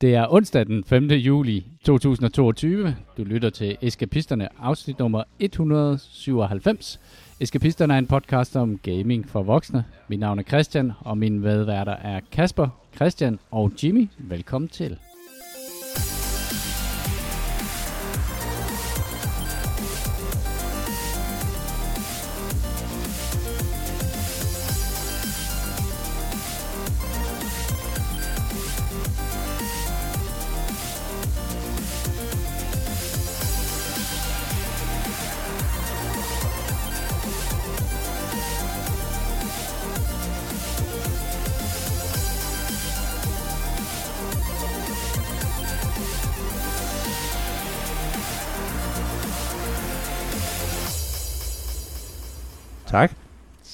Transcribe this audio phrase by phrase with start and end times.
[0.00, 1.04] Det er onsdag den 5.
[1.04, 2.96] juli 2022.
[3.16, 7.00] Du lytter til Eskapisterne, afsnit nummer 197.
[7.40, 9.84] Eskapisterne er en podcast om gaming for voksne.
[10.08, 14.08] Mit navn er Christian, og mine medværter er Kasper, Christian og Jimmy.
[14.18, 14.98] Velkommen til.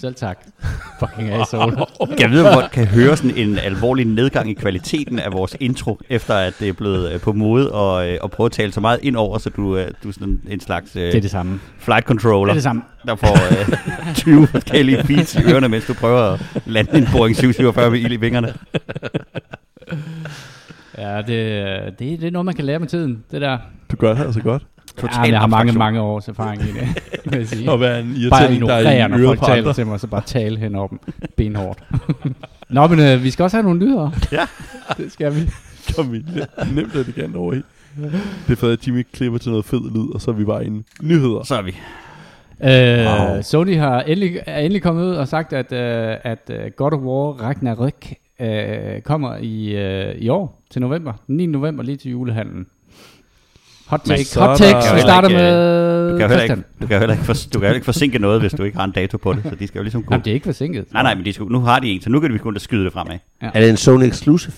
[0.00, 0.38] Selv tak.
[1.00, 1.76] Fucking asshole.
[2.18, 6.34] Jeg ved, hvor kan høre sådan en alvorlig nedgang i kvaliteten af vores intro, efter
[6.34, 8.98] at det er blevet øh, på mode og, øh, og prøve at tale så meget
[9.02, 11.60] ind over, så du, øh, du er sådan en slags Det er det samme.
[11.78, 12.82] flight controller, Det er det samme.
[13.06, 13.34] der får
[14.06, 17.98] øh, 20 forskellige beats i ørerne, mens du prøver at lande en Boeing 747 med
[18.00, 18.54] ild i vingerne.
[20.98, 23.24] Ja, det, det, det er noget, man kan lære med tiden.
[23.30, 23.58] Det der.
[23.90, 24.62] Du gør det altså godt.
[25.02, 27.70] Ja, men jeg har mange, mange års erfaring i det, vil jeg sige.
[27.72, 30.22] At være en Bare irritering, der er i når folk taler til mig, så bare
[30.26, 30.98] tale hen over dem
[31.36, 31.78] benhårdt.
[32.70, 34.10] Nå, men øh, vi skal også have nogle nyheder.
[34.32, 34.46] Ja.
[35.02, 35.40] Det skal vi.
[35.96, 37.56] Kom vi ne- nemt elegant over i.
[38.46, 40.66] Det er fedt, at Jimmy klipper til noget fed lyd, og så er vi bare
[40.66, 40.82] inde.
[41.02, 41.42] Nyheder.
[41.44, 41.76] Så er vi.
[42.64, 43.42] Øh, Wow.
[43.42, 46.98] Sony har endelig, er endelig kommet ud og sagt, at, øh, at øh, God of
[47.00, 48.12] War Ragnarök
[48.46, 51.12] øh, kommer i, øh, i år til november.
[51.26, 51.46] Den 9.
[51.46, 52.66] november lige til julehandlen.
[53.86, 54.86] Hot Men take, så er hot der- take.
[54.86, 57.24] Kan Vi starter ikke, øh, med Du kan jo heller ikke, du kan heller ikke,
[57.24, 59.42] for, du kan heller ikke forsinke noget, hvis du ikke har en dato på det,
[59.42, 60.14] så de skal jo ligesom kunne...
[60.14, 60.92] Jamen, det er ikke forsinket.
[60.92, 62.84] Nej, nej, men de skal, nu har de en, så nu kan vi kun skyde
[62.84, 63.18] det fremad.
[63.40, 64.54] Er det en Sony Exclusive?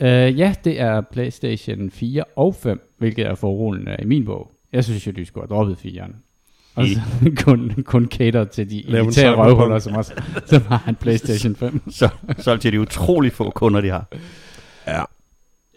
[0.00, 4.50] Øh, ja, det er PlayStation 4 og 5, hvilket er forrullende i min bog.
[4.72, 6.12] Jeg synes jo, de skulle have droppet 4'eren.
[6.74, 7.00] Og så
[7.44, 10.12] kun, kun cater til de elitære røvhuller, som, også,
[10.46, 11.82] som har en PlayStation 5.
[11.90, 14.04] Så, så til de utrolig få kunder, de har.
[14.86, 15.02] Ja.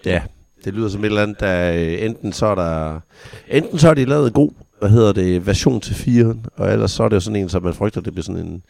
[0.05, 0.21] Ja,
[0.65, 2.99] det lyder som et eller andet, der øh, enten så er der...
[3.47, 7.03] Enten så er de lavet god, hvad hedder det, version til 4'eren, og ellers så
[7.03, 8.63] er det jo sådan en, som man frygter, det bliver sådan en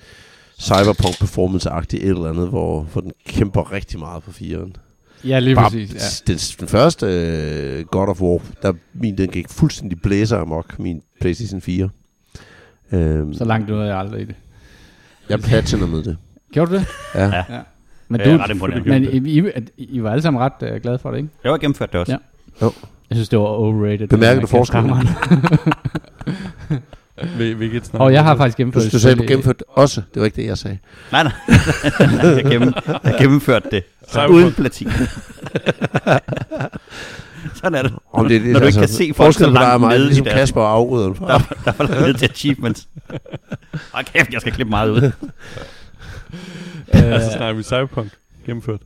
[0.61, 4.71] cyberpunk performance-agtig et eller andet, hvor, hvor den kæmper rigtig meget på 4'eren.
[5.23, 5.93] Ja, lige Bare præcis.
[6.27, 6.33] Ja.
[6.33, 11.01] den, den første øh, God of War, der min, den gik fuldstændig blæser amok, min
[11.21, 11.89] PlayStation 4.
[12.91, 14.35] Øhm, Så langt nåede jeg aldrig i det.
[15.29, 16.17] jeg platinumede det.
[16.53, 16.85] Gjorde du det?
[17.15, 17.25] Ja.
[17.49, 17.59] Ja.
[18.07, 19.43] Men, du, er ret men I, I,
[19.77, 21.29] I, var alle sammen ret uh, glade for det, ikke?
[21.43, 22.11] Jeg var gennemført det også.
[22.11, 22.17] Ja.
[22.65, 22.71] Ja.
[23.09, 24.07] Jeg synes, det var overrated.
[24.07, 24.93] Bemærker du forskellen?
[27.35, 28.01] Hvilket snak?
[28.01, 30.01] Og jeg har faktisk gennemført Du, du sagde, du gennemførte også.
[30.13, 30.77] Det var ikke det, jeg sagde.
[31.11, 31.31] Nej, nej.
[32.35, 32.73] jeg, gennem,
[33.03, 33.83] jeg gennemførte det.
[34.09, 34.31] Cyberpunk.
[34.35, 34.89] Uden platin.
[37.55, 37.93] Sådan er det.
[38.13, 40.25] Om det, det, Når du ikke kan se folk så langt mig, nede i ligesom
[40.25, 41.13] deres- Kasper og afryderen.
[41.13, 42.87] Der, der var der ned til achievements.
[43.93, 45.11] Ej, kæft, jeg skal klippe meget ud.
[46.93, 48.11] Altså snakker vi Cyberpunk
[48.45, 48.79] gennemført.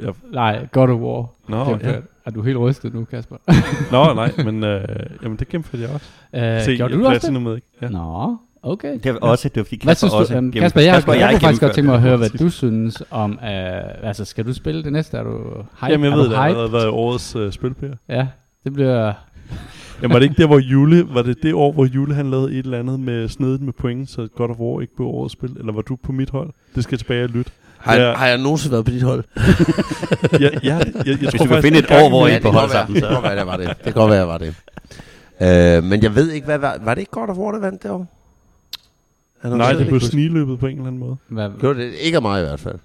[0.00, 0.10] Ja.
[0.32, 1.28] Nej, God of War.
[1.48, 1.94] Nå, ja.
[2.26, 3.36] Er du helt rystet nu, Kasper?
[3.92, 4.84] Nå, nej, men øh,
[5.22, 6.06] jamen, det gennemførte jeg også.
[6.32, 7.20] Uh, Se, gjorde jeg du også det?
[7.20, 7.66] platinumede ikke.
[7.82, 7.88] Ja.
[7.88, 8.92] Nå, okay.
[9.02, 11.20] Det er også, det var fordi Kasper synes du, også um, Kasper, jeg, Kasper jeg,
[11.20, 13.48] jeg kunne faktisk godt tænke mig at høre, hvad du synes om, uh,
[14.08, 15.16] altså skal du spille det næste?
[15.16, 15.38] Er du
[15.80, 15.92] hype?
[15.92, 17.88] Jamen, jeg er ved, det har været- årets øh, spil, Per.
[18.08, 18.26] Ja,
[18.64, 19.12] det bliver...
[20.04, 22.52] Jamen, var det ikke der, hvor Jule, var det det år, hvor Jule han lavede
[22.52, 25.50] et eller andet med snedet med point, så God of War ikke blev årets spil?
[25.58, 26.50] Eller var du på mit hold?
[26.74, 27.50] Det skal jeg tilbage og lytte.
[27.78, 28.12] Har, Ja.
[28.14, 29.24] har jeg nogensinde været på dit hold?
[30.32, 32.30] Jeg, jeg, jeg, jeg, jeg Hvis tror du kan faktisk, finde et år, hvor I
[32.30, 33.68] på det hold godt sammen, Det så- kan godt være, det var det.
[33.68, 34.54] Det kan godt være, det var det.
[35.78, 37.82] Øh, men jeg ved ikke, hvad var, var det ikke God of War, der vandt
[37.82, 38.06] det år?
[39.42, 41.16] Der Nej, det jeg blev sniløbet på en eller anden måde.
[41.28, 42.78] Hvad, Gjorde det ikke af mig i hvert fald.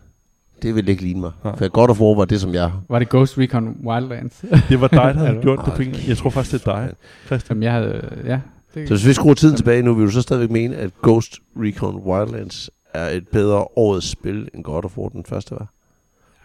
[0.61, 1.31] Det vil ikke ligne mig.
[1.43, 1.55] Nej.
[1.57, 2.71] For God of War var det, som jeg...
[2.89, 4.43] var det Ghost Recon Wildlands?
[4.69, 6.89] Det var dig, der havde gjort det anden- Jeg tror faktisk, det er dig,
[7.25, 7.47] Christian.
[7.55, 8.09] Som jeg havde...
[8.25, 8.39] Ja,
[8.73, 11.35] det, Så hvis vi skruer tiden tilbage nu, vil du så stadigvæk mene, at Ghost
[11.57, 15.67] Recon Wildlands er et bedre årets spil, end God of War den første var?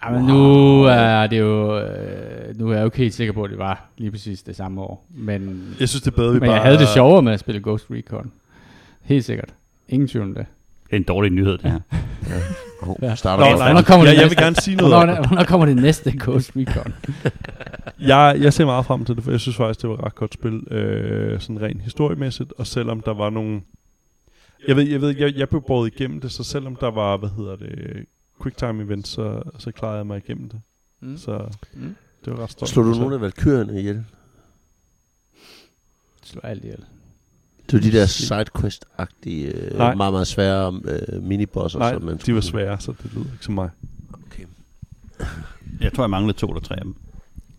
[0.05, 1.79] Ja, men nu er det jo...
[1.81, 4.57] Øh, nu er jeg jo ikke helt sikker på, at det var lige præcis det
[4.57, 5.07] samme år.
[5.15, 6.55] Men, Jeg synes, det er bedre, vi men bare...
[6.55, 8.31] jeg havde det sjovere med at spille Ghost Recon.
[9.03, 9.55] Helt sikkert.
[9.89, 10.47] Ingen tvivl om det.
[10.85, 11.81] Det er en dårlig nyhed, det her.
[12.89, 13.15] Oh, Ja.
[13.15, 14.37] starter Nå, nej, kommer ja, jeg næste?
[14.37, 16.95] vil gerne sige noget Hvornår, hvornår kommer det næste Ghost Recon?
[18.09, 20.15] Jeg, jeg ser meget frem til det, for jeg synes faktisk, det var et ret
[20.15, 23.61] godt spil, øh, sådan rent historiemæssigt, og selvom der var nogle...
[24.69, 27.29] Jeg ved, jeg, ved, jeg, jeg blev båret igennem det, så selvom der var, hvad
[27.37, 28.05] hedder det,
[28.43, 30.61] quicktime events, så, så klarede jeg mig igennem det.
[31.01, 31.17] Mm.
[31.17, 31.95] Så Mm.
[32.25, 32.71] det var ret stolt.
[32.71, 34.05] Slog du nogle af valkyrerne ihjel?
[36.25, 36.85] Slå alt ihjel.
[37.71, 39.95] Det var de der sidequest-agtige, øh, Nej.
[39.95, 41.79] meget, meget svære øh, minibosser.
[41.79, 43.71] Nej, som man de var svære, så det lyder ikke som mig.
[44.13, 44.45] Okay.
[45.81, 46.95] Jeg tror, jeg manglede to eller tre af dem.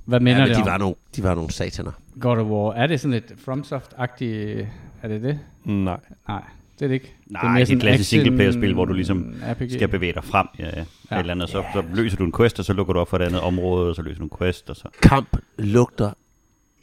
[0.06, 0.72] Hvad minder ja, det men de om?
[0.72, 1.92] var, nogle, de var nogle sataner.
[2.19, 2.74] God of War.
[2.74, 4.66] Er det sådan lidt FromSoft-agtigt?
[5.04, 5.40] Er det det?
[5.63, 6.00] Nej.
[6.28, 6.44] Nej,
[6.80, 7.13] det er det ikke.
[7.25, 9.72] Nej, det er, mere det er et klassisk singleplayer-spil, hvor du ligesom RPG.
[9.72, 10.69] skal bevæge dig frem ja, ja.
[10.78, 10.86] Ja.
[11.12, 11.19] ja.
[11.19, 13.22] eller andet, så, så løser du en quest, og så lukker du op for et
[13.22, 14.88] andet område, og så løser du en quest, og så...
[15.02, 16.12] Kamp lugter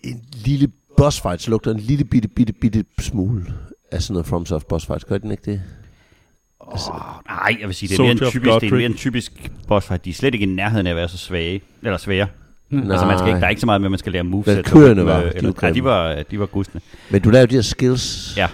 [0.02, 3.44] en lille boss fights, lugter en lille bitte, bitte, bitte smule
[3.92, 5.04] af sådan noget FromSoft boss fights.
[5.04, 5.62] Gør den ikke det?
[6.60, 6.78] Oh,
[7.28, 9.86] nej, jeg vil sige, det er, mere en typisk, det er mere en typisk boss
[9.86, 10.04] fight.
[10.04, 12.26] De er slet ikke i nærheden af at være så svage, eller svære.
[12.68, 12.90] Hmm.
[12.90, 13.40] Altså, man skal ikke, Nej.
[13.40, 14.56] der er ikke så meget med, at man skal lære moveset.
[14.56, 16.80] Valkyrierne og var- rytme, de eller, var ja, de var, de var gustne.
[17.10, 18.36] Men du laver de her skills.
[18.36, 18.48] Ja.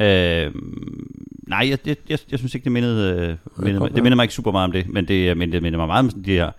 [0.00, 0.52] Øh,
[1.48, 3.12] nej, jeg, jeg, jeg, jeg synes ikke, det mindede,
[3.58, 5.78] øh, mindede det minder mig ikke super meget om det, men det, men det minder
[5.78, 6.50] mig meget om sådan de her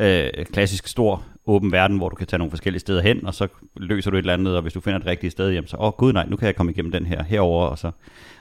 [0.00, 3.48] øh, klassisk stor åben verden, hvor du kan tage nogle forskellige steder hen, og så
[3.76, 5.86] løser du et eller andet, og hvis du finder et rigtigt sted, jamen så, åh
[5.86, 7.90] oh, gud nej, nu kan jeg komme igennem den her herover og så,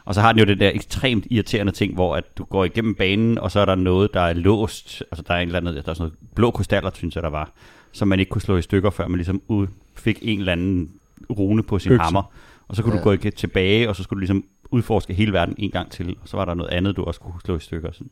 [0.06, 2.96] og så har den jo det der ekstremt irriterende ting, hvor at du går igennem
[2.96, 5.74] banen, og så er der noget, der er låst, altså der er en eller anden,
[5.76, 7.52] der er sådan noget blå krystaller, synes jeg der var,
[7.92, 10.92] som man ikke kunne slå i stykker, før man ligesom ud, fik en eller anden
[11.30, 12.04] rune på sin Økse.
[12.04, 12.24] hammer,
[12.68, 13.00] og så kunne Ja.
[13.00, 16.28] du gå tilbage, og så skulle du ligesom udforske hele verden en gang til, og
[16.30, 17.92] så var der noget andet, du også kunne slå i stykker.
[17.92, 18.12] Sådan.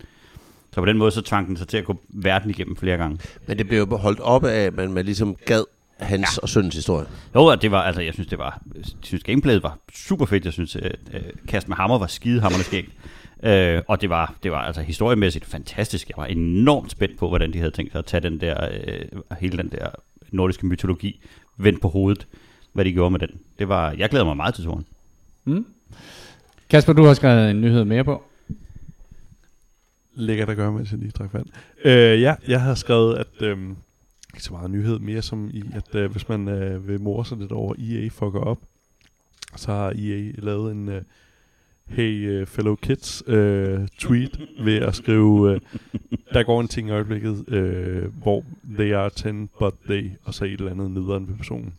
[0.71, 3.19] Så på den måde, så tvang den sig til at gå verden igennem flere gange.
[3.48, 5.63] Men det blev jo holdt oppe af, at man, man ligesom gad
[6.00, 6.42] hans ja.
[6.42, 7.06] og søndens historie.
[7.36, 10.45] Jo, det var, altså, jeg synes, det var, jeg synes, gameplayet var super fedt.
[10.45, 12.89] Jeg synes, øh, øh, kast med hammer var skide hammerende skægt.
[13.44, 16.10] Øh, og det var, det var altså historiemæssigt fantastisk.
[16.10, 19.21] Jeg var enormt spændt på, hvordan de havde tænkt sig at tage den der, øh,
[19.39, 19.88] hele den der
[20.31, 21.21] nordiske mytologi
[21.57, 22.27] vendt på hovedet,
[22.74, 23.30] hvad de gjorde med den.
[23.60, 24.86] Det var, jeg glæder mig meget til turen.
[25.45, 25.66] Mm.
[26.69, 28.24] Kasper, du har skrevet en nyhed mere på.
[30.19, 31.45] Lækkert at gøre, mens jeg lige drak vand.
[31.86, 33.42] Øh, ja, jeg har skrevet, at...
[33.42, 33.57] Øh,
[34.33, 37.38] ikke så meget nyhed, mere som i, at øh, hvis man øh, vil morse sig
[37.38, 38.60] lidt over EA fucker op,
[39.56, 41.01] så har EA lavet en øh,
[41.89, 45.62] Hey uh, fellow kids øh, tweet ved at skrive, øh,
[46.33, 48.45] der går en ting i øjeblikket, øh, hvor
[48.77, 49.30] they are 10,
[49.60, 51.74] but they, og så et eller andet nederen ved personen.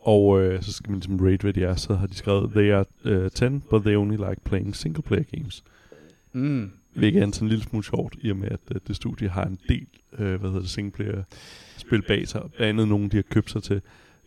[0.00, 2.72] Og øh, så skal man ligesom rate, hvad de er, så har de skrevet, they
[2.72, 5.64] are øh, uh, 10, but they only like playing single player games.
[6.32, 6.70] Mm.
[6.98, 9.28] Hvilket er en sådan en lille smule sjovt, i og med, at øh, det studie
[9.28, 9.86] har en del,
[10.18, 11.22] øh, hvad hedder det, singleplayer
[11.76, 12.42] spil bag sig.
[12.56, 13.80] Blandt andet nogen, de har købt sig til.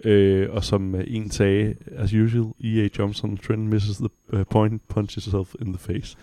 [0.04, 2.88] Øh, og som øh, en sagde, as usual, E.A.
[3.00, 6.18] Johnson, trend misses the uh, point, punches itself in the face.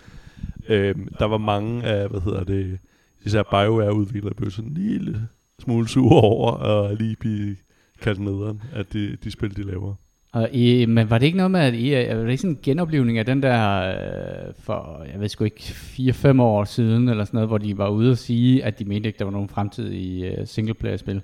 [0.69, 2.79] Øh, der var mange af, hvad hedder det,
[3.25, 5.27] især BioWare-udviklere blev sådan en lille
[5.59, 7.55] smule sure over at lige blive
[8.01, 9.95] kaldt nederen, at de, de spil, de laver.
[10.31, 12.59] Og i, men var det ikke noget med, at I, var det ikke sådan en
[12.63, 15.61] genoplevning af den der, øh, for jeg ved sgu ikke,
[16.33, 19.07] 4-5 år siden, eller sådan noget, hvor de var ude og sige, at de mente
[19.07, 21.21] ikke, der var nogen fremtid i uh, singleplayer-spil?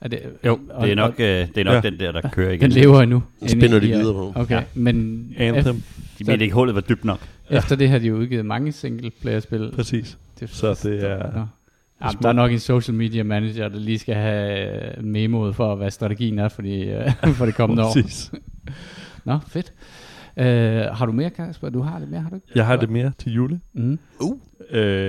[0.00, 1.90] Er det, Jo, og- det er nok, og- øh, det er nok Ja.
[1.90, 2.70] den der, der kører Den igen.
[2.70, 3.22] lever endnu.
[3.40, 4.32] Den spænder inde de videre på.
[4.34, 4.62] Okay, Ja.
[4.74, 5.82] men Anthem,
[6.18, 7.18] De mente ikke, hullet var dybt nok.
[7.50, 9.70] efter det har de jo udgivet mange singleplayer-spil.
[9.74, 10.18] præcis.
[10.40, 11.44] Det Så det er- Nå.
[12.02, 15.74] Ja, der er nok en social media manager, der lige skal have øh, memoet for,
[15.74, 17.92] hvad strategien er for, de, øh, for det kommende år.
[17.92, 18.32] Præcis.
[19.24, 19.72] Nå, fedt.
[20.36, 20.44] Uh,
[20.96, 21.68] har du mere, Kasper?
[21.68, 22.46] Du har det mere, har du ikke?
[22.54, 23.60] Jeg har det mere til jule.
[23.72, 23.98] Mm.
[24.20, 24.30] uh,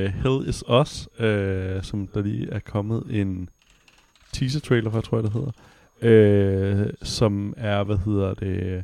[0.06, 1.26] Hell is Us, uh,
[1.82, 3.50] som der lige er kommet en
[4.34, 8.84] teaser trailer for, tror jeg det hedder, uh, som er, hvad hedder det,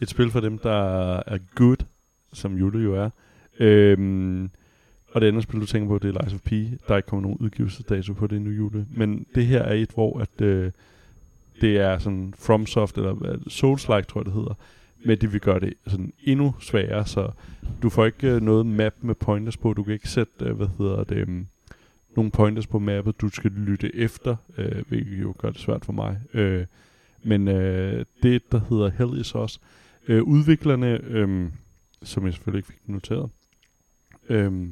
[0.00, 1.76] et spil for dem, der er good,
[2.32, 3.10] som Jule jo er.
[3.96, 4.50] Um,
[5.12, 6.50] og det andet spil, du tænker på, det er Lies of P.
[6.88, 8.86] Der er ikke kommet nogen udgivelsesdato på det nu, Jule.
[8.90, 10.70] Men det her er et, hvor at, øh,
[11.60, 13.14] det er sådan FromSoft, eller
[13.48, 14.54] Souls-like, tror jeg det hedder.
[15.04, 17.30] Men det vil gøre det sådan endnu sværere, så
[17.82, 19.72] du får ikke øh, noget map med pointers på.
[19.72, 21.46] Du kan ikke sætte, øh, hvad hedder det, um,
[22.16, 23.20] nogle pointers på mappet.
[23.20, 26.18] Du skal lytte efter, øh, hvilket jo gør det svært for mig.
[26.34, 26.66] Øh,
[27.22, 29.60] men øh, det, der hedder Hell is Us,
[30.08, 31.48] øh, udviklerne, øh,
[32.02, 33.30] som jeg selvfølgelig ikke fik noteret,
[34.28, 34.68] øh,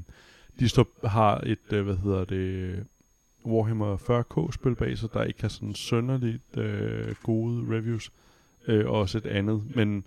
[0.60, 2.86] de står, har et, øh, hvad hedder det,
[3.46, 8.12] Warhammer 40k-spil bag sig, der ikke har sådan sønderligt øh, gode reviews,
[8.68, 10.04] øh, og også et andet, men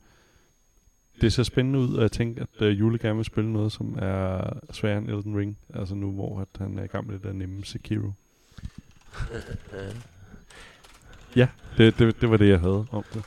[1.22, 3.98] det ser spændende ud, og jeg tænker, at uh, Jule gerne vil spille noget, som
[4.01, 5.58] er sværere end Elden Ring.
[5.74, 8.12] Altså nu, hvor at han er i gang med det der nemme Sekiro.
[11.36, 13.24] Ja, det, det, det var det, jeg havde om det.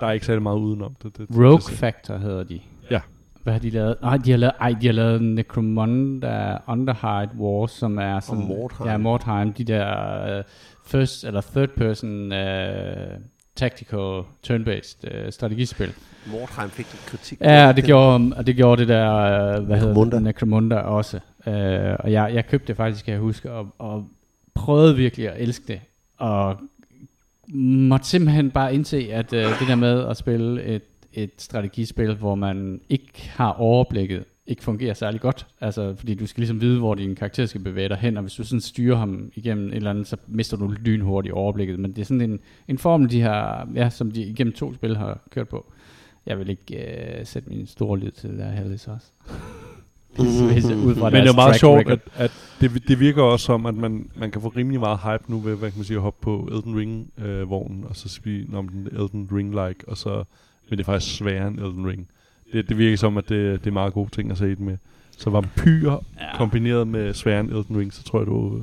[0.00, 1.18] Der er ikke særlig meget udenom det.
[1.18, 2.60] det, det Rogue det, Factor hedder de.
[2.90, 3.00] Ja.
[3.42, 3.96] Hvad har de lavet?
[4.02, 8.46] Nej, de har lavet, ej, de har lavet Necromunda Underhide Wars, som er sådan...
[8.46, 8.90] Mordheim.
[8.90, 9.52] Ja, Mordheim.
[9.52, 10.44] De der uh,
[10.86, 12.38] first eller third person uh,
[13.56, 15.92] tactical turn-based uh, strategispil.
[16.26, 17.40] Mordheim fik lidt kritik.
[17.40, 20.16] Ja, og det gjorde, og det gjorde det der, uh, hvad hedder Necromunda.
[20.16, 21.16] det, Necromunda også.
[21.46, 21.52] Uh,
[21.98, 24.06] og jeg, jeg købte det faktisk, kan jeg huske, og, og
[24.54, 25.80] prøvede virkelig at elske det.
[26.18, 26.56] Og
[27.54, 32.34] måtte simpelthen bare indse, at uh, det der med at spille et, et strategispil, hvor
[32.34, 35.46] man ikke har overblikket ikke fungerer særlig godt.
[35.60, 38.34] Altså, fordi du skal ligesom vide, hvor din karakter skal bevæge dig hen, og hvis
[38.34, 41.78] du sådan styrer ham igennem et eller andet, så mister du lynhurtigt overblikket.
[41.78, 44.96] Men det er sådan en, en formel, de har, ja, som de igennem to spil
[44.96, 45.72] har kørt på.
[46.26, 49.06] Jeg vil ikke øh, sætte min store lid til der Hellis også.
[50.18, 53.74] Ud fra Men det er meget sjovt, at, at det, det virker også som, at
[53.74, 56.22] man, man kan få rimelig meget hype nu ved, hvad kan man sige, at hoppe
[56.22, 60.24] på Elden Ring-vognen, og så sige, om den Elden Ring-like, og så,
[60.70, 62.08] men det er faktisk sværere end Elden Ring.
[62.52, 64.76] Det, det virker som, at det, det er meget gode ting at se det med.
[65.18, 66.36] Så vampyrer Ja.
[66.36, 68.62] kombineret med sværere end Elden Ring, så tror jeg, du...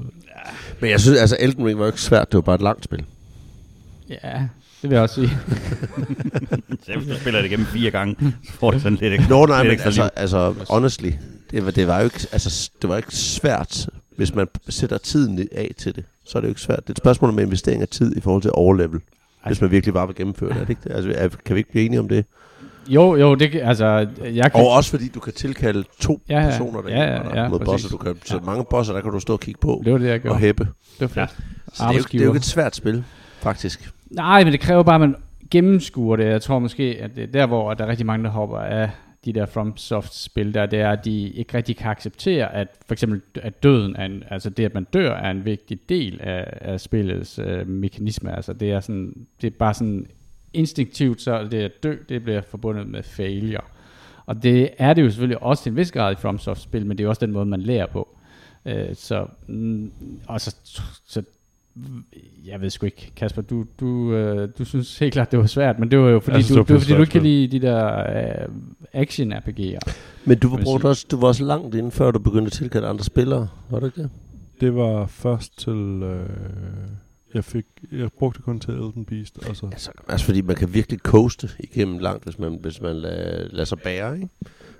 [0.81, 2.83] Men jeg synes, altså Elden Ring var jo ikke svært, det var bare et langt
[2.83, 3.05] spil.
[4.09, 4.47] Ja,
[4.81, 5.29] det vil jeg også sige.
[6.85, 9.29] Så hvis du spiller det igennem fire gange, så får det sådan lidt ekstra.
[9.29, 10.09] Nå, nej, lidt men altså, liv.
[10.15, 11.11] altså honestly,
[11.51, 15.47] det var, det var jo ikke, altså, det var ikke svært, hvis man sætter tiden
[15.51, 16.03] af til det.
[16.25, 16.79] Så er det jo ikke svært.
[16.79, 18.99] Det er et spørgsmål om investering af tid i forhold til overlevel.
[19.47, 20.91] Hvis man virkelig bare vil gennemføre det, er det ikke det?
[20.91, 22.25] Altså, er, kan vi ikke blive enige om det?
[22.87, 24.61] Jo, jo, det altså, jeg kan...
[24.61, 26.49] Og også fordi du kan tilkalde to Ja, ja.
[26.49, 27.71] personer, der Ja, ja, dig ja, mod præcis.
[27.71, 27.89] bosser.
[27.89, 28.41] Du kan, så Ja.
[28.45, 30.39] mange bosser, der kan du stå og kigge på Det var det, jeg og gjorde.
[30.39, 30.63] hæppe.
[30.63, 31.29] Det var fedt.
[31.73, 33.03] Så det er, jo, det er jo ikke et svært spil,
[33.39, 33.91] faktisk.
[34.11, 35.15] Nej, men det kræver bare, at man
[35.51, 36.25] gennemskuer det.
[36.25, 38.89] Jeg tror måske, at det er der, hvor der er rigtig mange, der hopper af
[39.27, 43.21] de der FromSoft-spil, der det er, at de ikke rigtig kan acceptere, at for eksempel
[43.35, 46.81] at døden, er en, altså det, at man dør, er en vigtig del af, af
[46.81, 48.35] spillets øh, mekanisme.
[48.35, 50.07] Altså det er, sådan, det er bare sådan
[50.53, 53.61] instinktivt, så det at dø, det bliver forbundet med failure.
[54.25, 57.03] Og det er det jo selvfølgelig også til en vis grad i FromSoft-spil, men det
[57.03, 58.17] er jo også den måde, man lærer på.
[58.65, 59.91] Øh, så, mm,
[60.27, 60.55] og så,
[61.05, 61.23] så
[62.45, 65.79] jeg ved sgu ikke, Kasper, du, du, øh, du synes helt klart, det var svært,
[65.79, 67.67] men det var jo fordi, synes, du, det var fordi du ikke kan lide de
[67.67, 69.93] der øh, action-RPG'er.
[70.25, 72.87] Men du var, brugt også, du var også langt inden, før du begyndte at tilkalde
[72.87, 73.47] andre spillere.
[73.69, 74.09] Var det ikke det?
[74.61, 76.01] Det var først til...
[76.03, 76.29] Øh,
[77.33, 77.65] jeg fik...
[77.91, 79.65] Jeg brugte kun til Elden Beast, og så...
[79.65, 83.65] Altså, altså fordi man kan virkelig coaste igennem langt, hvis man, hvis man lader, lader
[83.65, 84.29] sig bære, ikke?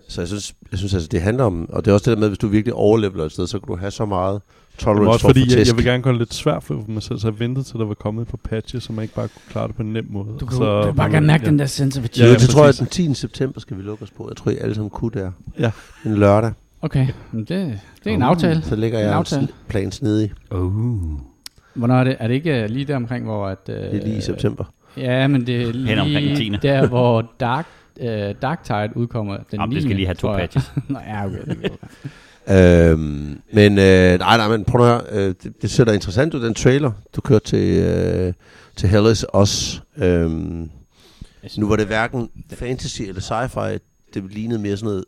[0.08, 2.22] Så jeg synes, jeg synes altså, det handler om, og det er også det der
[2.22, 4.42] med, hvis du virkelig overleveler et sted, så kan du have så meget
[4.78, 7.20] tolerance også for fordi, jeg, jeg vil gerne gøre det lidt svært for mig selv,
[7.20, 9.42] så jeg ventede til, der var kommet et par patches, så man ikke bare kunne
[9.50, 10.28] klare det på en nem måde.
[10.40, 12.32] Du kan, så, du kan bare gerne mærke den der sense of Ja, Ja, ja,
[12.32, 13.14] ja, det tror jeg, den 10.
[13.14, 14.26] september skal vi lukke os på.
[14.30, 15.32] Jeg tror, I alle sammen kunne der.
[15.60, 15.72] Ja.
[16.06, 16.52] En lørdag.
[16.82, 18.62] Okay, men det, det er en aftale.
[18.64, 19.48] Så ligger jeg en aftale.
[19.68, 20.32] plan snedig.
[20.52, 21.20] Uh.
[21.74, 22.16] Hvornår er det?
[22.20, 23.48] Er det ikke øh, lige der omkring, hvor...
[23.48, 24.64] At, øh, Det er lige i september.
[24.98, 26.58] Ja, men det er Hen omkring lige 10..
[26.62, 27.66] der, hvor Dark,
[28.00, 29.76] øh, Dark Tide udkommer den Jamen, 9.
[29.76, 30.72] det skal lige have to patches.
[30.90, 31.38] Nå, ja, okay.
[31.46, 31.72] Det.
[32.50, 35.02] Øhm, men øh, nej, nej, men prøv at høre.
[35.28, 38.34] Øh, det, det ser da interessant ud, den trailer, du kørte til, øh,
[38.76, 39.80] til Hellas også.
[39.98, 40.70] Øhm,
[41.58, 43.78] nu var det hverken fantasy eller sci-fi.
[44.14, 45.06] Det lignede mere sådan noget,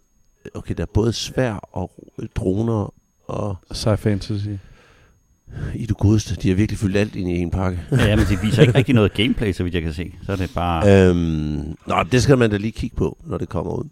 [0.56, 1.92] okay, der er både svær og
[2.36, 2.94] droner
[3.28, 4.48] og Sci fantasy.
[5.76, 6.36] i det godeste.
[6.36, 7.80] De har virkelig fyldt alt ind i en pakke.
[7.92, 10.12] Ja, men det viser ikke rigtig noget gameplay, så vidt jeg kan se.
[10.26, 11.10] Så er det bare...
[11.10, 13.84] Øhm, nå, det skal man da lige kigge på, når det kommer ud.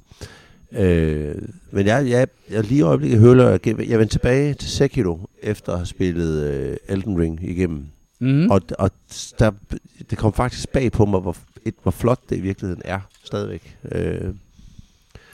[0.72, 1.36] Øh,
[1.72, 5.72] men jeg, jeg, jeg lige i øjeblikket høler, jeg, jeg vendte tilbage til Sekiro, efter
[5.72, 7.86] at have spillet øh, Elden Ring igennem.
[8.20, 8.30] Mhm.
[8.32, 8.52] Mm.
[8.52, 8.92] Og, og
[9.40, 9.52] der,
[10.10, 13.78] det kom faktisk bag på mig, hvor, et, hvor flot det i virkeligheden er stadigvæk.
[13.92, 14.34] Øh,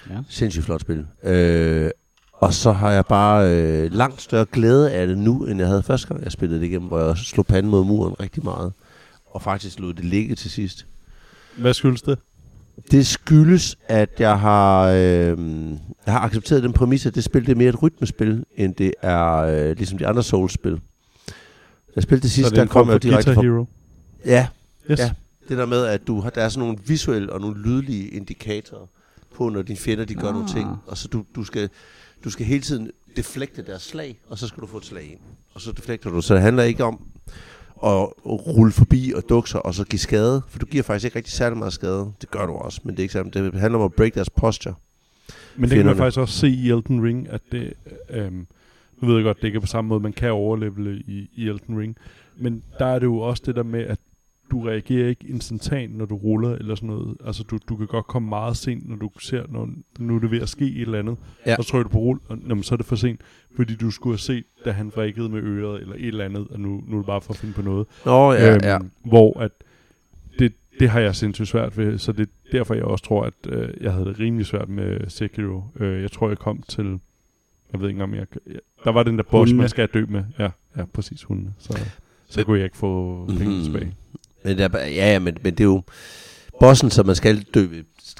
[0.09, 0.15] Ja.
[0.29, 1.05] sindssygt flot spil.
[1.23, 1.89] Øh,
[2.33, 5.83] og så har jeg bare øh, langt større glæde af det nu, end jeg havde
[5.83, 8.73] første gang, jeg spillede det igennem, hvor jeg slog panden mod muren rigtig meget.
[9.25, 10.85] Og faktisk lod det ligge til sidst.
[11.57, 12.17] Hvad skyldes det?
[12.91, 15.37] Det skyldes, at jeg har, øh,
[16.05, 18.93] jeg har accepteret den præmis, at det spil det er mere et rytmespil, end det
[19.01, 20.81] er øh, ligesom de andre Souls-spil.
[21.95, 23.41] Jeg spillede det så sidste, det er der kom jeg direkte fra...
[23.41, 23.65] Hero.
[24.25, 24.47] Ja,
[24.91, 24.99] Yes.
[24.99, 25.11] Ja.
[25.49, 28.85] det der med, at du har, der er sådan nogle visuelle og nogle lydlige indikatorer
[29.35, 30.33] på, når dine fjender de gør Ah.
[30.33, 30.69] nogle ting.
[30.87, 31.69] Og så du, du, skal,
[32.23, 35.19] du skal hele tiden deflekte deres slag, og så skal du få et slag ind.
[35.53, 36.21] Og så deflekter du.
[36.21, 36.99] Så det handler ikke om
[37.85, 40.41] at rulle forbi og dukke sig, og så give skade.
[40.47, 42.11] For du giver faktisk ikke rigtig særlig meget skade.
[42.21, 43.33] Det gør du også, men det er ikke særlig.
[43.33, 44.73] Det handler om at break deres posture.
[45.55, 47.73] Men det kan man faktisk også se i Elden Ring, at det...
[48.09, 48.47] Øhm,
[49.01, 51.47] nu ved jeg godt, det ikke er på samme måde, man kan overlevele i, i
[51.47, 51.97] Elden Ring.
[52.37, 53.99] Men der er det jo også det der med, at
[54.53, 57.17] du reagerer ikke instantant, når du ruller eller sådan noget.
[57.25, 59.69] Altså, du, du kan godt komme meget sent, når du ser, når
[59.99, 61.17] nu er det ved at ske et eller andet.
[61.45, 61.55] Ja.
[61.57, 63.21] Og så trykker du på rull, og jamen, så er det for sent.
[63.55, 66.59] Fordi du skulle have set, da han vrikkede med øret, eller et eller andet, og
[66.59, 67.87] nu, nu er det bare for at finde på noget.
[68.05, 68.79] Nå, ja, ja.
[69.05, 69.51] Hvor at
[70.39, 73.33] det, det har jeg sindssygt svært ved, så det er derfor, jeg også tror, at
[73.49, 75.63] øh, jeg havde det rimelig svært med Sekiro.
[75.79, 76.99] Øh, jeg tror, jeg kom til...
[77.73, 78.25] Jeg ved ikke om jeg...
[78.47, 80.23] jeg der var den der boss, man skal dø med.
[80.39, 81.53] Ja, ja præcis, hundene.
[81.59, 81.79] Så,
[82.27, 83.63] så kunne jeg ikke få penge Mhm.
[83.63, 83.93] tilbage.
[84.43, 85.81] Men der, er ja, ja, men, men det er jo...
[86.59, 87.67] Bossen, som man skal dø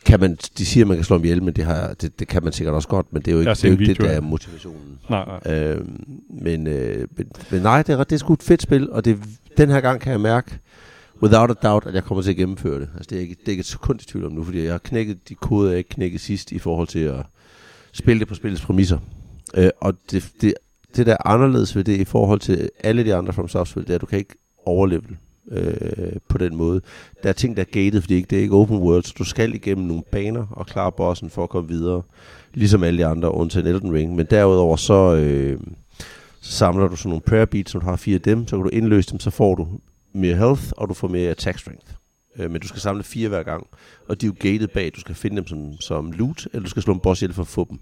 [0.06, 2.28] kan man, de siger, at man kan slå ham ihjel, men det, har, det, det
[2.28, 3.98] kan man sikkert også godt, men det er jo ikke, det, er jo ikke det,
[3.98, 5.00] der er motivationen.
[5.10, 5.54] Nej, nej.
[5.56, 5.82] Øh,
[6.30, 9.20] men, øh, men, men nej, det er, det er sgu et fedt spil, og det,
[9.58, 10.60] den her gang kan jeg mærke,
[11.24, 12.90] without a doubt, at jeg kommer til at gennemføre det.
[12.96, 14.74] Altså, det er ikke, det er ikke et sekund i tvivl om nu, fordi jeg
[14.74, 17.26] har knækket de koder, jeg ikke knækkede sidst i forhold til at
[17.94, 18.98] spille det på spillets præmisser.
[19.56, 20.54] Øh, og det, det,
[20.96, 23.92] det, der er anderledes ved det i forhold til alle de andre From Software, det
[23.92, 25.18] er, at du kan ikke overlevel
[25.52, 26.82] øh, på den måde.
[27.24, 29.54] Der er ting, der er gated, fordi det er ikke open world, så du skal
[29.56, 32.02] igennem nogle baner og klare bossen for at komme videre,
[32.54, 34.16] ligesom alle de andre, undtagen Elden Ring.
[34.16, 35.60] Men derudover så, øh,
[36.42, 38.64] så samler du sådan nogle prayer beats, som du har fire af dem, så kan
[38.64, 39.68] du indløse dem, så får du
[40.14, 41.86] mere health, og du får mere attack strength.
[42.40, 43.68] Øh, men du skal samle fire hver gang,
[44.08, 46.70] og de er jo gated bag, du skal finde dem som, som loot, eller du
[46.70, 47.80] skal slå en boss ihjel for at få dem.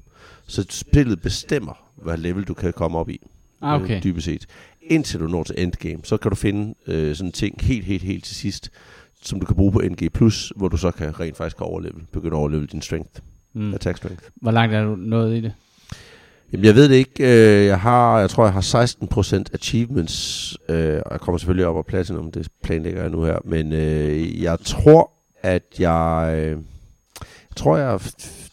[0.47, 3.21] Så spillet bestemmer, hvad level du kan komme op i,
[3.61, 3.95] Ah, okay.
[3.97, 4.45] øh, dybest set.
[4.91, 8.23] Indtil du når til endgame, så kan du finde øh, sådan ting helt, helt, helt
[8.23, 8.69] til sidst,
[9.23, 10.09] som du kan bruge på NG+,
[10.55, 13.19] hvor du så kan rent faktisk overlevel, begynde at overlevel din strength,
[13.53, 13.61] Mm.
[13.61, 13.73] mm.
[13.73, 14.23] attack strength.
[14.35, 15.53] Hvor langt er du nået i det?
[16.51, 17.23] Jamen, jeg ved det ikke.
[17.23, 21.75] Øh, Jeg har, jeg tror, jeg har 16% achievements, øh, og jeg kommer selvfølgelig op
[21.75, 26.49] på platinum, det planlægger jeg nu her, men øh, jeg tror, at jeg, øh,
[27.49, 27.97] jeg tror, jeg er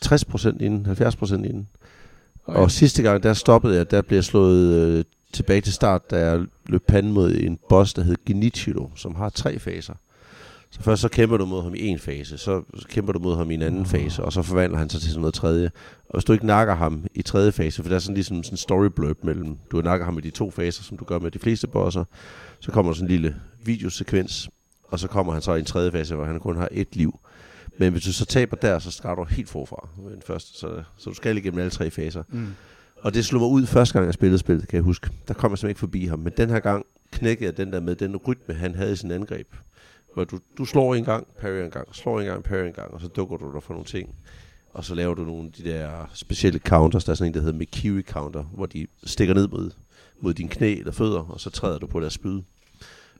[0.07, 1.69] 60% inden, 70% inden.
[2.47, 2.61] Okay.
[2.61, 5.05] Og sidste gang, der stoppede jeg, der blev jeg slået øh,
[5.39, 9.29] tilbage til start, da jeg løb panden mod en boss, der hed Genichiro, som har
[9.29, 9.95] tre faser.
[10.71, 13.51] Så først så kæmper du mod ham i en fase, så kæmper du mod ham
[13.51, 15.71] i en anden fase, og så forvandler han sig til sådan noget tredje.
[16.09, 18.55] Og hvis du ikke nakker ham i tredje fase, for der er sådan ligesom sådan
[18.55, 21.31] en story blurb mellem, du nakker ham i de to faser, som du gør med
[21.31, 22.05] de fleste bosser,
[22.61, 24.51] så kommer der sådan en lille videosekvens,
[24.89, 27.21] og så kommer han så i en tredje fase, hvor han kun har et liv.
[27.79, 30.83] Men hvis du så taber der, så starter du helt forfra med den første, så,
[30.97, 32.23] så du skal igennem alle tre faser.
[32.29, 32.49] Mm.
[33.01, 35.11] Og det slog mig ud første gang, jeg spillede spillet, kan jeg huske.
[35.29, 36.19] Der kom jeg simpelthen ikke forbi ham.
[36.19, 39.11] Men den her gang knækkede jeg den der med den rytme, han havde i sin
[39.11, 39.55] angreb.
[40.15, 42.95] Hvor du, du slår en gang, parry en gang, slår en gang, parry en gang,
[42.95, 44.15] og så dukker du der for nogle ting.
[44.73, 47.05] Og så laver du nogle af de der specielle counters.
[47.05, 49.71] Der er sådan en, der hedder Mikiri counter, hvor de stikker ned mod,
[50.21, 52.43] mod din knæ eller fødder, og så træder du på deres spyd.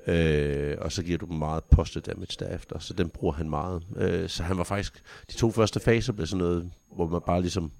[0.07, 3.83] Øh, og så giver du dem meget poste damage derefter, så den bruger han meget.
[3.97, 7.41] Øh, så han var faktisk, de to første faser blev sådan noget, hvor man bare
[7.41, 7.71] ligesom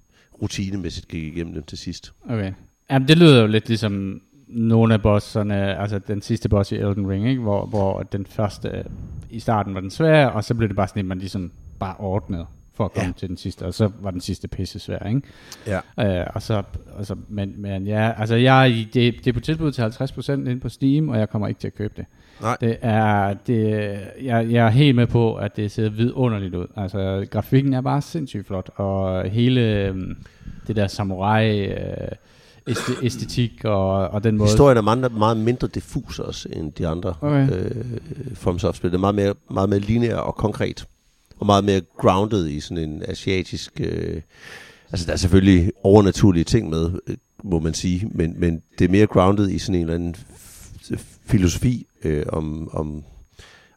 [0.41, 2.13] rutinemæssigt gik igennem dem til sidst.
[2.29, 2.53] Okay.
[2.91, 7.09] Jamen, det lyder jo lidt ligesom nogle af bosserne, altså den sidste boss i Elden
[7.09, 7.41] Ring, ikke?
[7.41, 8.83] Hvor, hvor den første
[9.29, 11.95] i starten var den svære, og så blev det bare sådan, at man ligesom bare
[11.99, 12.45] ordnede
[12.79, 13.13] for at komme ja.
[13.17, 15.21] Til den sidste, og så var den sidste pisse svær, ikke?
[15.97, 16.19] Ja.
[16.21, 16.63] Øh, og så,
[16.97, 20.59] altså, men, men ja, altså jeg er det, det er på tilbud til 50% inde
[20.59, 22.05] på Steam, og jeg kommer ikke til at købe det.
[22.41, 22.57] Nej.
[22.61, 23.69] Det er, det,
[24.21, 26.67] jeg, jeg er helt med på, at det ser vidunderligt ud.
[26.75, 30.17] Altså, grafikken er bare sindssygt flot, og hele øhm,
[30.67, 31.77] det der samurai øh,
[32.69, 34.49] æste- æstetik og, og den måde...
[34.49, 37.49] Historien er meget, meget mindre diffus også, end de andre Okay.
[37.51, 37.71] øh,
[38.33, 38.89] FromSoft-spil.
[38.91, 40.87] Det er meget mere, meget mere lineær og konkret.
[41.39, 43.71] Og meget mere grounded i sådan en asiatisk...
[43.83, 44.21] Øh,
[44.91, 48.07] altså, der er selvfølgelig overnaturlige ting med, øh, må man sige.
[48.11, 50.15] Men, men det er mere grounded i sådan en eller anden
[51.25, 53.03] filosofi øh, om, om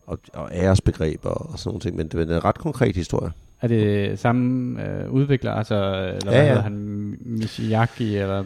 [0.06, 1.96] og, og æresbegreber og sådan nogle ting.
[1.96, 3.32] Men det er en ret konkret historie.
[3.60, 6.46] Er det samme øh, udvikler, altså, eller Ja, hvad ja.
[6.48, 8.44] hedder han, Miyazaki eller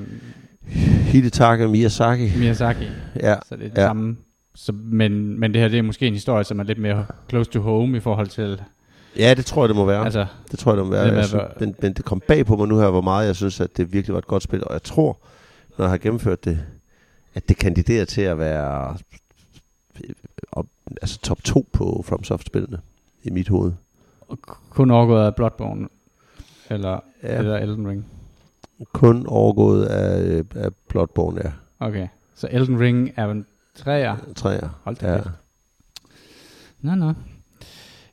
[1.07, 2.31] Hidetaka Miyazaki.
[2.39, 2.85] Miyazaki?
[3.21, 3.87] Ja, Så det er det Ja.
[3.87, 4.17] samme.
[4.55, 7.51] Så, men, men det her det er måske en historie, som er lidt mere close
[7.51, 8.61] to home i forhold til...
[9.19, 10.05] ja, det tror jeg, det må være.
[10.05, 11.03] Altså, Det tror jeg, det må være.
[11.15, 13.61] Jeg synes, men, men det kom bag på mig nu her, hvor meget jeg synes,
[13.61, 14.65] at det virkelig var et godt spil.
[14.65, 15.19] Og jeg tror,
[15.79, 16.59] når jeg har gennemført det,
[17.35, 18.97] at det kandiderer til at være
[20.05, 20.15] øh,
[20.53, 20.67] op,
[21.03, 22.81] altså top 2 på FromSoft-spillene
[23.23, 23.73] i mit hoved.
[24.71, 25.89] kun overgået af Bloodborne,
[26.71, 27.39] eller, ja.
[27.39, 28.07] Eller Elden Ring.
[28.93, 31.53] Kun overgået af, af Bloodborne, ja.
[31.87, 34.17] Okay, så Elden Ring er en træer.
[34.37, 34.81] Træer.
[34.85, 35.15] Hold da Ja.
[35.15, 35.23] ja.
[36.81, 37.13] Nå, nå.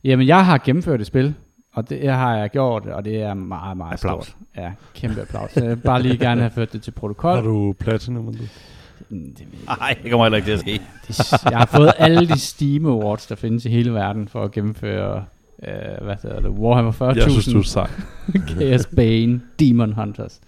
[0.03, 1.33] Jamen, jeg har gennemført et spil,
[1.73, 4.25] og det har jeg gjort, og det er meget, meget Applaus.
[4.25, 4.37] stort.
[4.57, 5.55] Ja, kæmpe applaus.
[5.55, 7.35] Jeg vil bare lige gerne have ført det til protokol.
[7.35, 8.25] Har du platinum?
[9.09, 10.71] Mm, Det, Nej, det kommer heller ikke til at ske.
[11.07, 14.51] det, jeg har fået alle de Steam Awards, der findes i hele verden, for at
[14.51, 15.25] gennemføre,
[15.67, 17.05] øh, hvad hedder det, Warhammer 40.000.
[17.05, 17.89] Jeg synes, du er sej.
[18.49, 20.41] Chaos Bane, Demon Hunters.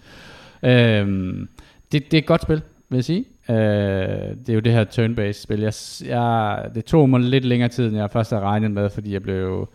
[0.62, 1.48] Øhm,
[1.92, 3.24] det, det er et godt spil, vil jeg sige.
[3.50, 5.60] Øh, det er jo det her turn-based spil.
[5.60, 5.72] Jeg,
[6.08, 9.22] jeg, det tog mig lidt længere tid, end jeg først havde regnet med, fordi jeg
[9.22, 9.68] blev...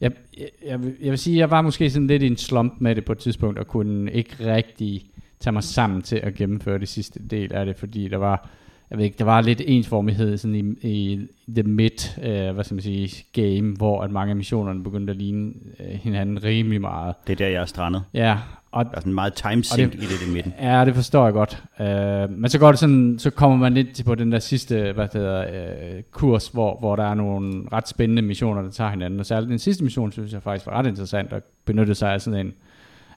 [0.00, 2.74] Jeg, jeg, jeg, vil- jeg vil sige, jeg var måske sådan lidt i en slump
[2.78, 5.04] med det på et tidspunkt, og kunne ikke rigtig
[5.40, 8.48] tage mig sammen til at gennemføre det sidste del af det, fordi der var,
[8.90, 12.74] jeg ved ikke, der var lidt ensformighed sådan i, i the mid, øh, hvad skal
[12.74, 17.14] man sige, game, hvor at mange af missionerne begyndte at ligne øh, hinanden rimelig meget.
[17.26, 18.02] Det er der, jeg er strandet.
[18.14, 18.38] Ja,
[18.72, 20.52] og Der er sådan meget time sink i det i midten.
[20.60, 21.64] Ja, det forstår jeg godt.
[21.80, 24.92] Uh, men så går det sådan, så kommer man lidt til på den der sidste,
[24.92, 25.44] hvad hedder,
[25.94, 29.20] uh, kurs, hvor, hvor der er nogle ret spændende missioner, der tager hinanden.
[29.20, 32.20] Og særligt den sidste mission, synes jeg faktisk var ret interessant, at benytte sig af
[32.20, 32.52] sådan en,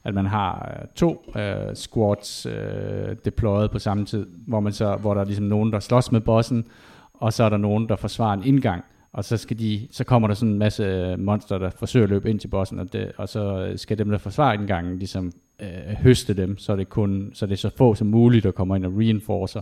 [0.04, 4.96] at man har øh, to øh, squads øh, deployet på samme tid, hvor, man så,
[4.96, 6.66] hvor der er ligesom nogen, der slås med bossen,
[7.14, 8.84] og så er der nogen, der forsvarer en indgang.
[9.14, 12.10] Og så, skal de, så kommer der sådan en masse øh, monster, der forsøger at
[12.10, 15.32] løbe ind til bossen, og, det, og så øh, skal dem, der forsvarer indgangen, ligesom
[15.62, 18.76] øh, høste dem, så det kun så det er så få som muligt, der kommer
[18.76, 19.62] ind og reinforcer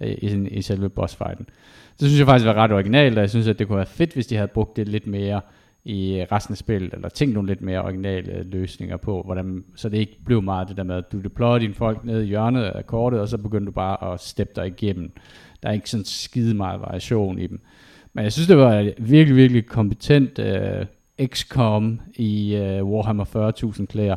[0.00, 1.46] øh, i, i selve bossfighten.
[2.00, 4.12] Det synes jeg faktisk var ret originalt, og jeg synes, at det kunne være fedt,
[4.12, 5.40] hvis de havde brugt det lidt mere
[5.86, 9.98] i resten af spillet, eller tænk nogle lidt mere originale løsninger på, hvordan, så det
[9.98, 12.86] ikke blev meget det der med, at du deployer dine folk ned i hjørnet af
[12.86, 15.12] kortet, og så begynder du bare at steppe dig igennem.
[15.62, 17.60] Der er ikke sådan skide meget variation i dem.
[18.12, 20.86] Men jeg synes, det var et virkelig, virkelig kompetent øh,
[21.20, 24.16] uh, XCOM i uh, Warhammer 40.000 klæder.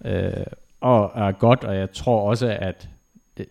[0.00, 0.42] Uh,
[0.80, 2.88] og er godt, og jeg tror også, at
[3.38, 3.46] det,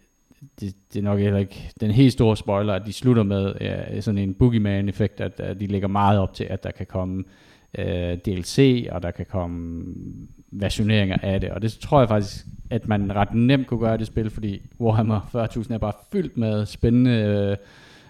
[0.60, 4.02] det, det er nok heller ikke den helt store spoiler, at de slutter med ja,
[4.02, 7.24] sådan en boogeyman-effekt, at, at de lægger meget op til, at der kan komme
[7.78, 9.86] uh, DLC, og der kan komme
[10.52, 11.50] versioneringer af det.
[11.50, 15.48] Og det tror jeg faktisk, at man ret nemt kunne gøre det spil, fordi Warhammer
[15.66, 17.58] 40.000 er bare fyldt med spændende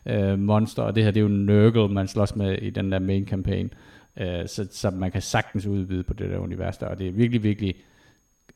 [0.06, 3.00] uh, monster, og det her det er jo Nurgle, man slås med i den der
[3.00, 3.70] main campaign.
[4.18, 7.12] Uh, så, så man kan sagtens udvide på det der univers der, og det er
[7.12, 7.76] virkelig, virkelig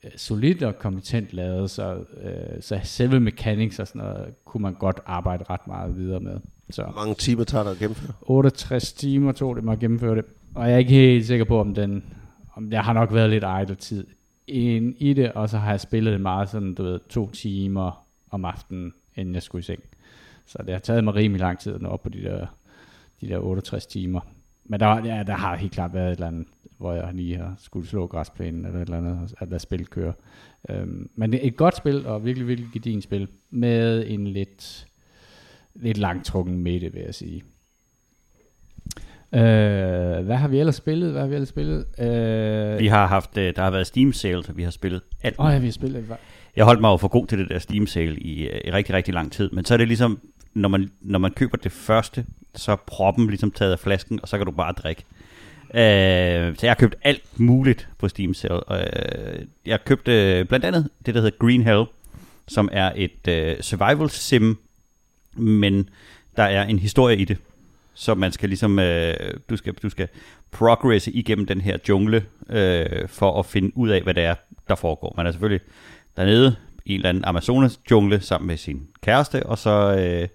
[0.03, 4.73] øh, solidt og kompetent lavet, så, øh, så selve mechanics og sådan noget, kunne man
[4.73, 6.39] godt arbejde ret meget videre med.
[6.69, 8.13] Så Hvor mange timer tager der at gennemføre?
[8.21, 11.59] 68 timer tog det mig at gennemføre det, og jeg er ikke helt sikker på,
[11.59, 12.03] om den,
[12.53, 14.07] om jeg har nok været lidt idle tid
[14.47, 18.05] ind i det, og så har jeg spillet det meget sådan, du ved, to timer
[18.29, 19.83] om aftenen, inden jeg skulle i seng.
[20.45, 22.47] Så det har taget mig rimelig lang tid at nå op på de der,
[23.21, 24.19] de der 68 timer.
[24.65, 27.55] Men der, ja, der har helt klart været et eller andet, hvor jeg lige har
[27.57, 30.13] skulle slå græsplænen eller et eller andet, at lade spil køre.
[30.69, 34.87] Øhm, men det er et godt spil, og virkelig, virkelig gedin spil, med en lidt,
[35.75, 37.43] lidt langtrukken midte, vil jeg sige.
[39.33, 39.39] Øh,
[40.25, 41.11] hvad har vi ellers spillet?
[41.11, 41.85] Hvad har vi ellers spillet?
[41.99, 45.35] Øh, Vi har haft, øh, der har været Steam sale, så vi har spillet alt.
[45.39, 46.05] Åh, oh, ja, vi har spillet.
[46.55, 48.95] Jeg holdt mig jo for god til det der Steam sale i, øh, i rigtig,
[48.95, 49.49] rigtig lang tid.
[49.49, 50.19] Men så er det ligesom,
[50.53, 54.27] når man, når man køber det første, så er proppen ligesom taget af flasken, og
[54.27, 55.03] så kan du bare drikke.
[55.73, 58.73] Øh, så jeg har købt alt muligt på Steam sale.
[58.73, 61.83] Øh, jeg købte blandt andet det, der hedder Green Hell,
[62.47, 64.57] som er et øh, survival sim,
[65.33, 65.89] men
[66.37, 67.37] der er en historie i det.
[67.99, 69.13] Så man skal ligesom, øh,
[69.49, 70.07] du, skal, du skal
[70.51, 74.35] progresse igennem den her jungle, øh, for at finde ud af, hvad det er,
[74.67, 75.13] der foregår.
[75.17, 75.61] Man er selvfølgelig
[76.17, 80.27] dernede i en eller anden Amazonas jungle sammen med sin kæreste, og så, øh,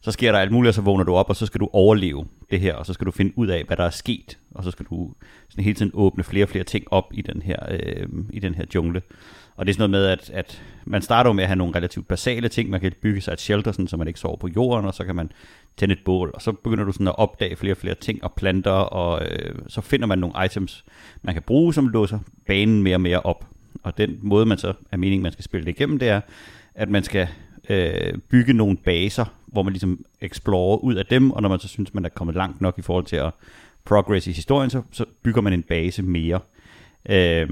[0.00, 2.24] så sker der alt muligt, og så vågner du op, og så skal du overleve
[2.50, 4.70] det her, og så skal du finde ud af, hvad der er sket, og så
[4.70, 5.14] skal du
[5.48, 8.54] sådan hele tiden åbne flere og flere ting op i den her, øh, i den
[8.54, 9.02] her jungle.
[9.56, 12.08] Og det er sådan noget med, at, at man starter med at have nogle relativt
[12.08, 12.70] basale ting.
[12.70, 15.04] Man kan bygge sig et shelter, sådan, så man ikke sover på jorden, og så
[15.04, 15.32] kan man
[15.76, 16.30] tænde et bål.
[16.34, 19.54] Og så begynder du sådan at opdage flere og flere ting og planter, og øh,
[19.68, 20.84] så finder man nogle items,
[21.22, 23.46] man kan bruge, som låser banen mere og mere op.
[23.82, 26.20] Og den måde, man så er meningen, man skal spille det igennem, det er,
[26.74, 27.28] at man skal
[27.68, 31.68] øh, bygge nogle baser, hvor man ligesom explorer ud af dem, og når man så
[31.68, 33.30] synes, man er kommet langt nok i forhold til at
[33.84, 36.40] progress i historien, så, så bygger man en base mere.
[37.08, 37.50] Øh,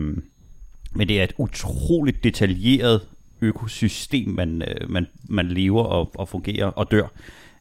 [0.94, 3.00] men det er et utroligt detaljeret
[3.40, 7.06] økosystem, man, øh, man, man lever og, og fungerer og dør,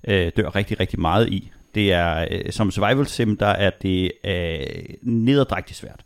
[0.07, 1.51] øh, dør rigtig, rigtig meget i.
[1.75, 5.99] Det er, øh, som survival sim, der er det øh, nederdrægtigt svært.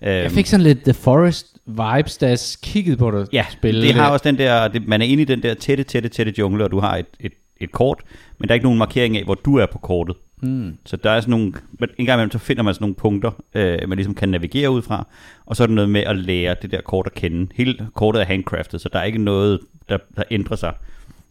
[0.00, 3.82] Jeg fik sådan lidt The Forest vibes, jeg kiggede på det ja, spille.
[3.82, 6.34] det har også den der, det, man er inde i den der tætte, tætte, tætte
[6.38, 8.02] jungle, og du har et, et, et kort,
[8.38, 10.16] men der er ikke nogen markering af, hvor du er på kortet.
[10.36, 10.78] Hmm.
[10.84, 13.30] Så der er sådan nogle, men en gang imellem, så finder man sådan nogle punkter,
[13.54, 15.06] øh, man ligesom kan navigere ud fra,
[15.46, 17.48] og så er det noget med at lære det der kort at kende.
[17.54, 20.74] Hele kortet er handcraftet, så der er ikke noget, der, der ændrer sig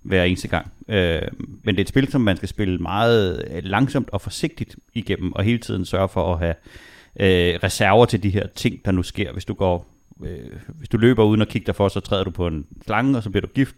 [0.02, 0.72] hver eneste gang.
[0.88, 1.22] Øh,
[1.64, 5.34] men det er et spil, som man skal spille meget øh, langsomt og forsigtigt igennem,
[5.34, 6.56] og hele tiden sørge for at have
[7.20, 9.32] øh, reserver til de her ting, der nu sker.
[9.32, 9.93] Hvis du går
[10.26, 13.18] øh, hvis du løber uden at kigge dig for, så træder du på en slange,
[13.18, 13.76] og så bliver du gift,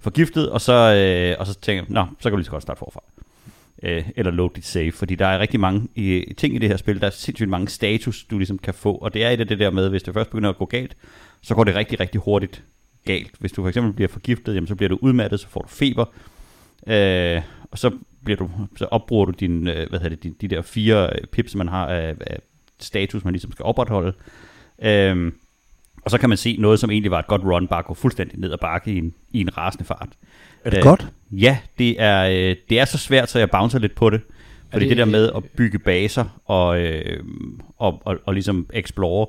[0.00, 2.62] forgiftet, og så, øh, og så tænker du, nå, så kan du lige så godt
[2.62, 3.00] starte forfra.
[3.82, 6.76] Øh, eller load dit save, fordi der er rigtig mange øh, ting i det her
[6.76, 9.46] spil, der er sindssygt mange status, du ligesom kan få, og det er et af
[9.46, 10.96] det der med, hvis det først begynder at gå galt,
[11.42, 12.62] så går det rigtig, rigtig hurtigt
[13.04, 13.30] galt.
[13.38, 16.04] Hvis du for eksempel bliver forgiftet, jamen, så bliver du udmattet, så får du feber,
[16.86, 17.90] øh, og så,
[18.24, 21.54] bliver du, så opbruger du din, øh, hvad hedder det, de, de der fire pips,
[21.54, 22.38] man har af, af
[22.80, 24.12] status, man ligesom skal opretholde.
[24.82, 25.32] Øh,
[26.06, 28.38] og så kan man se noget, som egentlig var et godt run, bare gå fuldstændig
[28.38, 30.08] ned ad bakke i en, i en rasende fart.
[30.64, 31.08] Er det Øh, godt?
[31.32, 34.20] Ja, det er, øh, det er så svært, så jeg bouncer lidt på det.
[34.70, 37.24] Fordi det, det- det der med at bygge baser og, øh,
[37.78, 39.26] og, og, og ligesom explore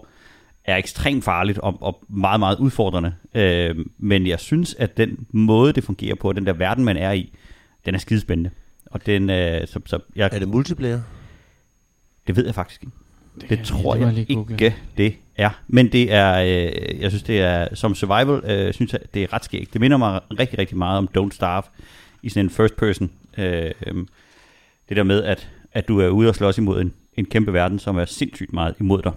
[0.66, 3.14] er ekstremt farligt og, og meget, meget udfordrende.
[3.36, 7.12] Øh, men jeg synes, at den måde, det fungerer på, den der verden, man er
[7.12, 7.34] i,
[7.86, 8.50] den er skidespændende.
[8.86, 11.02] Og den, øh, så, så jeg, Er det multiplayer?
[12.28, 12.96] det ved jeg faktisk ikke.
[13.42, 15.50] Det, det tror jeg jeg, ikke, det er.
[15.68, 19.34] Men det er, øh, jeg synes, det er, som survival, øh, synes jeg, det er
[19.34, 19.74] ret skægt.
[19.74, 21.64] Det minder mig rigtig, rigtig meget om Don't Starve
[22.24, 23.10] i sådan en first person.
[23.38, 24.08] Øh, øhm,
[24.90, 27.80] det der med, at, at du er ude og slås imod en, en kæmpe verden,
[27.80, 29.12] som er sindssygt meget imod dig.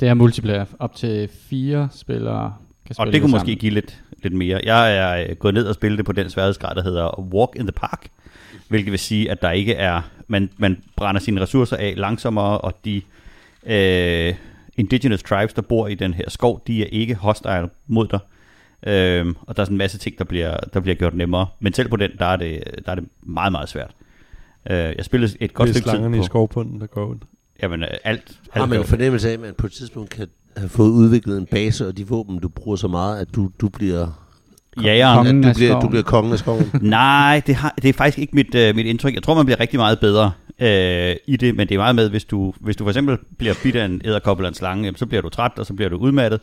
[0.00, 0.64] Det er multiplayer.
[0.78, 2.54] Op til fire spillere
[2.86, 3.58] kan Og spille det kunne måske sammen.
[3.58, 4.60] give lidt, lidt mere.
[4.64, 7.62] Jeg er øh, gået ned og spillet det på den sværhedsgrad, der hedder Walk in
[7.62, 8.06] the Park,
[8.68, 12.74] hvilket vil sige, at der ikke er, man, man brænder sine ressourcer af langsommere, og
[12.84, 13.02] de
[13.66, 14.34] øh,
[14.76, 18.18] indigenous tribes, der bor i den her skov, de er ikke hostile mod dig.
[18.86, 21.46] Øhm, og der er sådan en masse ting, der bliver, der bliver gjort nemmere.
[21.60, 23.90] Men selv på den, der er det, der er det meget, meget svært.
[24.70, 26.14] Øh, jeg spillede et godt stykke tid på...
[26.14, 27.16] i skovbunden, der går ud.
[27.62, 28.00] Jamen, øh, alt.
[28.04, 31.38] alt Har man en fornemmelse af, at man på et tidspunkt kan have fået udviklet
[31.38, 34.25] en base, og de våben, du bruger så meget, at du, du bliver...
[34.84, 35.16] Jægeren.
[35.16, 36.70] Kongen du, bliver, du bliver kongen af skoven.
[36.82, 39.14] Nej, det, har, det er faktisk ikke mit, øh, mit indtryk.
[39.14, 42.10] Jeg tror, man bliver rigtig meget bedre øh, i det, men det er meget med,
[42.10, 44.96] hvis du, hvis du for eksempel bliver bidt af en æderkop eller en slange, jamen,
[44.96, 46.40] så bliver du træt, og så bliver du udmattet.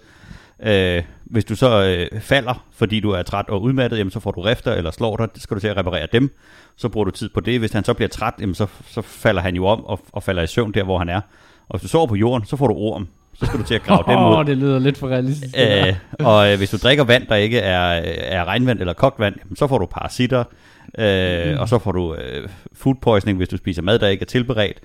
[0.66, 4.32] Øh, hvis du så øh, falder, fordi du er træt og udmattet, jamen, så får
[4.32, 6.36] du rifter eller slår dig, så skal du til at reparere dem.
[6.76, 7.60] Så bruger du tid på det.
[7.60, 10.42] Hvis han så bliver træt, jamen, så, så falder han jo om og, og falder
[10.42, 11.22] i søvn der, hvor han er.
[11.70, 13.08] Og hvis du sover på jorden, så får du orm.
[13.44, 14.38] Så skal du til at grave dem ud.
[14.38, 15.56] Åh, det lyder lidt for realistisk.
[15.58, 19.36] Øh, og øh, hvis du drikker vand, der ikke er, er regnvand eller kogt vand,
[19.44, 20.44] jamen, så får du parasitter,
[20.98, 21.60] øh, mm.
[21.60, 24.80] og så får du øh, food poisoning, hvis du spiser mad, der ikke er tilberedt.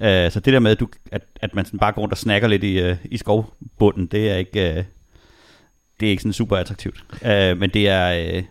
[0.00, 2.18] Øh, så det der med, at, du, at, at man sådan bare går rundt og
[2.18, 4.84] snakker lidt i, øh, i skovbunden, det er ikke, øh,
[6.00, 7.04] det er ikke sådan super attraktivt.
[7.26, 8.42] Øh, men det er, øh,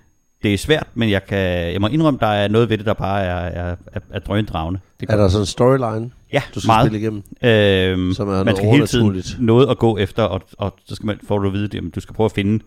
[0.43, 1.39] det er svært, men jeg, kan,
[1.73, 4.79] jeg må indrømme, der er noget ved det, der bare er, er, er, er drøndragende.
[5.09, 6.87] Er der sådan en storyline, Ja, du skal meget.
[6.87, 7.23] spille igennem?
[7.43, 11.05] Øhm, Som er man skal hele tiden noget at gå efter, og, og så skal
[11.05, 12.63] man, får du at vide, at du skal prøve at finde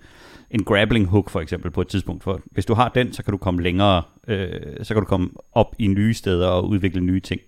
[0.51, 2.25] en grappling hook for eksempel på et tidspunkt.
[2.25, 4.49] For hvis du har den, så kan du komme længere, øh,
[4.83, 7.41] så kan du komme op i nye steder og udvikle nye ting.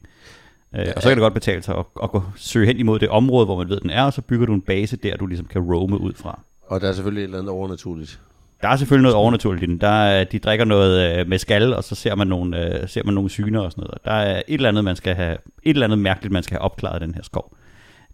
[0.74, 3.09] Øh, og så kan det godt betale sig at, at gå, søge hen imod det
[3.09, 5.46] område, hvor man ved, den er, og så bygger du en base der, du ligesom
[5.46, 6.40] kan roame ud fra.
[6.66, 8.20] Og der er selvfølgelig et eller andet overnaturligt.
[8.62, 9.81] Der er selvfølgelig noget overnaturligt i den.
[9.81, 13.05] Der er, de drikker noget øh, med skal, og så ser man nogle, øh, ser
[13.05, 13.99] man nogle syner og sådan noget.
[14.05, 16.62] Der er et eller andet, man skal have, et eller andet mærkeligt, man skal have
[16.62, 17.57] opklaret den her skov.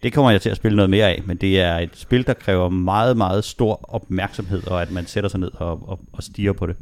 [0.02, 2.34] Det kommer jeg til at spille noget mere af, men det er et spil, der
[2.34, 6.52] kræver meget, meget stor opmærksomhed, og at man sætter sig ned og, og, og stiger
[6.52, 6.76] på det.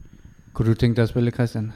[0.52, 1.72] Kunne du tænke dig at spille, Christian?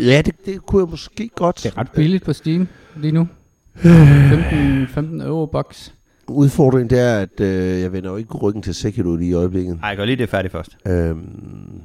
[0.00, 1.56] Ja, det, det kunne jeg måske godt.
[1.62, 3.28] Det er ret billigt på Steam lige nu.
[3.74, 5.90] 15, 15 euro box.
[6.32, 9.78] Udfordringen det er, at øh, jeg vender jo ikke ryggen til Sekiro lige i øjeblikket.
[9.82, 10.76] Ej, jeg gør lige det færdigt først.
[10.86, 11.82] Øhm,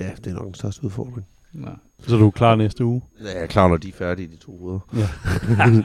[0.00, 1.26] ja, det er nok den største udfordring.
[1.52, 1.68] Nå.
[2.06, 3.02] Så du er klar næste uge?
[3.24, 4.78] Ja, jeg er klar, når de er færdige, de to uger.
[4.94, 4.98] Ja.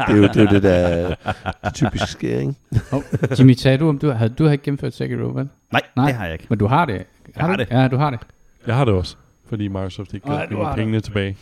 [0.08, 1.16] det, er jo, det er jo det, der
[1.64, 2.54] det typisk sker, ikke?
[2.92, 3.02] Oh,
[3.40, 5.34] Jimmy, sagde du, om du havde, du har ikke gennemført Sekiro, vel?
[5.34, 5.82] Nej, Nej.
[5.96, 6.46] Nej, det har jeg ikke.
[6.50, 7.06] Men du har det.
[7.36, 7.64] Jeg har du?
[7.64, 7.68] det.
[7.72, 8.20] Ja, du har det.
[8.68, 10.76] Jeg har det også, fordi Microsoft ikke det.
[10.76, 11.38] pengene tilbage.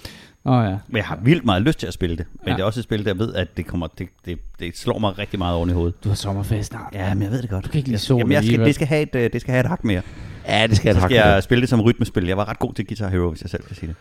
[0.46, 0.78] Oh, ja.
[0.88, 2.26] Men jeg har vildt meget lyst til at spille det.
[2.34, 2.54] Men Ja.
[2.54, 5.18] det er også et spil, der ved, at det, kommer, det, det, det slår mig
[5.18, 6.04] rigtig meget oven i hovedet.
[6.04, 6.94] Du har sommerferie snart.
[6.94, 7.66] Ja, men jeg ved det godt.
[7.66, 9.52] Du kan ikke lide solen Jamen, jeg skal, det, skal have et, øh, det skal
[9.52, 10.02] have et hak mere.
[10.48, 12.26] Ja, det skal skal jeg spille det som rytmespil.
[12.28, 13.96] Jeg var ret god til Guitar Hero, hvis jeg selv kan sige det.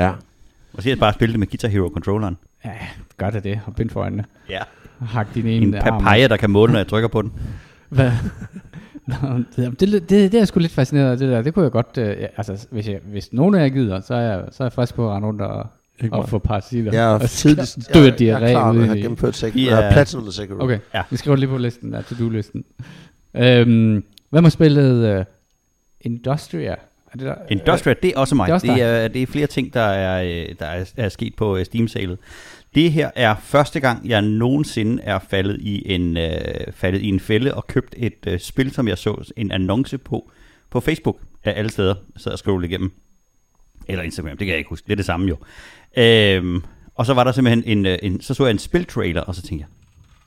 [0.00, 0.12] Ja.
[0.74, 2.36] Og så jeg bare spille det med Guitar Hero-controlleren.
[2.64, 2.70] Ja,
[3.16, 3.60] gør det det.
[3.66, 4.24] Og bind for øjnene.
[4.48, 4.60] Ja.
[5.00, 5.82] Hak din ene En arm.
[6.02, 7.32] papaya, der kan måle, når jeg trykker på den.
[7.88, 8.10] Hvad?
[9.06, 9.14] Nå,
[9.56, 11.42] det, det, det, det, er jeg sgu lidt fascineret af, det der.
[11.42, 14.20] Det kunne jeg godt, øh, altså hvis, jeg, hvis nogen af jer gider, så er
[14.20, 15.66] jeg, så er jeg frisk på at rende rundt og,
[16.02, 16.92] Ikke og få parasitter.
[16.92, 19.58] Jeg er Og tidligst, dør jeg, jeg er diarré klar, når jeg har gennemført Sekiro.
[19.62, 20.58] I Jeg har er- platinum med Sekiro.
[20.60, 21.02] Okay, Ja.
[21.10, 22.64] vi skriver lige på listen, der to-do-listen.
[23.36, 25.24] Øhm, hvad må spillet uh,
[26.00, 26.70] Industria?
[27.12, 27.34] Er det der?
[27.50, 28.46] Industria, det er også mig.
[28.46, 31.08] Det er også Det er, det er flere ting, der er, øh, der er, er
[31.08, 32.18] sket på øh, Steam-salet.
[32.74, 36.32] Det her er første gang, jeg nogensinde er faldet i en, øh,
[36.72, 40.30] faldet i en fælde og købt et øh, spil, som jeg så en annonce på
[40.70, 41.94] på Facebook af alle steder.
[42.14, 42.92] Jeg sad og scrollede igennem.
[43.88, 44.86] Eller Instagram, det kan jeg ikke huske.
[44.86, 45.36] Det er det samme jo.
[45.96, 46.62] Øhm,
[46.94, 49.42] og så var der simpelthen en, øh, en, så så jeg en spiltrailer, og så
[49.42, 49.68] tænkte jeg,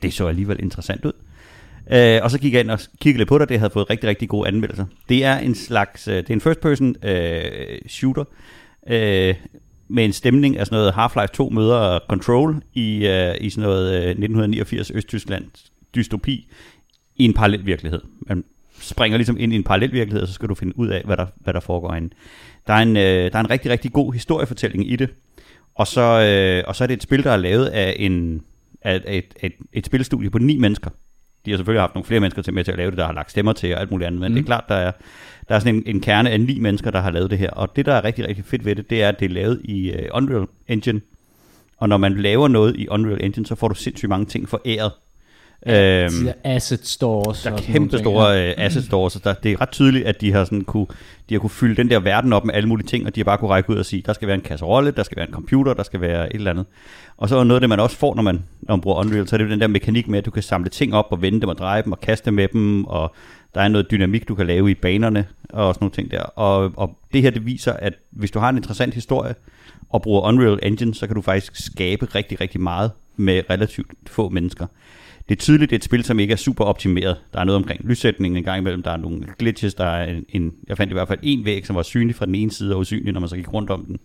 [0.02, 1.14] det så alligevel interessant ud.
[1.92, 4.10] Øh, og så gik jeg ind og kiggede lidt på det, det havde fået rigtig,
[4.10, 4.86] rigtig gode anmeldelser.
[5.10, 8.24] Det er en slags, øh, det er en first person øh, shooter,
[8.88, 9.36] øh,
[9.88, 13.94] med en stemning af sådan noget Half-Life 2 møder Control i, øh, i sådan noget
[13.94, 15.46] øh, 1989 Østtyskland
[15.96, 16.48] dystopi
[17.16, 18.02] i en parallel virkelighed.
[18.28, 18.44] Man
[18.80, 21.18] springer ligesom ind i en parallel virkelighed, og så skal du finde ud af, hvad
[21.18, 22.10] der, hvad der foregår inde.
[22.68, 25.10] Der er, en, øh, der er en rigtig, rigtig god historiefortælling i det,
[25.76, 28.44] og så, øh, og så er det et spil, der er lavet af, en,
[28.82, 30.90] af et, et, et, spilstudie på ni mennesker.
[31.46, 33.14] De har selvfølgelig haft nogle flere mennesker til med til at lave det, der har
[33.14, 34.36] lagt stemmer til og alt muligt andet, men mm.
[34.36, 34.92] det er klart, der er,
[35.50, 37.50] der er sådan en, en kerne af ni mennesker, der har lavet det her.
[37.50, 39.62] Og det, der er rigtig, rigtig fedt ved det, det er, at det er lavet
[39.64, 41.02] i uh, Unreal Engine.
[41.78, 44.92] Og når man laver noget i Unreal Engine, så får du sindssygt mange ting foræret.
[45.68, 47.44] Øhm, De der asset stores.
[47.44, 50.32] der er kæmpe store øh, asset stores, så der, det er ret tydeligt, at de
[50.32, 50.88] har, sådan kunne,
[51.30, 53.24] de har kunne fylde den der verden op med alle mulige ting, og de har
[53.26, 55.34] bare kunne række ud og sige, der skal være en kasserolle, der skal være en
[55.34, 56.66] computer, der skal være et eller andet.
[57.18, 59.28] Og så er noget af det, man også får, når man, når man bruger Unreal,
[59.28, 61.22] så er det jo den der mekanik med, at du kan samle ting op og
[61.22, 63.16] vende dem og dreje dem og kaste med dem, og
[63.56, 66.22] der er noget dynamik, du kan lave i banerne og sådan nogle ting der.
[66.22, 69.36] Og, og det her, det viser, at hvis du har en interessant historie
[69.90, 72.92] og bruger Unreal Engine, så kan du faktisk skabe rigtig, rigtig meget.
[73.18, 74.68] med relativt få mennesker.
[75.30, 77.18] Det er tydeligt, det er et spil, som ikke er super optimeret.
[77.34, 80.26] Der er noget omkring lyssætningen en gang imellem, der er nogle glitches, der er en,
[80.30, 82.74] en jeg fandt i hvert fald en væg, som var synlig fra den ene side
[82.74, 84.00] og usynlig, når man så gik rundt om den.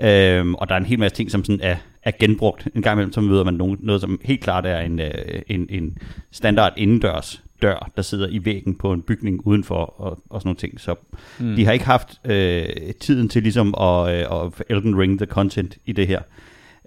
[0.00, 2.68] Øhm, og der er en hel masse ting, som sådan er, er genbrugt.
[2.74, 5.66] En gang imellem, så møder man nogen, noget, som helt klart er en, øh, en,
[5.70, 5.98] en
[6.30, 10.56] standard indendørs dør, der sidder i væggen på en bygning udenfor og, og sådan nogle
[10.56, 10.80] ting.
[10.80, 10.94] Så
[11.40, 11.56] mm.
[11.56, 12.66] de har ikke haft øh,
[13.00, 16.20] tiden til ligesom at, øh, at Elden Ring the content i det her.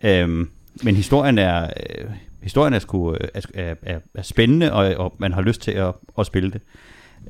[0.04, 0.50] Øhm,
[0.84, 2.06] men historien er, øh,
[2.48, 5.94] historien er, sgu, øh, er, er, er spændende, og, og man har lyst til at,
[6.20, 6.62] at spille det.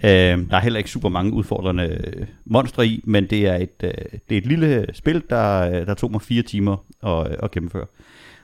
[0.03, 3.83] Øh, der er heller ikke super mange udfordrende øh, monstre i, men det er et,
[3.83, 3.91] øh,
[4.29, 7.85] det er et lille spil, der, der tog mig fire timer at, at gennemføre.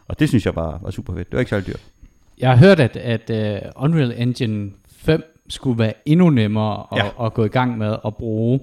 [0.08, 1.28] Og det synes jeg var, var super fedt.
[1.28, 1.82] Det var ikke særlig dyrt.
[2.40, 7.26] Jeg har hørt, at, at uh, Unreal Engine 5 skulle være endnu nemmere at, ja.
[7.26, 8.60] at gå i gang med at bruge.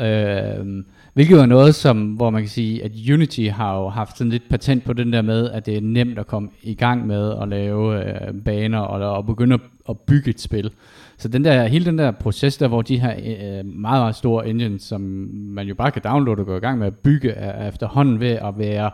[0.00, 4.30] Øh, hvilket var noget, som, hvor man kan sige, at Unity har jo haft sådan
[4.30, 7.34] lidt patent på den der med, at det er nemt at komme i gang med
[7.42, 10.70] at lave øh, baner og, og begynde at, at bygge et spil.
[11.18, 14.48] Så den der, hele den der proces der, hvor de her øh, meget, meget store
[14.48, 15.00] engines, som
[15.32, 18.28] man jo bare kan downloade og gå i gang med at bygge, er efterhånden ved
[18.28, 18.90] at være,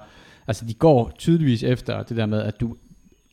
[0.46, 2.76] altså de går tydeligvis efter det der med, at du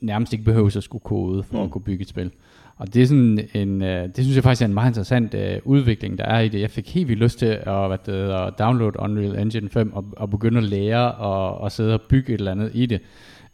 [0.02, 1.64] nærmest ikke behøver at skulle kode for mm.
[1.64, 2.32] at kunne bygge et spil.
[2.78, 5.60] Og det er sådan en, øh, det synes jeg faktisk er en meget interessant øh,
[5.64, 6.62] udvikling, der er i det.
[6.62, 10.06] Jeg fik helt vildt lyst til at, hvad det, at downloade Unreal Engine 5 og,
[10.18, 13.02] og begynde at lære og, og sidde og bygge et eller andet i det.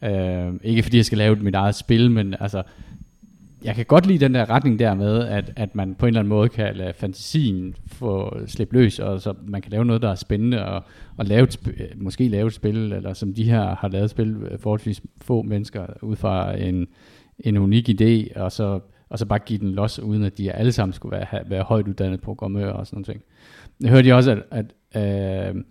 [0.04, 2.64] Øh, ikke fordi jeg skal lave mit eget spil, men altså,
[3.64, 6.20] jeg kan godt lide den der retning der med, at, at man på en eller
[6.20, 10.10] anden måde kan lade fantasien få slippe løs, og så man kan lave noget, der
[10.10, 10.84] er spændende, og,
[11.18, 14.10] og lave et sp- øh, måske lave et spil, eller som de her har lavet
[14.10, 16.88] spil, øh, forholdsvis få mennesker, ud fra en,
[17.40, 20.72] en unik idé, og så og så bare give den los, uden at de alle
[20.72, 23.22] sammen skulle være, have, være højt uddannede programmører og sådan noget.
[23.82, 25.62] Jeg hørte også, at, at uh,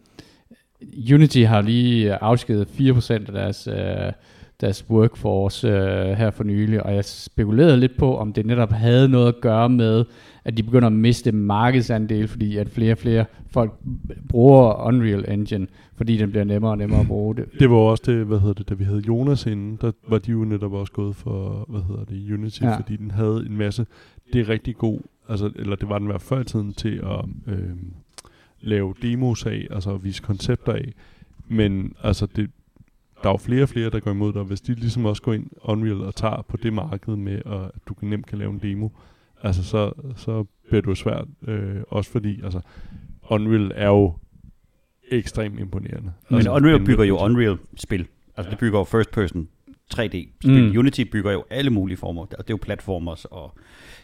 [1.14, 4.12] Unity har lige afskedet 4% af deres, uh,
[4.60, 9.08] deres workforce uh, her for nylig, og jeg spekulerede lidt på, om det netop havde
[9.08, 10.04] noget at gøre med,
[10.48, 13.72] at de begynder at miste markedsandel, fordi at flere og flere folk
[14.28, 17.44] bruger Unreal Engine, fordi den bliver nemmere og nemmere at bruge det.
[17.58, 20.30] Det var også det, hvad hedder det, da vi havde Jonas inden, der var de
[20.30, 22.76] jo netop også gået for, hvad hedder det, Unity, ja.
[22.76, 23.86] fordi den havde en masse,
[24.32, 27.24] det er rigtig god, altså, eller det var den hver før i tiden til at
[27.54, 27.76] øh,
[28.60, 30.92] lave demos af, altså at vise koncepter af,
[31.48, 32.50] men altså det,
[33.22, 34.42] der er jo flere og flere, der går imod dig.
[34.42, 37.94] Hvis de ligesom også går ind Unreal og tager på det marked med, at du
[38.00, 38.88] nemt kan lave en demo,
[39.42, 41.24] altså så, så bliver det jo svært.
[41.48, 42.60] Øh, også fordi, altså,
[43.30, 44.14] Unreal er jo
[45.10, 46.12] ekstremt imponerende.
[46.28, 48.06] Men altså, Unreal bygger jo Unreal-spil.
[48.36, 49.48] Altså det bygger jo first person
[49.94, 50.68] 3D-spil.
[50.70, 50.78] Mm.
[50.78, 52.24] Unity bygger jo alle mulige former.
[52.24, 53.58] Det er jo platformers og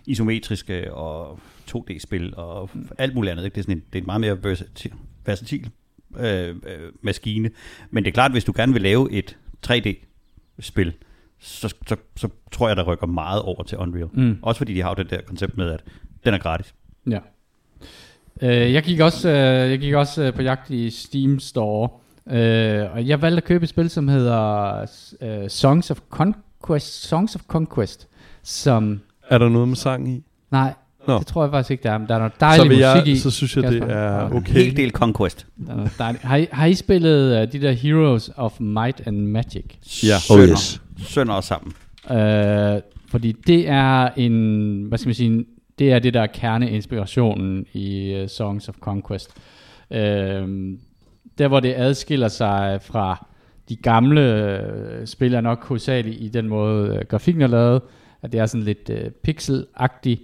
[0.07, 3.45] isometriske og 2D-spil og alt muligt andet.
[3.45, 3.55] Ikke?
[3.55, 4.93] Det, er sådan en, det er en meget mere versatil,
[5.27, 5.71] versatil
[6.19, 6.55] øh, øh,
[7.03, 7.51] maskine.
[7.91, 10.93] Men det er klart, hvis du gerne vil lave et 3D-spil,
[11.45, 14.09] så, så, så tror jeg, der rykker meget over til Unreal.
[14.13, 14.39] Mm.
[14.43, 15.85] Også fordi de har jo det der koncept med, at
[16.25, 16.75] den er gratis.
[17.11, 17.19] Ja.
[18.43, 19.35] Uh, jeg gik også, uh,
[19.71, 21.89] jeg gik også uh, på jagt i Steam Store,
[22.27, 24.81] uh, og jeg valgte at købe et spil, som hedder
[25.21, 27.09] uh, Songs of Conquest.
[27.09, 28.09] Songs of Conquest,
[28.43, 29.01] som...
[29.29, 30.23] Er der noget med sang i?
[30.51, 30.75] Nej,
[31.07, 31.19] Nå.
[31.19, 31.99] det tror jeg faktisk ikke, der er.
[31.99, 33.19] Men der er noget dejlig musik jeg, i.
[33.19, 33.87] Så synes jeg, Kasper.
[33.87, 34.53] det er okay.
[34.53, 35.47] Helt del Conquest.
[35.99, 39.65] Der er har, I, har I spillet uh, de der Heroes of Might and Magic?
[40.05, 40.17] Ja.
[40.31, 40.81] Oh yes.
[41.05, 41.73] Sønder os sammen.
[42.11, 45.45] Uh, fordi det er en, hvad skal man sige,
[45.79, 49.31] det er det, der er kerneinspirationen i uh, Songs of Conquest.
[49.91, 49.97] Uh,
[51.39, 53.27] der, hvor det adskiller sig fra
[53.69, 54.61] de gamle
[55.01, 57.83] uh, spil, er nok hovedsageligt i den måde, uh, grafikken er lavet,
[58.23, 60.21] at det er sådan lidt uh, pixelagtigt,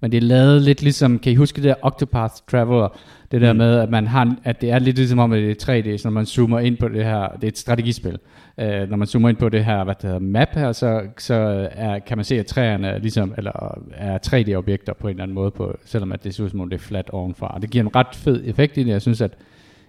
[0.00, 2.98] men det er lavet lidt ligesom, kan I huske det der Octopath Traveler,
[3.32, 3.58] det der mm.
[3.58, 6.08] med, at man har, at det er lidt ligesom om, at det er 3D, så
[6.08, 8.18] når man zoomer ind på det her, det er et strategispil,
[8.58, 11.34] øh, når man zoomer ind på det her, hvad det hedder, map her, så, så
[11.34, 15.22] øh, er, kan man se, at træerne er ligesom, eller er 3D-objekter på en eller
[15.22, 17.54] anden måde, på, selvom at det ser ud som om det er flat ovenfra.
[17.54, 18.90] Og det giver en ret fed effekt i det.
[18.90, 19.36] Jeg synes, at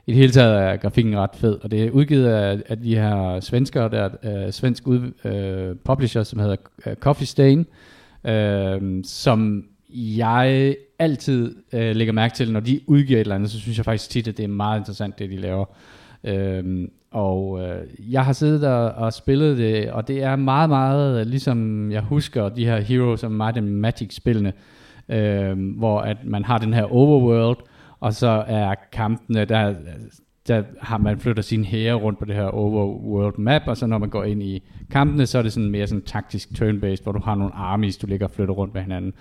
[0.07, 2.95] i det hele taget er grafikken ret fed, og det er udgivet af, af de
[2.95, 7.65] her svenskere, der er øh, svensk ud, øh, publisher, som hedder øh, Coffee Stain,
[8.23, 13.59] øh, som jeg altid øh, lægger mærke til, når de udgiver et eller andet, så
[13.59, 15.65] synes jeg faktisk tit, at det er meget interessant, det de laver.
[16.23, 21.19] Øh, og øh, jeg har siddet og, og spillet det, og det er meget, meget
[21.19, 24.53] øh, ligesom jeg husker de her Heroes of Might and Magic-spillene,
[25.09, 27.57] øh, hvor at man har den her overworld,
[27.99, 29.73] og så er kampene, der,
[30.47, 33.97] der har man flytter sin hære rundt på det her overworld map, og så når
[33.97, 37.19] man går ind i kampene, så er det sådan mere sådan taktisk turn-based, hvor du
[37.19, 39.13] har nogle armies, du ligger og flytter rundt med hinanden.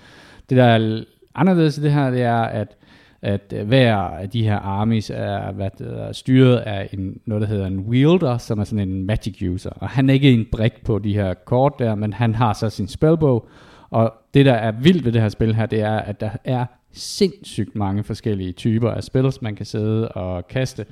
[0.51, 2.77] Det der er anderledes i det her, det er, at
[3.25, 7.43] at øh, hver af de her armies er, hvad det er styret af en, noget,
[7.43, 9.71] der hedder en wielder, som er sådan en magic user.
[9.71, 12.71] Og han er ikke en brik på de her kort der, men han har så
[12.71, 13.49] sin spellbog.
[13.91, 16.67] Og det, der er vildt ved det her spil her, det er, at der er
[16.93, 20.87] sindssygt mange forskellige typer af spells, man kan sidde og kaste.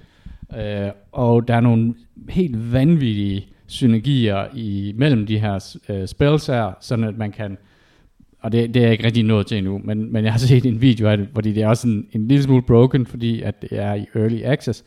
[0.57, 1.95] Øh, og der er nogle
[2.29, 7.59] helt vanvittige synergier i, mellem de her øh, spells her, sådan at man kan
[8.43, 10.67] og det, det er jeg ikke rigtig nået til endnu, men, men jeg har set
[10.67, 13.63] en video af det, fordi det er også en, en lille smule broken, fordi at
[13.63, 14.85] det er i early access.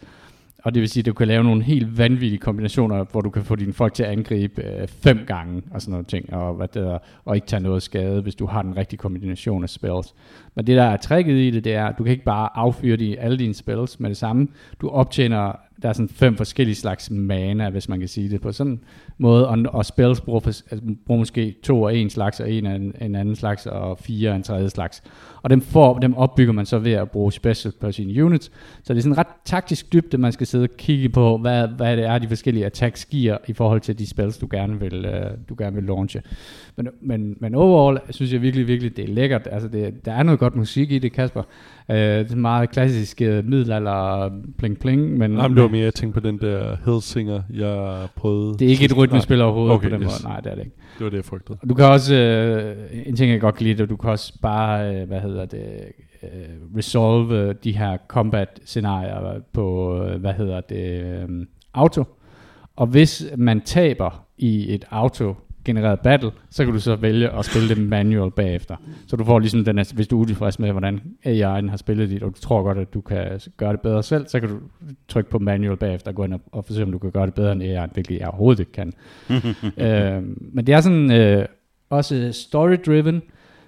[0.63, 3.43] Og det vil sige, at du kan lave nogle helt vanvittige kombinationer, hvor du kan
[3.43, 6.67] få dine folk til at angribe øh, fem gange og sådan noget ting, og, hvad
[6.67, 10.13] det er, og ikke tage noget skade, hvis du har den rigtige kombination af spells.
[10.55, 12.95] Men det der er tricket i det, det er, at du kan ikke bare affyre
[12.95, 14.47] de, alle dine spells med det samme.
[14.81, 18.51] Du optjener der er sådan fem forskellige slags mana, hvis man kan sige det på
[18.51, 18.79] sådan en
[19.17, 22.75] måde, og, og spells bruger, altså, bruger måske to af en slags, og en af
[22.75, 25.03] en, en anden slags, og fire af en tredje slags.
[25.41, 28.51] Og dem, får, dem opbygger man så ved at bruge special på sine units.
[28.83, 31.97] Så det er sådan ret taktisk dybde, man skal sidde og kigge på, hvad, hvad
[31.97, 35.31] det er, de forskellige attacks giver i forhold til de spells, du gerne vil, øh,
[35.49, 36.21] du gerne vil launche.
[36.77, 39.47] Men, men, men overall synes jeg virkelig, virkelig, det er lækkert.
[39.51, 41.41] Altså, det, der er noget godt musik i det, Kasper.
[41.89, 45.17] Uh, det er meget klassisk uh, middelalder pling pling.
[45.17, 48.57] Men, Jamen, det var mere, jeg tænkte på den der Hellsinger, jeg prøvede.
[48.59, 50.23] Det er ikke et rytmespil overhovedet okay, på den yes.
[50.23, 50.33] måde.
[50.33, 50.75] Nej, det er det ikke.
[50.97, 51.57] Det var det, jeg frygtede.
[51.69, 52.13] Du kan også,
[52.91, 55.45] uh, en ting jeg godt kan lide, at du kan også bare, uh, hvad hedder
[55.45, 55.81] det,
[56.23, 62.03] uh, resolve de her combat scenarier på, uh, hvad hedder det, um, auto.
[62.75, 65.35] Og hvis man taber i et auto
[65.65, 68.75] genereret battle, så kan du så vælge at spille det manual bagefter.
[69.07, 72.23] Så du får ligesom den, hvis du er utilfreds med, hvordan AI'en har spillet dit,
[72.23, 74.55] og du tror godt, at du kan gøre det bedre selv, så kan du
[75.07, 77.33] trykke på manual bagefter og gå ind og, og se, om du kan gøre det
[77.33, 78.93] bedre end AI'en, hvilket jeg overhovedet ikke kan.
[79.85, 81.45] øh, men det er sådan øh,
[81.89, 83.21] også story-driven.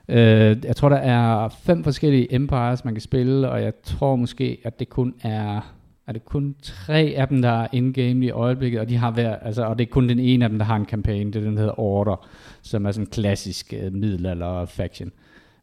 [0.09, 4.57] Øh, jeg tror, der er fem forskellige empires, man kan spille, og jeg tror måske,
[4.63, 5.76] at det kun er
[6.07, 9.37] er det kun tre af dem, der er in-game i øjeblikket, og de har været,
[9.41, 11.43] altså, og det er kun den ene af dem, der har en kampagne, det er
[11.43, 12.27] den, der hedder Order,
[12.61, 15.11] som er sådan en klassisk uh, middelalder faction.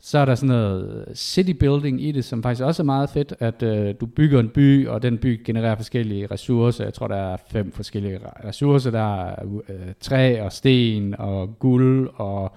[0.01, 3.35] Så er der sådan noget city building i det, som faktisk også er meget fedt,
[3.39, 6.85] at uh, du bygger en by, og den by genererer forskellige ressourcer.
[6.85, 8.91] Jeg tror, der er fem forskellige ressourcer.
[8.91, 9.61] Der er uh,
[10.01, 12.57] træ og sten og guld og,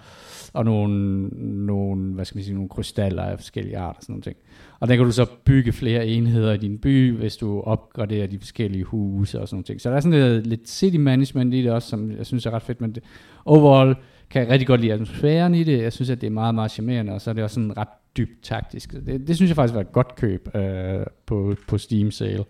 [0.53, 1.27] og nogle,
[1.65, 4.37] nogle, hvad skal man sige, nogle krystaller af forskellige arter og sådan nogle ting.
[4.79, 8.39] Og der kan du så bygge flere enheder i din by, hvis du opgraderer de
[8.39, 9.81] forskellige huse og sådan noget.
[9.81, 12.51] Så der er sådan lidt, lidt city management i det også, som jeg synes er
[12.51, 12.81] ret fedt.
[12.81, 13.03] Men det,
[13.45, 13.95] overall
[14.29, 15.81] kan jeg rigtig godt lide atmosfæren i det.
[15.81, 17.87] Jeg synes, at det er meget, meget charmerende, og så er det også sådan ret
[18.17, 18.93] dybt taktisk.
[19.05, 22.43] Det, det synes jeg faktisk var et godt køb øh, på, på Steam Sale.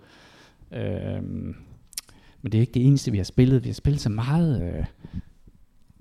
[0.74, 1.24] Øh,
[2.42, 3.64] men det er ikke det eneste, vi har spillet.
[3.64, 4.62] Vi har spillet så meget...
[4.62, 4.86] Øh,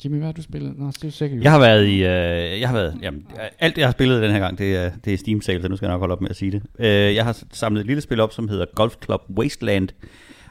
[0.05, 0.79] Jimmy, hvad har du spillet?
[0.79, 1.43] Nå, er sikkert.
[1.43, 3.27] Jeg har været i, øh, jeg har været, jamen,
[3.59, 5.77] alt jeg har spillet den her gang, det er, det er Steam sale, så nu
[5.77, 6.63] skal jeg nok holde op med at sige det.
[6.79, 9.89] Øh, jeg har samlet et lille spil op, som hedder Golf Club Wasteland,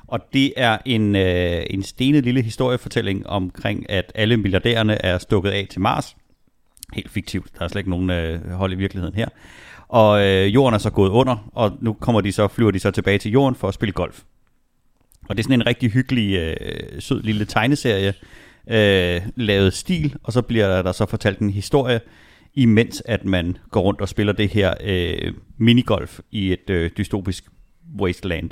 [0.07, 5.49] og det er en, øh, en stenet lille historiefortælling omkring, at alle milliardærerne er stukket
[5.49, 6.15] af til Mars.
[6.93, 9.27] Helt fiktivt, der er slet ikke nogen øh, hold i virkeligheden her.
[9.87, 12.91] Og øh, jorden er så gået under, og nu kommer de så, flyver de så
[12.91, 14.21] tilbage til jorden for at spille golf.
[15.29, 18.13] Og det er sådan en rigtig hyggelig, øh, sød lille tegneserie,
[18.67, 21.99] øh, lavet stil, og så bliver der så fortalt en historie,
[22.53, 27.43] imens at man går rundt og spiller det her øh, minigolf i et øh, dystopisk
[27.99, 28.51] wasteland.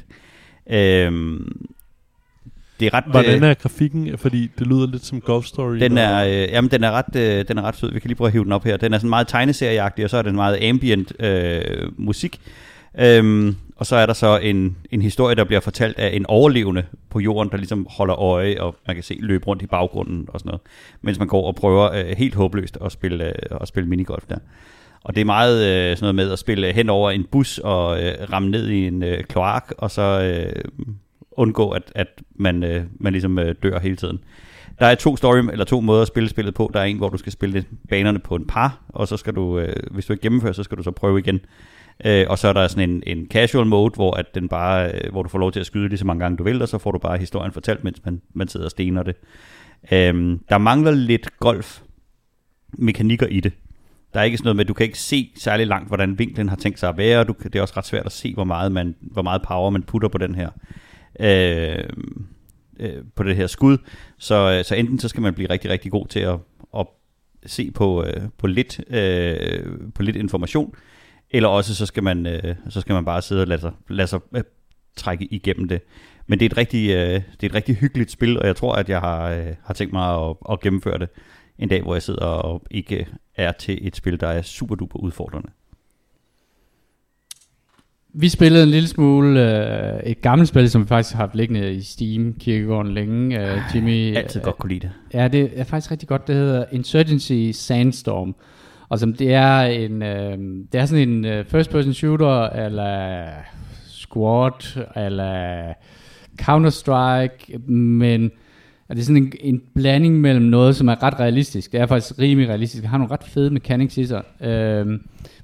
[0.70, 1.40] Øh,
[2.80, 4.18] det er ret, Hvordan er grafikken?
[4.18, 5.78] Fordi det lyder lidt som Golf Story.
[5.78, 7.92] Den er, øh, jamen, den er, ret, øh, den er ret sød.
[7.94, 8.78] Vi kan lige prøve at hive den op her.
[8.78, 12.42] Den er sådan meget tegneserieagtig, og så er den meget ambient øh, musik.
[13.00, 16.84] Øhm, og så er der så en, en historie, der bliver fortalt af en overlevende
[17.10, 20.40] på jorden, der ligesom holder øje, og man kan se løbe rundt i baggrunden og
[20.40, 20.62] sådan noget,
[21.02, 24.38] mens man går og prøver øh, helt håbløst at spille, øh, at spille minigolf der.
[25.04, 28.04] Og det er meget øh, sådan noget med at spille hen over en bus og
[28.04, 30.64] øh, ramme ned i en øh, kloak, og så øh,
[31.32, 34.20] undgå, at, at man, øh, man ligesom øh, dør hele tiden.
[34.80, 36.72] Der er to story, eller to måder at spille spillet på.
[36.74, 39.60] Der er en, hvor du skal spille banerne på en par, og så skal du,
[39.60, 41.40] øh, hvis du ikke gennemfører, så skal du så prøve igen.
[42.06, 45.12] Øh, og så er der sådan en, en casual mode, hvor, at den bare, øh,
[45.12, 46.78] hvor du får lov til at skyde lige så mange gange du vil, og så
[46.78, 49.16] får du bare historien fortalt, mens man, man sidder og stener det.
[49.92, 51.82] Øh, der mangler lidt golf
[52.74, 53.54] mekanikker i det.
[54.14, 56.50] Der er ikke sådan noget med, at du kan ikke se særlig langt, hvordan vinklen
[56.50, 57.24] har tænkt sig at være.
[57.24, 59.84] Du, det er også ret svært at se, hvor meget, man, hvor meget power man
[59.84, 60.50] putter på den her.
[61.20, 61.84] Øh,
[62.80, 63.78] øh, på det her skud.
[64.18, 66.38] Så, øh, så enten så skal man blive rigtig, rigtig god til at,
[66.78, 66.88] at
[67.46, 69.66] se på, øh, på, lidt, øh,
[69.96, 70.76] på lidt information,
[71.34, 74.08] eller også så skal man, øh, så skal man bare sidde og lade sig, lade
[74.08, 74.44] sig øh,
[74.96, 75.82] trække igennem det.
[76.28, 78.74] Men det er, et rigtig, øh, det er et rigtig hyggeligt spil, og jeg tror,
[78.74, 81.10] at jeg har, øh, har tænkt mig at, at gennemføre det
[81.60, 85.00] en dag, hvor jeg sidder og ikke er til et spil, der er super duper
[85.00, 85.50] udfordrende.
[88.14, 91.74] vi spillede en lille smule øh, et gammelt spil, som vi faktisk har haft liggende
[91.74, 93.52] i Steam kirkegården længe.
[93.52, 94.92] Øh, Jimmy, Altid godt kunne lide det.
[95.14, 96.28] Ja, det er faktisk rigtig godt.
[96.28, 98.36] Det hedder Insurgency Sandstorm.
[98.94, 100.38] Og som det er en, øh,
[100.72, 103.26] det er sådan en øh, first person shooter eller
[103.88, 105.74] squad eller
[106.42, 108.32] Counter-Strike, men
[108.90, 111.72] er det er sådan en, en blanding mellem noget, som er ret realistisk.
[111.72, 112.82] Det er faktisk rimelig realistisk.
[112.82, 114.24] Det har nogle ret fede mechanics i sig.
[114.42, 114.88] Øh,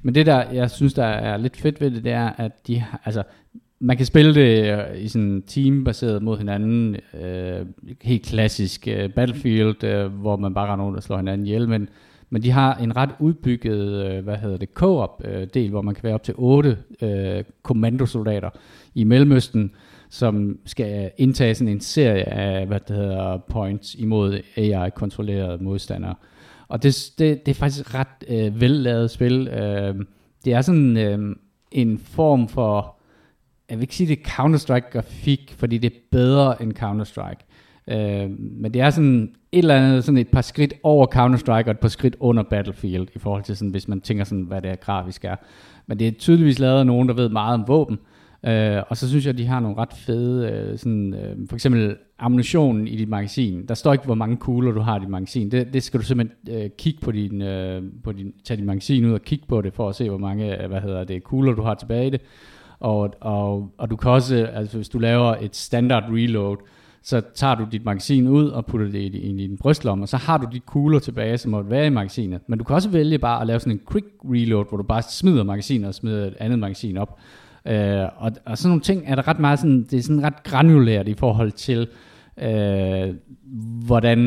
[0.01, 2.83] men det der, jeg synes, der er lidt fedt ved det, det er, at de,
[3.05, 3.23] altså,
[3.79, 6.95] man kan spille det øh, i sådan team-baseret mod hinanden.
[7.21, 7.65] Øh,
[8.01, 11.69] helt klassisk øh, Battlefield, øh, hvor man bare render rundt og slår hinanden ihjel.
[11.69, 11.89] Men,
[12.29, 15.95] men de har en ret udbygget, øh, hvad hedder det, co-op øh, del, hvor man
[15.95, 18.49] kan være op til otte øh, kommandosoldater
[18.95, 19.71] i Mellemøsten,
[20.09, 26.15] som skal indtage sådan en serie af, hvad det hedder, points imod AI-kontrollerede modstandere.
[26.67, 29.47] Og det, det, det er faktisk ret øh, vellavet spil.
[29.47, 29.95] Øh,
[30.45, 31.35] det er sådan øh,
[31.71, 32.95] en form for,
[33.69, 37.45] jeg vil ikke sige det er Counter-Strike-grafik, fordi det er bedre end Counter-Strike.
[37.89, 41.71] Øh, men det er sådan et eller andet, sådan et par skridt over Counter-Strike og
[41.71, 44.71] et par skridt under Battlefield, i forhold til sådan, hvis man tænker sådan, hvad det
[44.71, 45.35] er grafisk er.
[45.87, 47.99] Men det er tydeligvis lavet af nogen, der ved meget om våben.
[48.45, 51.55] Øh, og så synes jeg, at de har nogle ret fede, øh, sådan, øh, for
[51.55, 53.65] eksempel ammunition i dit magasin.
[53.65, 55.51] Der står ikke, hvor mange kugler du har i dit magasin.
[55.51, 59.05] Det, det skal du simpelthen øh, kigge på din, øh, på din, tage dit magasin
[59.05, 61.53] ud og kigge på det, for at se, hvor mange øh, hvad hedder det, kugler
[61.53, 62.21] du har tilbage i det.
[62.79, 66.57] Og, og, og du kan også, øh, altså hvis du laver et standard reload,
[67.03, 70.17] så tager du dit magasin ud og putter det i, i din brystlomme, og så
[70.17, 72.41] har du de kugler tilbage, som måtte være i magasinet.
[72.47, 75.01] Men du kan også vælge bare at lave sådan en quick reload, hvor du bare
[75.01, 77.19] smider magasinet og smider et andet magasin op.
[77.65, 80.43] Øh, og, og sådan nogle ting er der ret meget sådan, det er sådan ret
[80.43, 81.87] granulært i forhold til, øh,
[83.85, 84.19] hvordan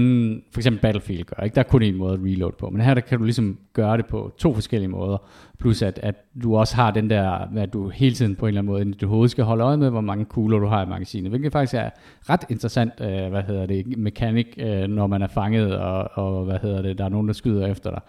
[0.53, 1.45] for eksempel Battlefield gør.
[1.45, 1.55] Ikke?
[1.55, 3.97] Der er kun en måde at reload på, men her der kan du ligesom gøre
[3.97, 5.19] det på to forskellige måder.
[5.59, 8.61] Plus at, at du også har den der, at du hele tiden på en eller
[8.61, 10.89] anden måde i dit hoved skal holde øje med, hvor mange kugler du har i
[10.89, 11.31] magasinet.
[11.31, 11.91] Hvilket faktisk er
[12.31, 16.59] ret interessant, øh, hvad hedder det, mekanik, øh, når man er fanget, og, og hvad
[16.63, 18.01] hedder det, der er nogen, der skyder efter dig.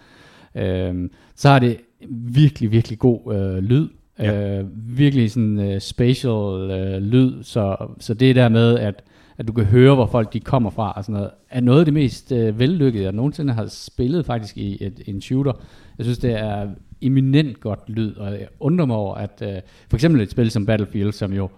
[0.63, 1.77] Øh, så har det
[2.09, 3.89] virkelig, virkelig god øh, lyd.
[4.19, 4.59] Ja.
[4.59, 4.65] Øh,
[4.97, 9.03] virkelig sådan øh, spatial øh, lyd, så, så det der med, at,
[9.37, 11.85] at du kan høre, hvor folk de kommer fra, og sådan noget, er noget af
[11.85, 15.53] det mest øh, vellykkede, jeg nogensinde har spillet faktisk i et, en shooter.
[15.97, 16.69] Jeg synes, det er
[17.01, 20.65] eminent godt lyd, og jeg undrer mig over, at øh, for eksempel et spil som
[20.65, 21.49] Battlefield, som jo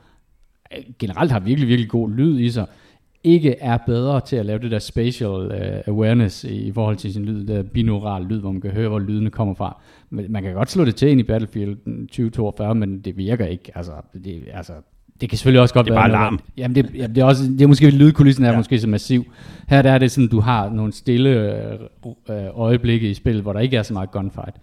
[0.77, 2.65] øh, generelt har virkelig, virkelig god lyd i sig,
[3.23, 7.13] ikke er bedre til at lave det der spatial uh, awareness i, i forhold til
[7.13, 9.81] sin lyd, der binaural lyd, hvor man kan høre, hvor lydene kommer fra.
[10.09, 13.45] Men man kan godt slå det til ind i Battlefield mm, 2042, men det virker
[13.45, 13.71] ikke.
[13.75, 13.91] Altså,
[14.23, 14.73] det, altså,
[15.21, 16.03] det kan selvfølgelig også godt Det er være...
[16.03, 16.39] bare noget- larm.
[16.57, 18.57] Jamen, det, jamen, det er, også, det er måske lydkulissen er ja.
[18.57, 19.25] Måske så massiv.
[19.67, 21.73] Her der er det sådan, du har nogle stille øh,
[22.29, 24.55] øh, øjeblikke i spillet, hvor der ikke er så meget gunfight.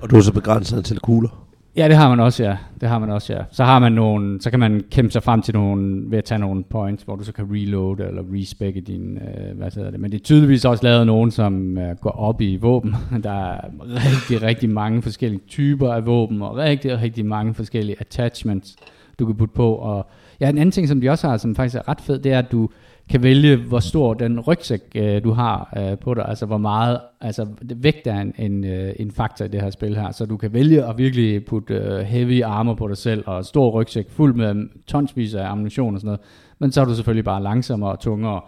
[0.00, 1.28] Og du er så begrænset til kugler.
[1.76, 2.56] Ja, det har man også, ja.
[2.80, 3.38] Det har man også, ja.
[3.50, 6.38] Så har man nogle, så kan man kæmpe sig frem til nogle, ved at tage
[6.38, 10.00] nogle points, hvor du så kan reload eller respecke din, øh, hvad hedder det.
[10.00, 12.94] Men det er tydeligvis også lavet nogen, som øh, går op i våben.
[13.24, 18.76] Der er rigtig, rigtig mange forskellige typer af våben, og rigtig, rigtig mange forskellige attachments,
[19.22, 19.74] du kan putte på.
[19.74, 20.06] Og
[20.40, 22.38] ja, en anden ting, som de også har, som faktisk er ret fed, det er,
[22.38, 22.68] at du
[23.10, 27.00] kan vælge, hvor stor den rygsæk, øh, du har øh, på dig, altså hvor meget,
[27.20, 27.46] altså
[27.76, 30.52] vægt er en, en, øh, en faktor i det her spil her, så du kan
[30.52, 34.68] vælge at virkelig putte øh, heavy armor på dig selv, og stor rygsæk fuld med
[34.86, 36.20] tonsvis af ammunition og sådan noget,
[36.58, 38.40] men så er du selvfølgelig bare langsommere og tungere,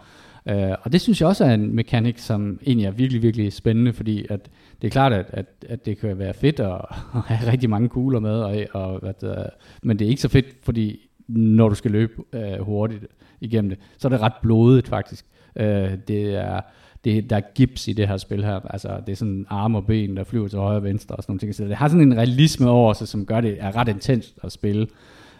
[0.49, 3.93] øh, og det synes jeg også er en mekanik, som egentlig er virkelig, virkelig spændende,
[3.93, 4.49] fordi at
[4.81, 6.71] det er klart, at, at, at det kan være fedt at,
[7.15, 9.49] at have rigtig mange kugler med, og, og at, det,
[9.83, 13.05] men det er ikke så fedt, fordi når du skal løbe øh, hurtigt
[13.41, 15.25] igennem det, så er det ret blodet faktisk.
[15.55, 16.61] Øh, det er,
[17.03, 18.59] det, der er gips i det her spil her.
[18.69, 21.31] Altså, det er sådan arme og ben, der flyver til højre og venstre og sådan
[21.31, 21.55] nogle ting.
[21.55, 24.51] Så det har sådan en realisme over sig, som gør det er ret intenst at
[24.51, 24.87] spille.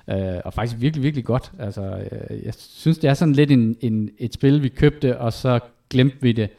[0.10, 1.52] Øh, og faktisk virkelig, virkelig godt.
[1.60, 5.34] Altså, øh, jeg synes, det er sådan lidt en, en, et spil, vi købte, og
[5.34, 6.50] så glemte vi det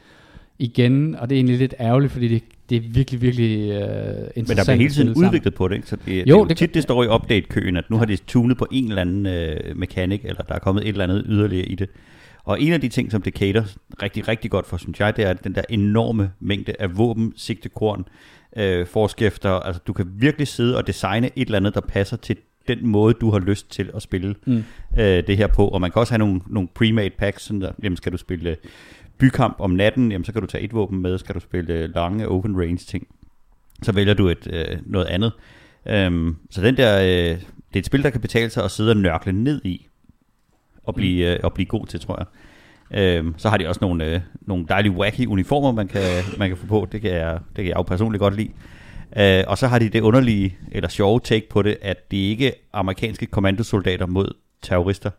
[0.59, 1.15] igen.
[1.15, 4.47] Og det er egentlig lidt ærgerligt, fordi det, det er virkelig, virkelig øh, interessant.
[4.47, 5.25] Men der bliver hele tiden sammen.
[5.25, 5.87] udviklet på det, ikke?
[5.87, 8.15] Så det, jo, det, er det tit, det står i update-køen, at nu har de
[8.15, 11.65] tunet på en eller anden øh, mekanik, eller der er kommet et eller andet yderligere
[11.65, 11.89] i det.
[12.43, 13.63] Og en af de ting, som det cater
[14.01, 18.05] rigtig, rigtig godt for, synes jeg, det er den der enorme mængde af våben, sigtekorn,
[18.57, 19.49] øh, forskæfter.
[19.49, 22.37] Altså, du kan virkelig sidde og designe et eller andet, der passer til
[22.67, 24.63] den måde, du har lyst til at spille Mm.
[24.99, 25.67] øh, det her på.
[25.67, 28.49] Og man kan også have nogle, nogle pre-made packs, sådan der, jamen skal du spille
[28.49, 28.55] øh,
[29.17, 31.95] bykamp om natten, jamen så kan du tage et våben med, skal du spille øh,
[31.95, 33.07] lange open range ting,
[33.83, 35.31] så vælger du et øh, noget andet.
[35.85, 37.37] Øhm, så den der, øh,
[37.69, 39.87] det er et spil, der kan betale sig at sidde og nørkle ned i,
[40.83, 42.27] og blive, øh, og blive god til, tror jeg.
[42.91, 46.01] Øhm, så har de også nogle, øh, nogle dejlige wacky uniformer, man kan,
[46.37, 46.87] man kan få på.
[46.91, 48.49] Det kan jeg, det kan jeg jo personligt godt lide.
[49.17, 52.47] Øh, og så har de det underlige, eller sjove take på det, at det ikke
[52.47, 55.09] er amerikanske kommandosoldater mod terrorister.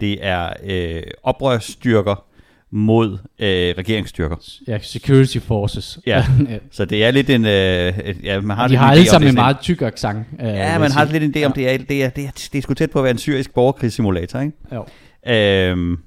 [0.00, 2.24] Det er øh, oprørsstyrker
[2.70, 4.36] mod øh, regeringsstyrker.
[4.68, 5.98] Ja, security forces.
[6.06, 6.26] Ja.
[6.70, 7.44] Så det er lidt en...
[7.44, 10.18] Øh, ja, man har de lidt har alle sammen en meget tyk accent.
[10.40, 12.58] øh, Ja, man har lidt en idé om, det er, det er, det er, det
[12.58, 14.52] er sgu tæt på at være en syrisk borgerkrigssimulator, ikke?
[14.74, 14.84] Jo.
[15.32, 15.98] Øhm,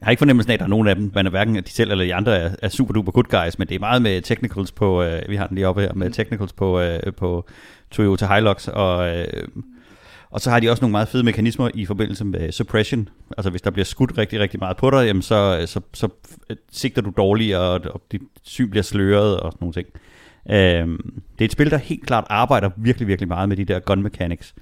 [0.00, 1.70] jeg har ikke fornemmelsen af, at der er nogen af dem, man er hverken de
[1.70, 4.22] selv eller de andre er, er super duper good guys, men det er meget med
[4.22, 7.46] technicals på, øh, vi har den lige oppe her, med technicals på, øh, på
[7.90, 9.48] Toyota Hilux, og, øh,
[10.30, 13.08] og så har de også nogle meget fede mekanismer i forbindelse med suppression.
[13.36, 16.08] Altså hvis der bliver skudt rigtig, rigtig meget på dig, jamen så, øh, så, så
[16.50, 19.86] øh, sigter du dårligere, og, og dit syn bliver sløret og sådan nogle ting.
[20.50, 20.98] Øh,
[21.38, 24.02] det er et spil, der helt klart arbejder virkelig, virkelig meget med de der gun
[24.02, 24.54] mechanics.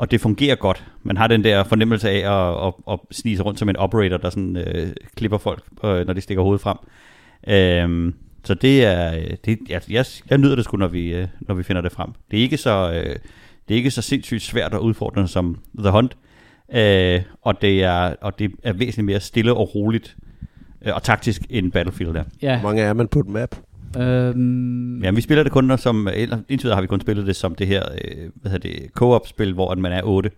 [0.00, 0.84] Og det fungerer godt.
[1.02, 4.16] Man har den der fornemmelse af at, at, at snige sig rundt som en operator,
[4.16, 6.76] der sådan øh, klipper folk, øh, når de stikker hovedet frem.
[7.48, 11.28] Øhm, så det er, øh, det, jeg, jeg, jeg nyder det sgu, når vi, øh,
[11.40, 12.10] når vi finder det frem.
[12.30, 13.16] Det er ikke så, øh,
[13.68, 16.16] det er ikke så sindssygt svært og udfordrende som The Hunt.
[16.74, 20.16] Øh, og, det er, og det er væsentligt mere stille og roligt
[20.82, 22.24] øh, og taktisk end Battlefield er.
[22.42, 22.60] Ja.
[22.60, 23.56] Hvor mange er man på et map?
[23.98, 27.36] Øhm, Ja, vi spiller det kun som, eller indtil videre har vi kun spillet det
[27.36, 30.30] som det her, øh, hvad hedder det, co-op-spil, hvor man er 8.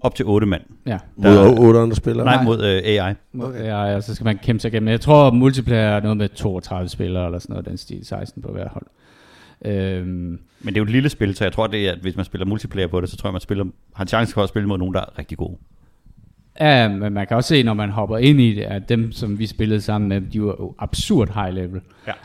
[0.00, 0.62] Op til 8 mand.
[0.86, 0.98] ja.
[1.16, 2.24] Mod Der- otte andre spillere?
[2.24, 3.14] Nej, mod øh, AI.
[3.40, 3.64] Okay.
[3.64, 4.88] Ja, og så skal man kæmpe sig igennem.
[4.88, 8.52] Jeg tror, multiplayer er noget med 32 spillere, eller sådan noget, den stil, 16 på
[8.52, 8.86] hver hold.
[9.64, 12.16] Øhm, Men det er jo et lille spil, så jeg tror, det er, at hvis
[12.16, 14.48] man spiller multiplayer på det, så tror jeg, man spiller, har en chance for at
[14.48, 15.56] spille mod nogen, der er rigtig gode.
[16.60, 19.38] Ja, men man kan også se, når man hopper ind i det, at dem, som
[19.38, 21.80] vi spillede sammen med, de var jo absurd high level.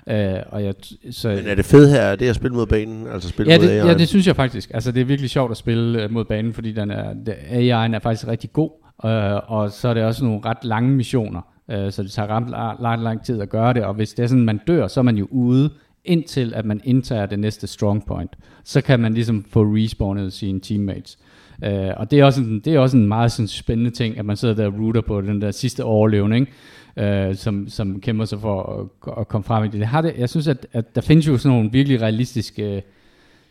[0.07, 0.35] Ja.
[0.37, 0.73] Øh, og jeg,
[1.11, 3.07] så, Men er det fedt her, er det at spille mod banen?
[3.07, 3.87] Altså spille ja, mod det, AI?
[3.87, 4.71] ja, det synes jeg faktisk.
[4.73, 7.13] Altså, det er virkelig sjovt at spille øh, mod banen, fordi den er,
[7.51, 8.71] AI'en er faktisk rigtig god,
[9.05, 12.49] øh, og så er det også nogle ret lange missioner, øh, så det tager ret
[12.49, 14.99] lang, lang, lang tid at gøre det, og hvis det er sådan, man dør, så
[14.99, 15.69] er man jo ude,
[16.05, 18.31] indtil at man indtager det næste strong point.
[18.63, 21.17] Så kan man ligesom få respawnet sine teammates.
[21.63, 24.25] Øh, og det er, også en, det er også en meget sådan, spændende ting, at
[24.25, 26.47] man sidder der og rooter på den der sidste overlevning,
[26.95, 27.29] ikke?
[27.29, 29.79] øh, som, som kæmper sig for at, at komme frem i det.
[29.79, 32.83] det, har det jeg synes, at, at der findes jo sådan nogle virkelig realistiske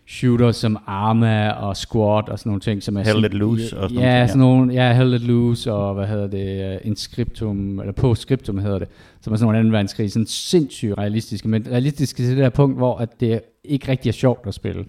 [0.06, 3.78] shooter som Arma og Squad og sådan nogle ting, som er Hell sådan, Let Loose
[3.78, 4.26] og sådan ja, nogle ting, ja.
[4.26, 8.88] sådan nogle, ja, Hell Let Loose og hvad hedder det, Inscriptum, eller Postscriptum hedder det,
[9.20, 12.76] som er sådan nogle anden verdenskrig, sådan sindssygt realistiske, men realistiske til det der punkt,
[12.76, 14.84] hvor at det ikke rigtig er sjovt at spille.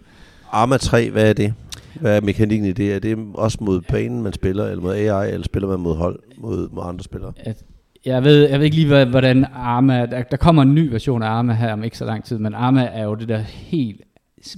[0.52, 1.54] Arma 3, hvad er det?
[2.02, 2.94] Hvad er mekanikken i det?
[2.94, 6.20] Er det også mod banen, man spiller, eller mod AI, eller spiller man mod hold,
[6.38, 7.34] mod, mod andre spillere?
[7.38, 7.64] at
[8.06, 10.06] jeg ved, jeg ved ikke lige, hvordan Arma...
[10.06, 12.54] Der, der kommer en ny version af Arma her om ikke så lang tid, men
[12.54, 14.02] Arma er jo det der helt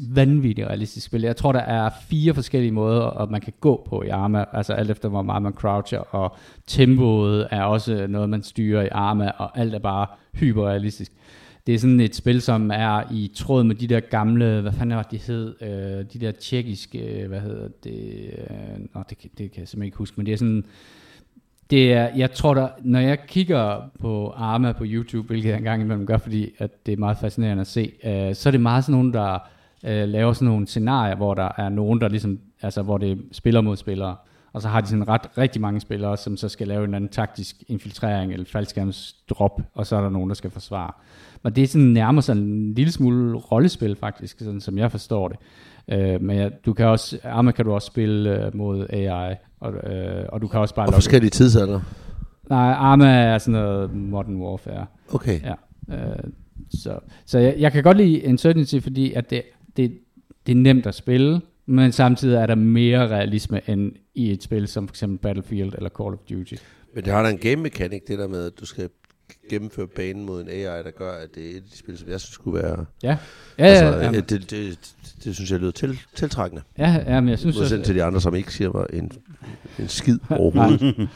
[0.09, 1.21] vanvittigt realistiske spil.
[1.21, 4.73] Jeg tror, der er fire forskellige måder, at man kan gå på i Arma, altså
[4.73, 6.35] alt efter, hvor meget man croucher, og
[6.67, 11.11] tempoet er også noget, man styrer i Arma, og alt er bare hyperrealistisk.
[11.67, 14.97] Det er sådan et spil, som er i tråd med de der gamle, hvad fanden
[14.97, 19.17] var det, de hed, øh, de der tjekkiske, øh, hvad hedder det, øh, nå, det,
[19.21, 20.65] det kan jeg simpelthen ikke huske, men det er sådan,
[21.69, 25.81] det er, jeg tror der, når jeg kigger på Arma på YouTube, hvilket jeg engang
[25.81, 28.83] imellem gør, fordi at det er meget fascinerende at se, øh, så er det meget
[28.83, 29.39] sådan nogen, der
[29.85, 33.15] øh, laver sådan nogle scenarier, hvor der er nogen, der ligesom, altså hvor det er
[33.31, 34.15] spiller mod spillere,
[34.55, 36.95] og så har de sådan ret rigtig mange spillere, som så skal lave en eller
[36.95, 40.91] anden taktisk infiltrering eller faldskærmsdrop, og så er der nogen, der skal forsvare.
[41.43, 45.27] Men det er sådan nærmer sig en lille smule rollespil faktisk, sådan som jeg forstår
[45.27, 45.37] det.
[45.91, 49.73] Øh, men ja, du kan også, Arma kan du også spille øh, mod AI, og,
[49.73, 51.79] øh, og du kan også bare Og forskellige tidsalder?
[52.49, 54.85] Nej, Arma er sådan noget Modern Warfare.
[55.13, 55.39] Okay.
[55.43, 55.53] Ja.
[55.95, 56.23] Øh,
[56.69, 59.41] så så jeg, jeg kan godt lide Uncertainty, fordi at det,
[59.77, 59.97] det,
[60.45, 64.67] det er nemt at spille, men samtidig er der mere realisme end i et spil
[64.67, 66.55] som for eksempel Battlefield eller Call of Duty.
[66.95, 68.89] Men det har da en game mechanic, det der med, at du skal
[69.49, 72.09] gennemføre banen mod en AI, der gør, at det er et af de spil, som
[72.09, 72.85] jeg synes skulle være...
[73.03, 73.17] Ja,
[73.59, 74.93] ja, altså, ja, ja, det, det, det,
[75.23, 76.63] det, synes jeg lyder til, tiltrækkende.
[76.77, 79.11] ja, ja men jeg synes Modsat også, til de andre, som ikke siger mig en,
[79.79, 80.95] en skid overhovedet.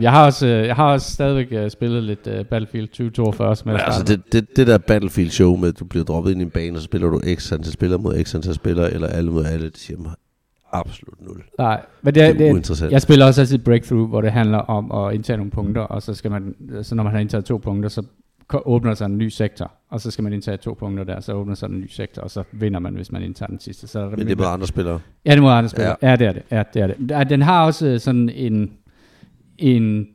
[0.00, 3.74] Jeg har også, øh, jeg har også stadigvæk øh, spillet lidt Battlefield 2042, som jeg
[3.74, 6.44] Men altså, det, det, det der Battlefield show med, at du bliver droppet ind i
[6.44, 9.30] en bane, og så spiller du x antal spillere mod x antal spillere, eller alle
[9.30, 10.12] mod alle, det siger mig
[10.72, 11.42] absolut nul.
[11.58, 14.58] Nej, men det, Det er, er det, jeg spiller også altid Breakthrough, hvor det handler
[14.58, 17.56] om at indtage nogle punkter, og så skal man, så når man har indtaget to
[17.56, 18.02] punkter, så
[18.54, 21.54] åbner sig en ny sektor, og så skal man indtage to punkter der, så åbner
[21.54, 23.86] sig en ny sektor, og så vinder man, hvis man indtager den sidste.
[23.86, 25.00] Så er der Men det er med andre spillere.
[25.24, 25.88] Ja, det må andre spille.
[25.88, 26.10] Ja.
[26.10, 26.42] ja, det er det.
[26.50, 27.30] Ja, det er det.
[27.30, 28.72] Den har også øh, sådan en,
[29.58, 30.08] en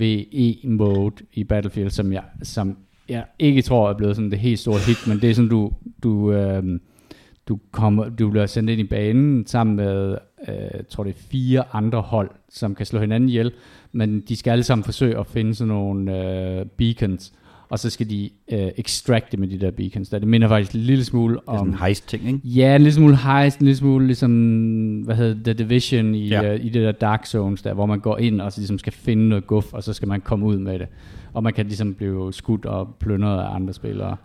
[0.00, 2.76] PvPvE-mode i Battlefield, som jeg, som
[3.08, 5.72] jeg ikke tror er blevet sådan det helt store hit, men det er sådan, du,
[6.02, 6.62] du, øh,
[7.48, 10.16] du, kommer, du bliver sendt ind i banen sammen med,
[10.48, 10.54] øh,
[10.88, 13.52] tror det er fire andre hold, som kan slå hinanden ihjel,
[13.92, 16.24] men de skal alle sammen forsøge at finde sådan nogle
[16.58, 17.32] øh, beacons,
[17.68, 20.08] og så skal de øh, extracte med de der beacons.
[20.08, 20.18] Der.
[20.18, 21.68] Det minder faktisk en lille smule Det er sådan om...
[21.68, 22.40] en heist-ting, ikke?
[22.44, 24.30] Ja, en lille smule heist, en lille smule ligesom,
[25.00, 26.54] hvad hedder The Division i, Ja.
[26.54, 28.92] uh, i det der Dark Zones der, hvor man går ind og så ligesom skal
[28.92, 30.88] finde noget guf, og så skal man komme ud med det.
[31.32, 34.16] Og man kan ligesom blive skudt og plyndret af andre spillere.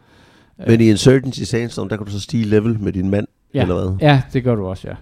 [0.67, 3.61] Men i Insurgency Sandstorm, der kan du så stige level med din mand, ja.
[3.61, 3.97] eller hvad?
[4.01, 4.95] Ja, det gør du også, ja.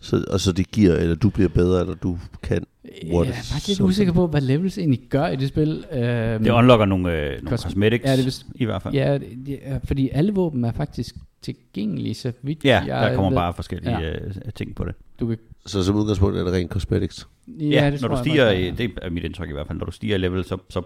[0.00, 2.64] Så, og så det giver, eller du bliver bedre, eller du kan.
[3.02, 5.84] Jeg What er is faktisk lidt usikker på, hvad levels egentlig gør i det spil.
[5.92, 8.94] Øhm, Det unlocker nogle, øh, nogle Cos- cosmetics, Ja, det er vist- i hvert fald.
[8.94, 9.18] Ja,
[9.62, 13.36] er- fordi alle våben er faktisk tilgængelige, så vidt Ja, jeg der kommer ved.
[13.36, 14.10] bare forskellige Ja.
[14.12, 14.94] øh, ting på det.
[15.20, 17.26] Du kan, Så som udgangspunkt er det rent cosmetics.
[17.48, 18.70] ja, Ja, det når du jeg stiger, ja.
[18.78, 20.82] det er mit indtryk i hvert fald, når du stiger i level, så, så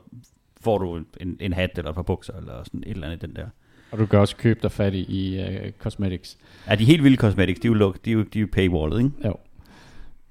[0.60, 3.34] får du en, en hat eller et par bukser, eller sådan et eller andet den
[3.36, 3.46] der.
[3.90, 6.36] Og du kan også købe dig fat i, i uh, cosmetics.
[6.68, 8.48] Ja, de helt vilde cosmetics, de er jo, luk, de er jo, de er jo
[8.52, 9.10] paywallet, ikke?
[9.24, 9.34] Jo.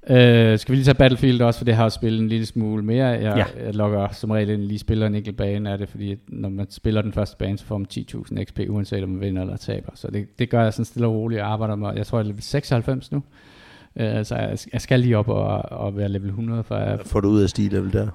[0.09, 2.83] Uh, skal vi lige tage Battlefield også, for det har jeg spillet en lille smule
[2.83, 3.05] mere.
[3.07, 3.21] Jeg,
[3.57, 3.63] Ja.
[3.65, 6.67] jeg logger som regel ind lige spiller en enkelt bane af det, fordi når man
[6.69, 9.91] spiller den første bane, så får man 10.000 XP, uanset om man vinder eller taber.
[9.95, 11.39] Så det, det gør jeg sådan stille og roligt.
[11.39, 13.23] Jeg arbejder med, jeg tror jeg er level 96 nu.
[13.95, 17.05] Uh, så jeg, jeg skal lige op og, og være level 100, for jeg Hvad
[17.05, 18.07] får du ud af stige level der?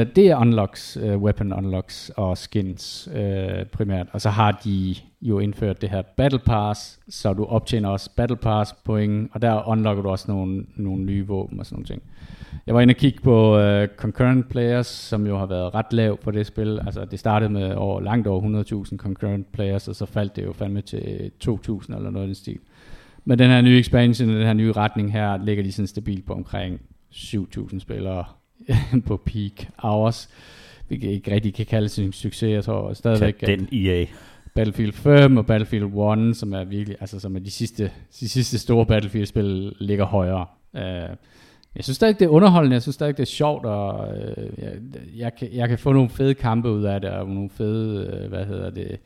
[0.00, 4.06] Øh, det er unlocks, uh, weapon unlocks og skins uh, primært.
[4.12, 8.36] Og så har de jo indført det her Battle Pass, så du optjener også Battle
[8.36, 12.02] Pass point, og der unlocker du også nogle, nogle nye våben og sådan nogle ting.
[12.66, 16.16] Jeg var inde og kigge på uh, concurrent players, som jo har været ret lav
[16.16, 16.80] på det spil.
[16.86, 20.52] Altså det startede med over, langt over 100.000 concurrent players, og så faldt det jo
[20.52, 22.58] fandme til 2.000 eller noget i den stil.
[23.24, 26.32] Men den her nye expansion, den her nye retning her, ligger de sådan stabilt på
[26.32, 26.80] omkring
[27.12, 28.24] 7.000 spillere
[29.06, 30.28] på peak hours.
[30.90, 32.52] Det kan ikke rigtig kan kaldes en succes.
[32.52, 34.06] Jeg tror stadigvæk, Tag den EA.
[34.54, 37.90] Battlefield 5 og Battlefield 1, som er virkelig, altså som er de sidste,
[38.20, 40.46] de sidste store Battlefield-spil, ligger højere.
[40.72, 41.16] Uh,
[41.76, 44.72] jeg synes stadig, det er underholdende, jeg synes stadig, det er sjovt, og uh, jeg,
[45.16, 48.28] jeg, kan, jeg kan få nogle fede kampe ud af det, og nogle fede, uh,
[48.28, 49.00] hvad hedder det,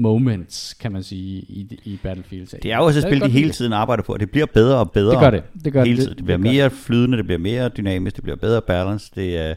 [0.00, 2.60] moments, kan man sige, i, i Battlefield.
[2.62, 3.54] Det er jo også et spil, de hele det.
[3.56, 5.10] tiden arbejder på, og det bliver bedre og bedre.
[5.12, 5.42] Det gør det.
[5.64, 6.02] Det gør hele det.
[6.04, 6.16] tiden.
[6.16, 9.10] Det bliver gør mere flydende, det bliver mere dynamisk, det bliver bedre balance.
[9.14, 9.54] Det er...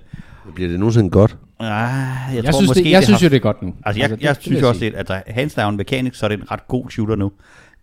[0.55, 1.37] Bliver det nogensinde godt?
[1.59, 3.27] Ah, jeg, Jeg, tror synes, måske, det, jeg synes har...
[3.27, 3.73] jo, det er godt nu.
[3.85, 6.29] Altså, jeg, det- jeg det synes jo også, det, at hands down mechanics, så er
[6.29, 7.31] det en ret god shooter nu.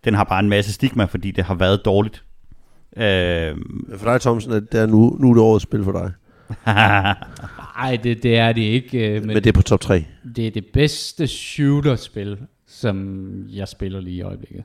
[0.05, 2.23] Den har bare en masse stigma, fordi det har været dårligt.
[2.97, 3.55] Øh,
[3.97, 6.11] For dig, Thomsen, er det er nu, nu er det årets spil for dig.
[7.77, 10.05] Nej, det, det er det ikke, øh, Men, men det er på top 3.
[10.35, 14.63] det er det bedste shooterspil, som jeg spiller lige i øjeblikket.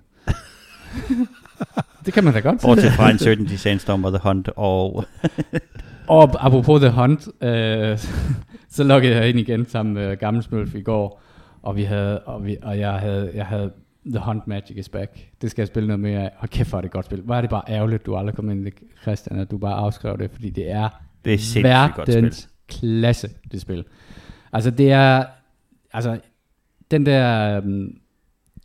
[2.05, 2.69] det kan man da godt sige.
[2.69, 5.05] bortset fra Uncertainty, Sandstorm og The Hunt, og
[6.09, 7.99] Og apropos The Hunt, øh,
[8.77, 11.23] så loggede jeg ind igen sammen med Gammel Smølf i går,
[11.63, 13.73] og, vi havde, og, vi, og jeg, havde, jeg havde
[14.07, 15.11] The Hunt Magic is back.
[15.43, 16.31] Det skal jeg spille noget mere af.
[16.39, 17.21] Og kæft, hvor er det et godt spil.
[17.21, 18.71] Hvor er det bare ærgerligt, du aldrig kom ind i
[19.03, 20.89] Christian, at du bare afskrev det, fordi det er
[21.25, 22.51] det er sindssygt godt spil.
[22.69, 23.85] Klasse, det spil.
[24.53, 25.25] Altså det er,
[25.93, 26.19] altså
[26.91, 27.99] den der um,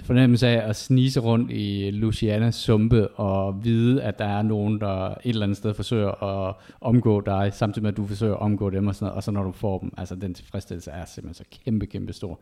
[0.04, 5.08] fornemmelse af at snise rundt i Lucianas sumpe og vide, at der er nogen, der
[5.10, 8.70] et eller andet sted forsøger at omgå dig, samtidig med at du forsøger at omgå
[8.70, 11.46] dem og sådan noget, og så når du får dem, altså den tilfredsstillelse er simpelthen
[11.46, 12.40] så kæmpe, kæmpe stor.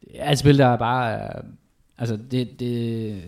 [0.00, 1.42] Det er et spil, der er bare, øh,
[1.98, 3.22] altså det, det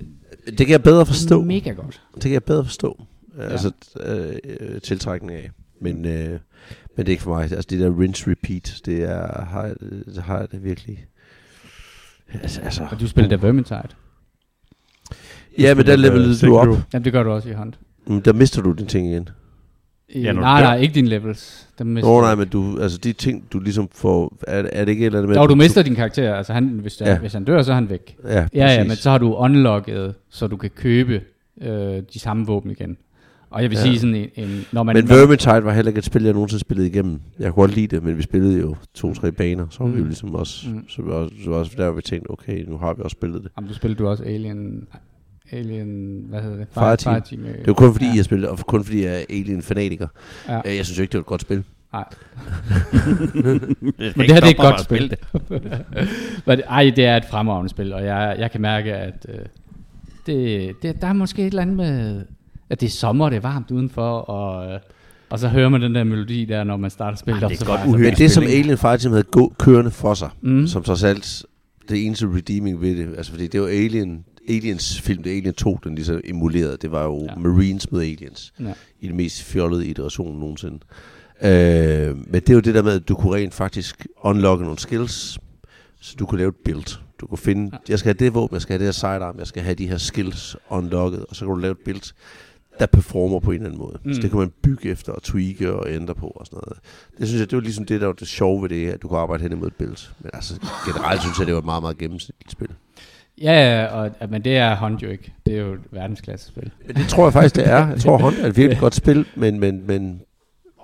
[0.46, 1.42] Det kan jeg bedre forstå.
[1.42, 2.02] mega godt.
[2.14, 3.02] Det kan jeg bedre forstå.
[3.38, 3.42] Ja.
[3.42, 5.50] Altså øh, øh, tiltrækning af.
[5.80, 6.38] Men, øh, men
[6.96, 7.42] det er ikke for mig.
[7.42, 9.74] Altså det der rinse repeat, det er, har,
[10.14, 11.06] det har jeg det virkelig.
[12.42, 12.86] Altså, altså.
[12.90, 13.82] Og du spiller der Vermintide.
[15.58, 16.78] Ja, men der levelede du op.
[16.92, 17.78] Jamen det gør du også i Hunt.
[18.06, 19.28] Men der mister du dine ting igen.
[20.08, 21.68] I, Ja, du nej, nej, ikke dine levels.
[21.78, 22.20] Dem mister Nå du.
[22.22, 25.18] nej, men du, altså de ting, du ligesom får, er, er det ikke et eller
[25.18, 25.36] andet med...
[25.36, 26.34] Jo, at du mister din karakter.
[26.34, 27.12] Altså han, hvis, der, Ja.
[27.12, 27.18] ja.
[27.18, 28.16] hvis han dør, så er han væk.
[28.24, 28.88] Ja, Ja, ja, præcis.
[28.88, 31.20] men så har du unlocket, så du kan købe
[31.62, 32.96] øh, de samme våben igen.
[33.50, 33.82] Og jeg vil Ja.
[33.82, 34.96] sige sådan en, en når man...
[34.96, 37.20] Men Vermintide var heller ikke et spil, jeg nogensinde spillede igennem.
[37.38, 39.92] Jeg kunne godt lide det, men vi spillede jo to-tre baner, så var mm.
[39.92, 40.08] vi jo Mm.
[40.08, 40.88] ligesom også, mm.
[40.88, 43.50] Så, var, så var også der, vi tænkte, okay, nu har vi også spillet det.
[43.56, 44.86] Jamen, du spillede du også Alien...
[45.52, 46.20] Alien...
[46.28, 46.66] Hvad hedder det?
[46.74, 47.14] Fireteam.
[47.14, 48.12] Fireteam øh, Det var kun fordi, ja.
[48.16, 50.08] jeg spillede, og kun fordi jeg er Alien-fanatiker.
[50.48, 50.58] Ja.
[50.66, 51.64] Øh, Jeg synes jo ikke, det var et godt spil.
[51.92, 52.04] Nej.
[53.32, 53.44] det
[54.16, 55.10] Men det her det er et godt spil.
[55.10, 55.18] det.
[56.46, 59.34] Men ej, det er et fremragende spil, og jeg, jeg kan mærke, at øh,
[60.26, 62.22] det, det, der er måske et eller andet med,
[62.70, 64.80] at det er sommer, det er varmt udenfor, og, øh,
[65.30, 67.50] og så hører man den der melodi der, når man starter spillet Ej, op.
[67.50, 68.00] det er så godt.
[68.00, 68.62] Men det, som spil, ikke?
[68.62, 70.66] Alien Fireteam havde gå, kørende for sig, Mm.
[70.66, 71.44] som trods alt
[71.88, 75.78] det eneste redeeming ved det, altså fordi det var Alien, Aliens film, det Alien 2,
[75.84, 77.32] den ligesom emulerede, det var jo Ja.
[77.32, 77.38] ja.
[77.38, 78.72] Marines mod Aliens, Ja.
[79.00, 80.78] i den mest fjollede iteration nogensinde.
[81.42, 84.78] Øh, men det er jo det der med, at du kunne rent faktisk unlocke nogle
[84.78, 85.38] skills,
[86.00, 86.98] så du kunne lave et build.
[87.20, 87.78] Du kunne finde, Ja.
[87.88, 89.86] jeg skal have det våben, jeg skal have det her sidearm, jeg skal have de
[89.88, 92.12] her skills unlocket, og så kan du lave et build,
[92.80, 93.98] der performer på en eller anden måde.
[94.04, 94.14] Mm.
[94.14, 96.78] Så det kan man bygge efter og tweake og ændre på og sådan noget.
[97.18, 99.08] Det synes jeg, det var ligesom det, der var det sjove ved det, at du
[99.08, 100.10] kunne arbejde hen imod et build.
[100.20, 100.54] Men altså,
[100.86, 102.68] generelt synes jeg, det var et meget, meget gennemsnitligt spil.
[103.42, 105.32] Ja, og, men det er Hunt jo ikke.
[105.46, 106.70] Det er jo et verdensklasse spil.
[106.86, 107.88] Men det tror jeg faktisk, det er.
[107.88, 110.20] Jeg tror, Hunt er et virkelig godt spil, men, men, men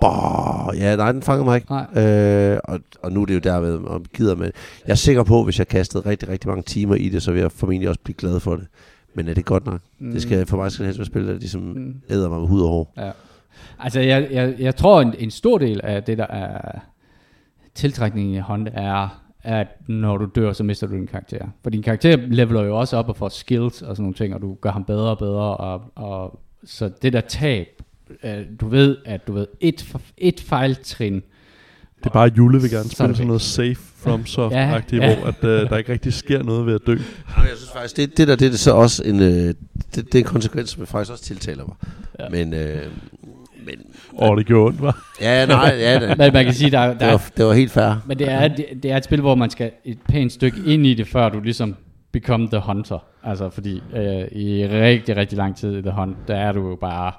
[0.01, 1.69] Boah, ja, nej, den fanger mig ikke.
[1.71, 2.05] Nej.
[2.05, 4.51] Øh, og, og nu er det jo derved, om gider med.
[4.87, 7.41] Jeg er sikker på, hvis jeg kastede rigtig, rigtig mange timer i det, så vil
[7.41, 8.67] jeg formentlig også blive glad for det.
[9.17, 9.81] Men er det godt nok?
[9.99, 10.13] Mm.
[10.13, 11.95] Det skal, for mig skal det helst være spil, der ligesom Mm.
[12.11, 12.93] æder mig med hud og hår.
[12.97, 13.11] Ja.
[13.79, 16.79] Altså, jeg, jeg, jeg tror, en, en stor del af det, der er
[17.75, 21.47] tiltrækningen i Hunt, er, at når du dør, så mister du din karakter.
[21.63, 24.43] For din karakter leveler jo også op og får skills og sådan nogle ting, og
[24.43, 25.57] du gør ham bedre og bedre.
[25.57, 27.67] Og, og, så det der tab,
[28.25, 31.23] øh, du ved, at du ved, et, et fejltrin,
[32.07, 35.03] Det er bare, at Jule vil gerne er spille det sådan noget safe from soft-agtigt,
[35.03, 35.17] Ja, ja.
[35.19, 36.93] hvor at, øh, der ikke rigtig sker noget ved at dø.
[36.93, 39.55] Jamen, jeg synes faktisk, det, det der, det er så også en, øh, det,
[39.95, 41.77] det er en konsekvens, som faktisk også tiltaler mig.
[42.21, 42.29] Ja.
[42.31, 42.83] Men, øh,
[43.67, 43.75] men,
[44.19, 45.13] Åh, det gjorde ondt, var.
[45.21, 47.71] ja, nej, ja, det, men man kan sige, der, det, der, var, det var helt
[47.73, 48.03] fair.
[48.07, 50.87] Men det er, det, det er et spil, hvor man skal et pænt stykke ind
[50.87, 51.77] i det, før du ligesom
[52.13, 53.05] become the hunter.
[53.25, 56.77] Altså fordi øh, i rigtig, rigtig lang tid i The Hunt, der er du jo
[56.81, 57.13] bare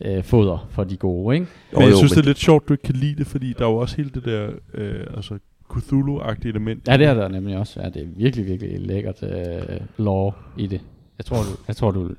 [0.00, 1.46] øh, foder for de gode, ikke?
[1.72, 3.52] Men jeg jo, synes, men- det er lidt sjovt, du ikke kan lide det, fordi
[3.58, 5.38] der er jo også hele det der øh, altså
[5.72, 6.88] Cthulhu-agtige element.
[6.88, 7.80] Ja, det er der nemlig også.
[7.82, 10.80] Ja, det er virkelig, virkelig lækkert øh, lore i det.
[11.18, 12.10] Jeg tror, du, jeg tror, du,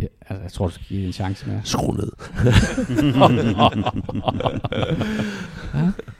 [0.00, 1.60] ja, altså, jeg tror, du skal give en chance mere.
[1.64, 2.12] Skru ned.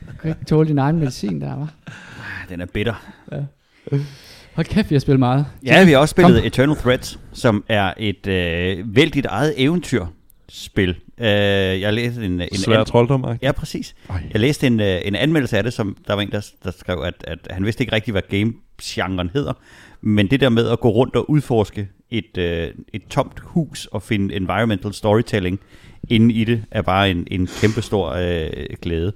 [0.06, 1.92] Du kan ikke tåle din egen medicin der, hva'?
[2.50, 2.94] Den er bitter.
[4.54, 5.46] Hold kæft, vi har spillet meget.
[5.64, 6.46] Ja, vi har også spillet Kom.
[6.46, 9.54] Eternal Threats, som er et øh, vældigt eget
[10.50, 10.96] eventyrspil.
[11.18, 12.40] Øh, jeg læste en...
[12.40, 13.38] en Svær trolddom -agtigt.
[13.42, 13.94] Ja, præcis.
[14.10, 14.22] Ej.
[14.32, 17.02] Jeg læste en, øh, en anmeldelse af det, som der var en, der, der skrev,
[17.04, 19.52] at, at han vidste ikke rigtigt, hvad game-genren hedder.
[20.00, 24.02] Men det der med at gå rundt og udforske et, øh, et tomt hus og
[24.02, 25.60] finde environmental storytelling
[26.08, 28.50] inde i det, er bare en, en kæmpe stor øh,
[28.82, 29.12] glæde.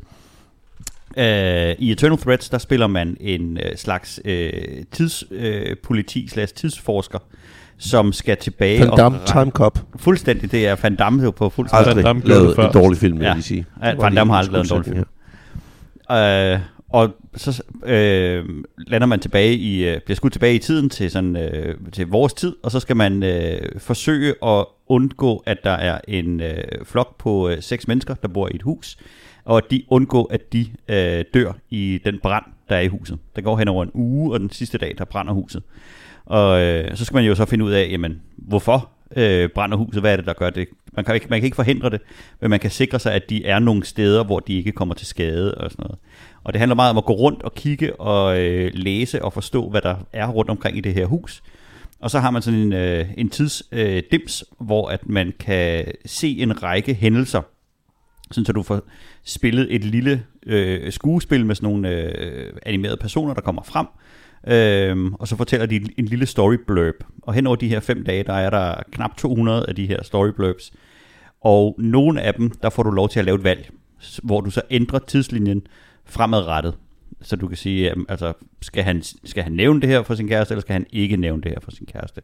[1.16, 4.52] Øh, I Eternal Threats, der spiller man en øh, slags øh,
[4.92, 7.18] tidspoliti politi slash tidsforsker,
[7.78, 9.26] som skal tilbage Van Damme, og...
[9.26, 9.78] Time Cop.
[9.96, 11.88] Fuldstændig, det er Van Damme jo på fuldstændig.
[11.88, 13.28] Aldrig Damme lavet en dårlig film, vil Ja.
[13.28, 13.66] jeg lige sige.
[13.82, 15.04] Ja, Van Damme har aldrig lavet en dårlig film.
[16.18, 18.44] Øh, og så øh,
[18.86, 22.34] lander man tilbage i, øh, bliver skudt tilbage i tiden til, sådan, øh, til vores
[22.34, 26.54] tid, og så skal man øh, forsøge at undgå, at der er en øh,
[26.84, 28.96] flok på øh, seks mennesker, der bor i et hus,
[29.44, 33.18] og at de undgå, at de øh, dør i den brand, der er i huset.
[33.36, 35.62] Der går hen over en uge, og den sidste dag, der brænder huset.
[36.26, 40.00] Og øh, så skal man jo så finde ud af, jamen, hvorfor øh, brænder huset?
[40.00, 40.68] Hvad er det, der gør det?
[40.92, 42.00] Man kan, ikke, man kan ikke forhindre det,
[42.40, 45.06] men man kan sikre sig, at de er nogle steder, hvor de ikke kommer til
[45.06, 45.98] skade og sådan noget.
[46.44, 49.70] Og det handler meget om at gå rundt og kigge og øh, læse og forstå,
[49.70, 51.42] hvad der er rundt omkring i det her hus.
[52.00, 55.84] Og så har man sådan en, øh, en tidsdims, øh, dims, hvor at man kan
[56.06, 57.42] se en række hændelser,
[58.30, 58.82] sådan så du får
[59.24, 63.86] spillet et lille øh, skuespil med sådan nogle øh, animerede personer, der kommer frem,
[64.46, 66.94] Øhm, og så fortæller de en lille story blurb.
[67.22, 70.02] Og hen over de her fem dage, der er der knap 200 af de her
[70.02, 70.72] story blurbs.
[71.40, 73.70] Og nogle af dem, der får du lov til at lave et valg,
[74.22, 75.66] hvor du så ændrer tidslinjen
[76.04, 76.74] fremadrettet.
[77.22, 78.32] Så du kan sige, jamen, altså,
[78.62, 81.42] skal han, skal han nævne det her for sin kæreste, eller skal han ikke nævne
[81.42, 82.20] det her for sin kæreste?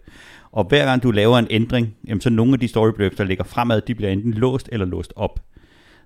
[0.53, 3.25] Og hver gang du laver en ændring, jamen, så nogle af de story blurbs, der
[3.25, 5.41] ligger fremad, de bliver enten låst eller låst op.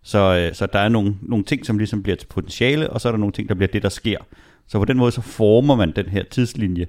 [0.03, 3.09] Så, øh, så der er nogle, nogle ting, som ligesom bliver til potentiale, og så
[3.09, 4.19] er der nogle ting, der bliver det, der sker.
[4.67, 6.87] Så på den måde, så former man den her tidslinje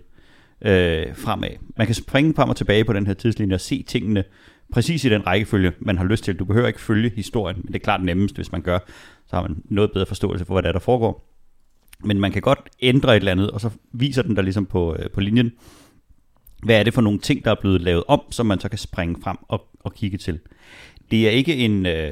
[0.61, 1.49] øh, fremad.
[1.77, 4.23] Man kan springe frem og tilbage på den her tidslinje og se tingene
[4.71, 6.39] præcis i den rækkefølge, man har lyst til.
[6.39, 8.79] Du behøver ikke følge historien, men det er klart nemmest, hvis man gør.
[9.27, 11.31] Så har man noget bedre forståelse for, hvad der, er, der foregår.
[12.03, 14.95] Men man kan godt ændre et eller andet, og så viser den der ligesom på,
[14.99, 15.51] øh, på linjen,
[16.63, 18.79] hvad er det for nogle ting, der er blevet lavet om, som man så kan
[18.79, 20.39] springe frem og, og kigge til.
[21.11, 21.85] Det er ikke en...
[21.85, 22.11] Øh,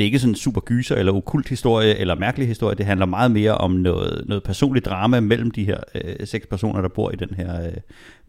[0.00, 2.76] det er ikke sådan en super gyser eller okult historie eller mærkelig historie.
[2.76, 6.80] Det handler meget mere om noget, noget personligt drama mellem de her øh, seks personer,
[6.80, 7.72] der bor i, den her, øh,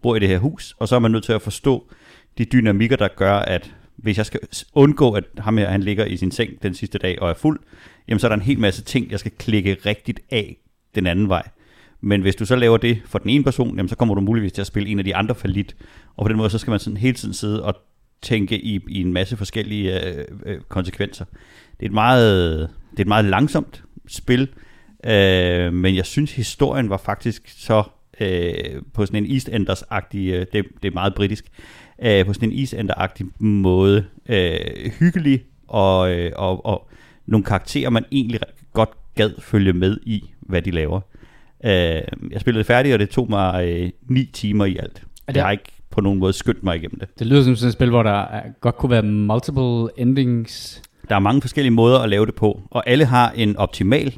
[0.01, 0.75] bor i det her hus.
[0.79, 1.91] Og så er man nødt til at forstå
[2.37, 4.39] de dynamikker, der gør, at hvis jeg skal
[4.73, 7.59] undgå, at ham her, han ligger i sin seng den sidste dag og er fuld,
[8.07, 10.57] jamen så er der en hel masse ting, jeg skal klikke rigtigt af
[10.95, 11.47] den anden vej.
[12.01, 14.51] Men hvis du så laver det for den ene person, jamen så kommer du muligvis
[14.51, 15.75] til at spille en af de andre for lidt.
[16.17, 17.75] Og på den måde, så skal man sådan hele tiden sidde og
[18.21, 21.25] tænke i, i en masse forskellige øh, øh, konsekvenser.
[21.81, 22.59] Det er et meget,
[22.91, 24.41] det er et meget langsomt spil,
[25.05, 27.83] øh, men jeg synes, historien var faktisk så
[28.19, 31.45] øh, på sådan en EastEnders-agtig, øh, det, det er meget britisk,
[32.03, 36.89] øh, på sådan en EastEnder-agtig måde øh, hyggelig, og, øh, og, og
[37.25, 38.39] nogle karakterer, man egentlig
[38.73, 41.01] godt gad følge med i, hvad de laver.
[41.65, 41.71] Øh,
[42.31, 45.03] jeg spillede færdig, og det tog mig øh, ni timer i alt.
[45.27, 47.19] Er det- Jeg har ikke på nogen måde skyndt mig igennem det.
[47.19, 50.81] Det lyder som sådan et spil, hvor der er, godt kunne være multiple endings.
[51.11, 54.17] Der er mange forskellige måder at lave det på, og alle har en optimal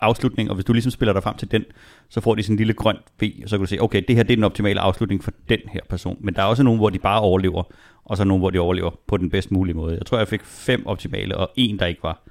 [0.00, 1.64] afslutning, og hvis du ligesom spiller dig frem til den,
[2.08, 4.16] så får de sådan en lille grøn V, og så kan du se, okay, det
[4.16, 6.16] her det er den optimale afslutning for den her person.
[6.20, 7.62] Men der er også nogle, hvor de bare overlever,
[8.04, 9.96] og så nogle, hvor de overlever på den bedst mulige måde.
[9.96, 12.22] Jeg tror, jeg fik fem optimale, og en, der ikke var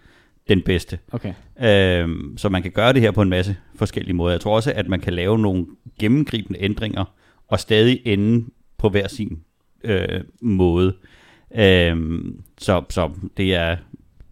[0.50, 1.00] den bedste.
[1.12, 1.34] Okay.
[1.62, 4.34] Øhm, så man kan gøre det her på en masse forskellige måder.
[4.34, 5.66] Jeg tror også, at man kan lave nogle
[6.00, 7.06] gennemgribende ændringer,
[7.48, 8.46] og stadig ende
[8.78, 9.40] på hver sin
[9.84, 10.94] øh, måde.
[11.56, 13.78] Øhm, så, så det er,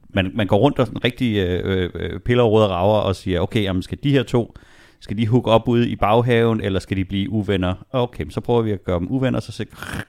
[0.09, 3.39] man, man går rundt og sådan rigtig øh, øh, piller og råder rager og siger,
[3.39, 4.55] okay, jamen skal de her to,
[4.99, 7.85] skal de hook op ude i baghaven, eller skal de blive uvenner?
[7.91, 9.65] Okay, så prøver vi at gøre dem uvenner, så ser,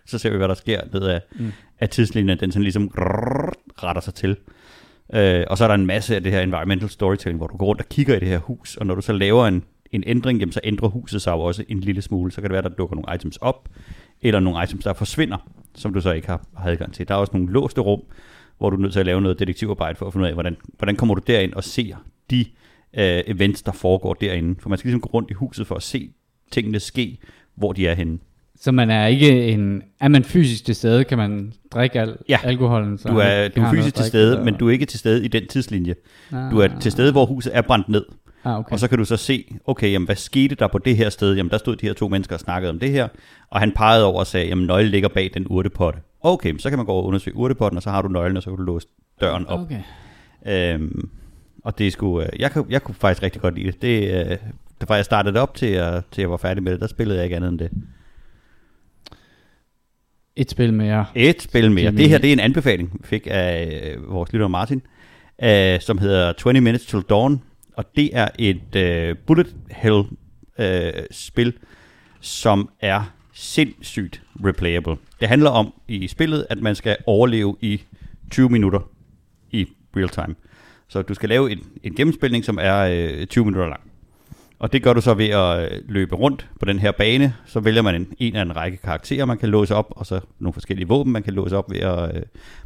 [0.06, 1.52] så ser vi, hvad der sker ned af, mm.
[1.80, 2.90] af tidslinjen, den sådan ligesom
[3.82, 4.36] retter sig til.
[5.14, 7.66] Øh, og så er der en masse af det her environmental storytelling, hvor du går
[7.66, 10.38] rundt og kigger i det her hus, og når du så laver en, en ændring,
[10.38, 12.32] jamen, så ændrer huset sig jo også en lille smule.
[12.32, 13.68] Så kan det være, der dukker nogle items op,
[14.22, 17.08] eller nogle items, der forsvinder, som du så ikke har, har adgang til.
[17.08, 18.00] Der er også nogle låste rum,
[18.58, 20.56] hvor du er nødt til at lave noget detektivarbejde for at finde ud af, hvordan,
[20.78, 21.96] hvordan kommer du derind og ser
[22.30, 22.40] de
[22.98, 24.60] øh, events, der foregår derinde.
[24.60, 26.10] For man skal ligesom gå rundt i huset for at se
[26.50, 27.18] tingene ske,
[27.54, 28.18] hvor de er henne.
[28.60, 29.82] Så man er ikke en...
[30.00, 32.38] Er man fysisk til stede, kan man drikke al Ja.
[32.44, 32.98] alkoholen?
[32.98, 35.28] Så Du er, du er fysisk til stede, men du er ikke til stede i
[35.28, 35.94] den tidslinje.
[36.32, 38.04] Ah, Du er til stede, hvor huset er brændt ned.
[38.46, 38.72] Ah, okay.
[38.72, 41.34] Og så kan du så se, okay, jamen, hvad skete der på det her sted?
[41.34, 43.08] Jamen, der stod de her to mennesker og snakkede om det her,
[43.50, 46.00] og han pegede over og sagde, jamen, nøglen ligger bag den urtepotte.
[46.20, 48.50] Okay, så kan man gå og undersøge urtepotten, og så har du nøglen, og så
[48.50, 48.86] kan du låse
[49.20, 49.60] døren op.
[49.60, 49.82] Okay.
[50.46, 51.08] Øhm,
[51.64, 53.82] og det skulle, jeg, kunne, jeg kunne faktisk rigtig godt lide det.
[53.82, 54.38] det øh,
[54.88, 57.16] da jeg startede det op til, at, til jeg var færdig med det, der spillede
[57.16, 57.70] jeg ikke andet end det.
[60.36, 61.06] Et spil mere.
[61.14, 61.90] Et spil mere.
[61.90, 64.82] Det her det er en anbefaling, vi fik af øh, vores lytter Martin,
[65.42, 67.42] øh, som hedder 20 Minutes Till Dawn.
[67.76, 70.02] Og det er et øh, bullet hell
[70.58, 71.58] øh, spil,
[72.20, 74.96] som er sindssygt replayable.
[75.20, 77.82] Det handler om i spillet, at man skal overleve i
[78.30, 78.80] 20 minutter
[79.50, 79.66] i
[79.96, 80.34] real time.
[80.88, 83.80] Så du skal lave en, en gennemspilning, som er øh, 20 minutter lang.
[84.58, 87.34] Og det gør du så ved at øh, løbe rundt på den her bane.
[87.46, 90.20] Så vælger man en, en af en række karakterer, man kan låse op, og så
[90.38, 92.16] nogle forskellige våben, man kan låse op ved at...
[92.16, 92.22] Øh,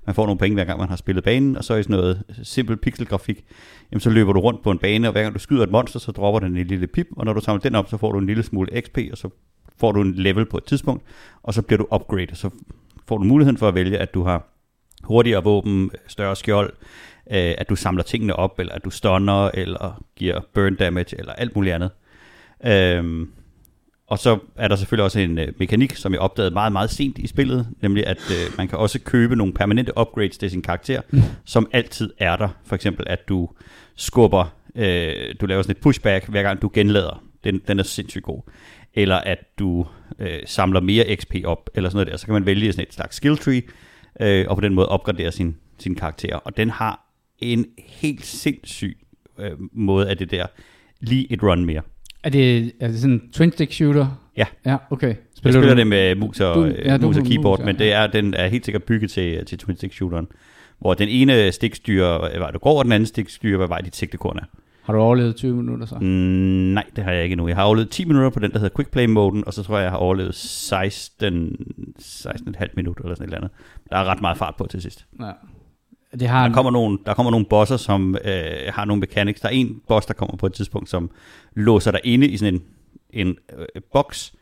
[0.06, 2.22] man får nogle penge, hver gang man har spillet banen, og så i sådan noget
[2.42, 3.44] simpel pixelgrafik,
[3.92, 5.98] jamen så løber du rundt på en bane, og hver gang du skyder et monster,
[5.98, 8.18] så dropper den en lille pip, og når du samler den op, så får du
[8.18, 9.28] en lille smule XP, og så
[9.78, 11.02] får du en level på et tidspunkt,
[11.42, 12.50] og så bliver du upgraded, så
[13.08, 14.46] får du muligheden for at vælge, at du har
[15.04, 16.72] hurtigere våben, større skjold,
[17.30, 21.32] øh, at du samler tingene op, eller at du stunner, eller giver burn damage, eller
[21.32, 21.90] alt muligt andet.
[22.64, 23.30] Øhm,
[24.06, 27.18] og så er der selvfølgelig også en øh, mekanik, som jeg opdagede meget, meget sent
[27.18, 31.00] i spillet, nemlig at øh, man kan også købe nogle permanente upgrades til sin karakter,
[31.10, 31.22] mm.
[31.44, 32.48] som altid er der.
[32.64, 33.48] For eksempel, at du
[33.96, 37.22] skubber, øh, du laver sådan et pushback, hver gang du genlader.
[37.44, 38.40] Den, den er sindssygt god.
[38.94, 39.86] Eller at du
[40.18, 42.16] øh, samler mere XP op, eller sådan noget der.
[42.16, 43.62] Så kan man vælge sådan et slags skill tree,
[44.20, 46.36] øh, og på den måde opgradere sin, sin karakter.
[46.36, 47.09] Og den har
[47.40, 48.96] en helt sindssyg
[49.38, 50.46] øh, måde af det der.
[51.00, 51.82] Lige et run mere.
[52.24, 54.06] Er det, er det sådan en twin stick shooter?
[54.36, 54.46] Ja.
[54.66, 55.06] Ja, okay.
[55.08, 57.66] Jeg spiller du- det med mus og, du- ja, du mus og keyboard, mus, ja,
[57.66, 60.26] men det er, den er helt sikkert bygget til, til twin stick shooteren.
[60.78, 63.68] Hvor den ene stik styrer, hvad vej du går, og den anden stik styrer, hvad
[63.68, 64.42] vej dit sigtekorn er.
[64.82, 65.94] Har du overlevet 20 minutter så?
[65.94, 67.48] Mm, nej, det har jeg ikke endnu.
[67.48, 69.76] Jeg har overlevet 10 minutter på den, der hedder quick play moden, og så tror
[69.76, 71.56] jeg, jeg har overlevet 16,
[72.00, 73.50] 16,5 minutter eller sådan et eller andet.
[73.90, 75.06] Der er ret meget fart på til sidst.
[75.20, 75.30] Ja.
[76.12, 78.32] Det har Der kommer nogle, der kommer nogle bosser, som øh,
[78.68, 79.40] har nogle mechanics.
[79.40, 81.10] Der er en boss, der kommer på et tidspunkt, som
[81.54, 82.62] låser dig inde i sådan en,
[83.28, 84.32] en øh, boks,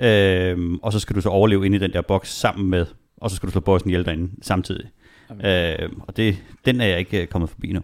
[0.00, 2.86] øh, og så skal du så overleve inde i den der boks sammen med,
[3.16, 4.86] og så skal du slå bossen ihjel derinde samtidig.
[5.30, 7.80] Øh, og det, den er jeg ikke øh, kommet forbi nu.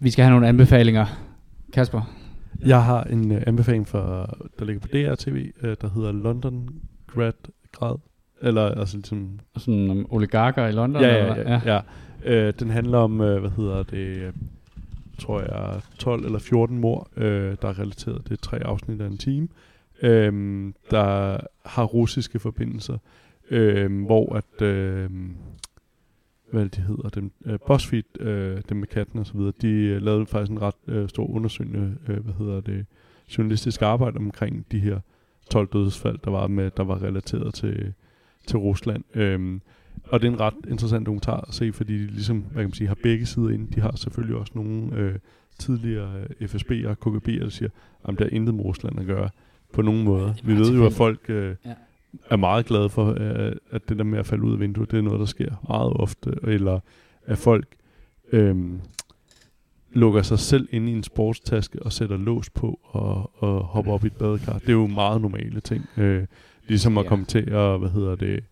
[0.00, 1.06] Vi skal have nogle anbefalinger.
[1.72, 2.14] Kasper?
[2.66, 6.68] Jeg har en uh, anbefaling, for, der ligger på DR-TV, uh, der hedder London
[7.06, 7.32] Grad
[7.72, 7.96] Grad.
[8.42, 9.40] Eller altså ligesom...
[9.56, 11.02] Sådan om oligarker i London?
[11.02, 11.60] Ja, eller ja, hvad?
[11.64, 11.80] ja.
[12.24, 12.48] ja.
[12.48, 14.32] Uh, den handler om, uh, hvad hedder det, øh,
[15.18, 18.24] tror jeg, 12 eller 14 mor, uh, der er relateret.
[18.24, 19.48] Det er tre afsnit af en time,
[20.02, 22.98] um, der har russiske forbindelser,
[23.52, 24.62] um, hvor at...
[24.62, 25.10] Uh,
[26.50, 29.96] hvad det, de hedder, dem, uh, BuzzFeed, uh, dem med katten og så videre, de
[29.96, 32.86] uh, lavede faktisk en ret uh, stor undersøgende, uh, hvad hedder det,
[33.38, 35.00] journalistisk arbejde omkring de her
[35.50, 37.94] 12 dødsfald, der var med, der var relateret til,
[38.48, 39.04] til Rusland.
[39.34, 39.62] Um,
[40.04, 42.72] og det er en ret interessant dokumentar at se, fordi de ligesom, hvad kan man
[42.72, 43.66] sige, har begge sider inde.
[43.74, 45.14] De har selvfølgelig også nogle øh,
[45.58, 47.68] tidligere øh, FSB'er og KGB'er, der siger,
[48.08, 49.28] at der er intet med Rusland at gøre
[49.72, 50.34] på nogen måde.
[50.44, 51.74] Vi ved jo, at folk øh, Ja.
[52.30, 54.98] er meget glade for, øh, at det der med at falde ud af vinduet, det
[54.98, 56.34] er noget, der sker meget ofte.
[56.42, 56.80] Eller
[57.26, 57.66] at folk
[58.32, 58.56] øh,
[59.92, 64.04] lukker sig selv ind i en sportstaske og sætter lås på og, og hopper op
[64.04, 64.58] i et badekar.
[64.58, 65.86] Det er jo meget normale ting.
[65.96, 66.24] Øh,
[66.68, 67.08] ligesom at Ja.
[67.08, 68.44] komme til at, hvad hedder det,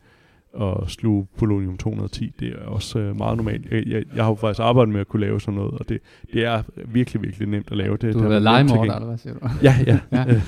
[0.61, 3.71] at sluge polonium 210, det er også øh, meget normalt.
[3.71, 6.01] Jeg, jeg, jeg har jo faktisk arbejdet med at kunne lave sådan noget, og det,
[6.33, 7.97] det er virkelig, virkelig nemt at lave.
[7.97, 9.49] Det, Du har er været legemorder, eller hvad siger du?
[9.63, 9.99] Ja, ja.
[10.13, 10.25] Ja.
[10.33, 10.41] ja.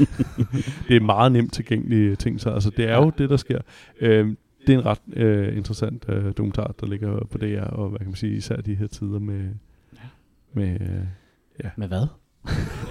[0.88, 3.58] det er meget nemt tilgængelige ting, så altså, det er jo det, der sker.
[4.00, 4.28] Øh,
[4.66, 8.06] det er en ret øh, interessant øh, dokumentar, der ligger på DR, og hvad kan
[8.08, 9.44] man sige, især de her tider med,
[10.52, 10.72] med
[11.64, 12.06] øh, Med hvad?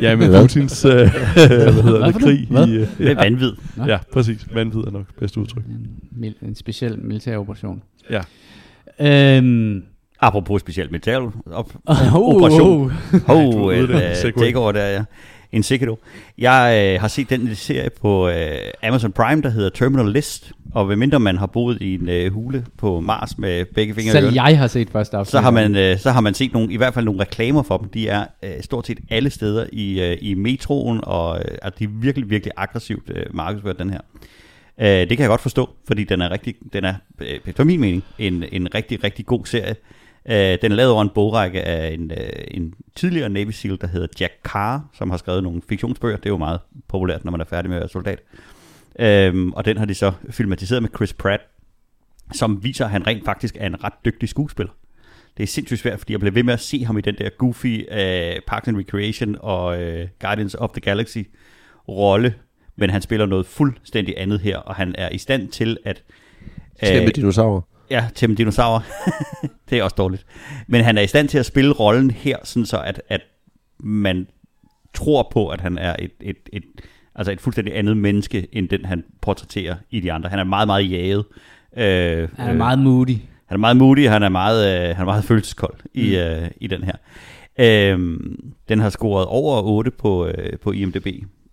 [0.02, 0.42] Ja, med Hvad?
[0.42, 1.08] Putins øh, hvad
[1.74, 2.48] hedder Hvad det, krig.
[2.50, 2.68] noget?
[2.70, 3.52] I, øh, Det er ja, vanvid.
[3.76, 3.86] Nå.
[3.86, 4.48] ja, præcis.
[4.54, 5.64] Vanvid er nok bedste udtryk.
[5.66, 7.84] En, mil- en speciel militær operation.
[8.10, 8.22] Ja.
[9.00, 9.84] Øhm,
[10.20, 12.92] Apropos specielt metal op, oh, operation.
[13.14, 13.22] oh.
[13.28, 14.10] Hov, du et ude der.
[14.12, 14.44] uh, Segway.
[14.46, 14.98] takeover der, ja.
[15.00, 15.06] En
[15.64, 16.00] Sekido.
[16.38, 20.52] Jeg øh, har set den serie på øh, Amazon Prime, der hedder Terminal List.
[20.72, 24.34] Og medmindre man har boet i en øh, hule på Mars med begge fingre Selv
[24.34, 25.32] jeg har set første afsnit.
[25.32, 27.78] så har man øh, så har man set nogle i hvert fald nogle reklamer for
[27.78, 27.90] dem.
[27.90, 31.84] De er øh, stort set alle steder i øh, i metroen og øh, at de
[31.84, 34.00] er virkelig virkelig aggressivt øh, markedsført den her.
[34.80, 37.80] Øh, det kan jeg godt forstå, fordi den er rigtig den er øh, for min
[37.80, 39.76] mening en en rigtig rigtig god serie.
[40.30, 43.88] Øh, den er lavet over en bogrække af en, øh, en tidligere Navy SEAL, der
[43.88, 46.18] hedder Jack Carr, som har skrevet nogle fiktionsbøger.
[46.18, 48.20] Det er jo meget populært, når man er færdig med at være soldat.
[49.00, 51.44] Øhm, og den har de så filmatiseret med Chris Pratt,
[52.34, 54.74] som viser, at han rent faktisk er en ret dygtig skuespiller.
[55.38, 57.30] Det er sindssygt svært, fordi jeg blev ved med at se ham i den der
[57.38, 61.18] goofy uh, Parks and Recreation og uh, Guardians of the Galaxy
[61.88, 62.36] rolle,
[62.76, 66.04] men han spiller noget fuldstændig andet her, og han er i stand til at...
[66.84, 67.62] Tæmme dinosaurer.
[67.92, 68.82] Ja, tæmme dinosaurer.
[69.70, 70.26] det er også dårligt.
[70.68, 73.22] Men han er i stand til at spille rollen her, sådan så at, at
[73.80, 74.28] man
[74.94, 76.64] tror på, at han er et, et, et,
[77.16, 80.30] altså et fuldstændig andet menneske, end den han portrætterer i de andre.
[80.30, 81.26] Han er meget, meget jaget.
[81.78, 83.18] Øh, Han er meget moody.
[83.46, 86.68] han er meget modig, han er meget, øh, han er meget følelseskold i, øh, i
[86.68, 86.96] den her.
[87.60, 91.08] Øhm, den har scoret over 8 på, øh, på IMDb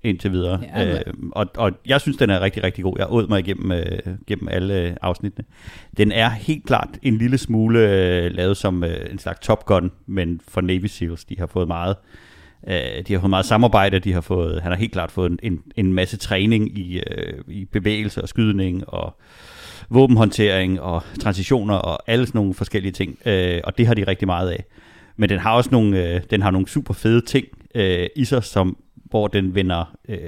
[0.05, 0.61] indtil videre.
[0.77, 1.01] Ja, øh,
[1.33, 2.97] og, og jeg synes, den er rigtig, rigtig god.
[2.99, 5.45] Jeg åd mig igennem, øh, gennem alle afsnittene.
[5.97, 9.93] Den er helt klart en lille smule øh, lavet som øh, en slags Top Gun,
[10.07, 11.25] men for Navy Seals.
[11.25, 11.97] De har fået meget
[12.67, 15.39] øh, de har fået meget samarbejde, de har fået, han har helt klart fået en,
[15.43, 19.17] en, en masse træning i, øh, i bevægelse og skydning og
[19.89, 23.19] våbenhåndtering og transitioner og alle sådan nogle forskellige ting.
[23.27, 24.65] Øh, og det har de rigtig meget af.
[25.17, 28.45] Men den har også nogle, øh, den har nogle super fede ting øh, i sig,
[28.45, 28.77] som,
[29.15, 30.19] hvor den vender øh,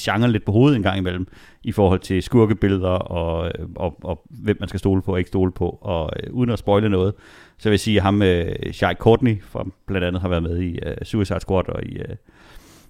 [0.00, 1.28] genren lidt på hovedet en gang imellem,
[1.62, 5.28] i forhold til skurkebilleder og, øh, og, og hvem man skal stole på og ikke
[5.28, 5.78] stole på.
[5.80, 7.14] Og øh, uden at spoile noget,
[7.58, 10.58] så vil jeg sige, at ham, øh, Shai Courtney, fra blandt andet har været med
[10.60, 12.16] i øh, Suicide Squad og i, øh,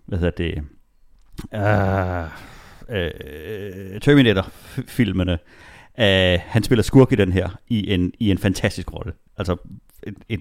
[0.07, 0.63] hvad hedder det,
[1.53, 2.27] ah,
[2.91, 3.11] øh,
[3.95, 5.39] øh, Terminator-filmene.
[6.01, 9.13] øh, han spiller skurk i den her, i en, i en fantastisk rolle.
[9.39, 9.57] Altså
[10.03, 10.41] et, et,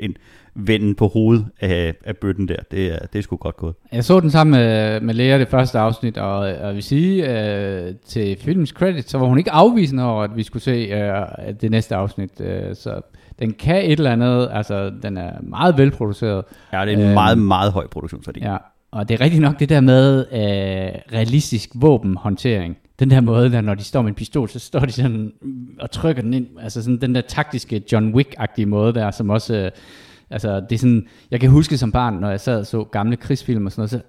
[0.00, 0.16] en
[0.54, 2.56] venden på hovedet af, af bøtten der.
[2.70, 3.74] Det er, det er sgu godt gået.
[3.92, 7.94] Jeg så den sammen med, med Lea det første afsnit, og, og vil sige, øh,
[8.06, 11.26] til filmens credit, så var hun ikke afvisende over, at vi skulle se øh,
[11.60, 12.40] det næste afsnit.
[12.40, 13.00] Øh, så
[13.38, 16.44] den kan et eller andet, altså den er meget velproduceret.
[16.72, 18.40] Ja, det er en Øhm, meget, meget høj produktionsværdi.
[18.40, 18.56] Ja,
[18.90, 22.76] og det er rigtigt nok det der med øh, realistisk våbenhåndtering.
[23.02, 25.32] Den der måde, der når de står med en pistol, så står de sådan
[25.80, 26.46] og trykker den ind.
[26.60, 29.56] Altså sådan den der taktiske John Wick-agtige måde der, som også...
[29.56, 29.70] Øh,
[30.30, 31.06] altså det er sådan...
[31.30, 33.90] Jeg kan huske som barn, når jeg sad og så gamle krigsfilm og sådan noget,
[33.90, 34.00] så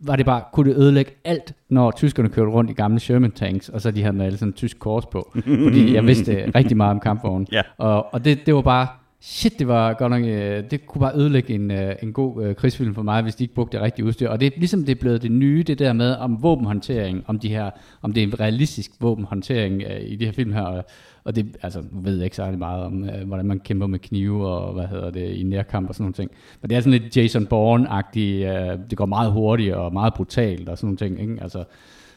[0.00, 3.68] var det bare, kunne det ødelægge alt, når tyskerne kørte rundt i gamle Sherman tanks,
[3.68, 5.30] og så de havde malet sådan en tysk kors på.
[5.64, 7.46] fordi jeg vidste rigtig meget om kampvognen.
[7.52, 7.62] Ja.
[7.78, 8.88] Og, og det, det var bare,
[9.20, 12.54] shit, det var godt nok, øh, det kunne bare ødelægge en, øh, en god øh,
[12.54, 14.28] krigsfilm for mig, hvis de ikke brugte det rigtige udstyr.
[14.28, 17.38] Og det er ligesom det er blevet det nye, det der med om våbenhåndtering, om,
[17.38, 17.70] de her,
[18.02, 20.62] om det er en realistisk våbenhåndtering øh, i de her film her.
[20.62, 20.84] Og,
[21.24, 23.98] og det, altså, nu ved jeg ikke særlig meget om, øh, hvordan man kæmper med
[23.98, 26.30] knive og hvad hedder det, i nærkamp og sådan nogle ting.
[26.62, 30.68] Men det er sådan lidt Jason Bourne-agtigt, øh, det går meget hurtigt og meget brutalt
[30.68, 31.42] og sådan nogle ting, ikke?
[31.42, 31.64] Altså,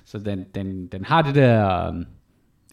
[0.06, 1.88] så den, den, den har det der...
[1.88, 2.06] Øh,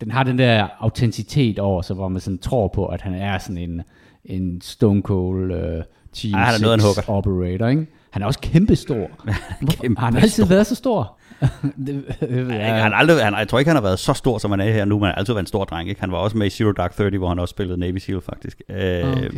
[0.01, 3.39] den har den der autenticitet over sig, hvor man sådan tror på, at han er
[3.39, 3.83] sådan en,
[4.25, 5.83] en Stone Cold uh,
[6.13, 7.19] Team Ej, han er noget af en 6 hugger.
[7.19, 7.87] operator, ikke?
[8.11, 9.11] Han er også kæmpestor.
[9.81, 11.19] Kæmpe har han altid været så stor?
[11.87, 12.59] det, det, Ja.
[12.59, 14.73] Han, har aldrig, han, jeg tror ikke, han har været så stor, som han er
[14.73, 15.89] her nu, men han har altid været en stor dreng.
[15.89, 16.01] Ikke?
[16.01, 18.63] Han var også med i Zero Dark Thirty, hvor han også spillede Navy SEAL, faktisk.
[18.69, 18.77] Øh,
[19.13, 19.31] okay.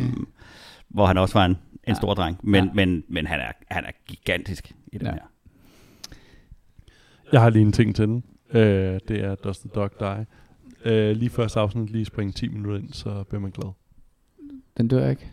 [0.89, 1.57] Hvor han også var en, en
[1.87, 1.93] Ja.
[1.93, 2.39] stor dreng.
[2.43, 2.71] Men, Ja.
[2.73, 5.11] men, men han, er, han er gigantisk i den Ja.
[5.13, 5.19] her.
[7.31, 8.23] Jeg har lige en ting til den.
[8.53, 10.25] Øh, det er Does the Dog Die.
[10.85, 13.71] Øh, lige første afsnit, lige springe 10 minutter ind, så bliver man glad.
[14.77, 15.27] Den dør ikke,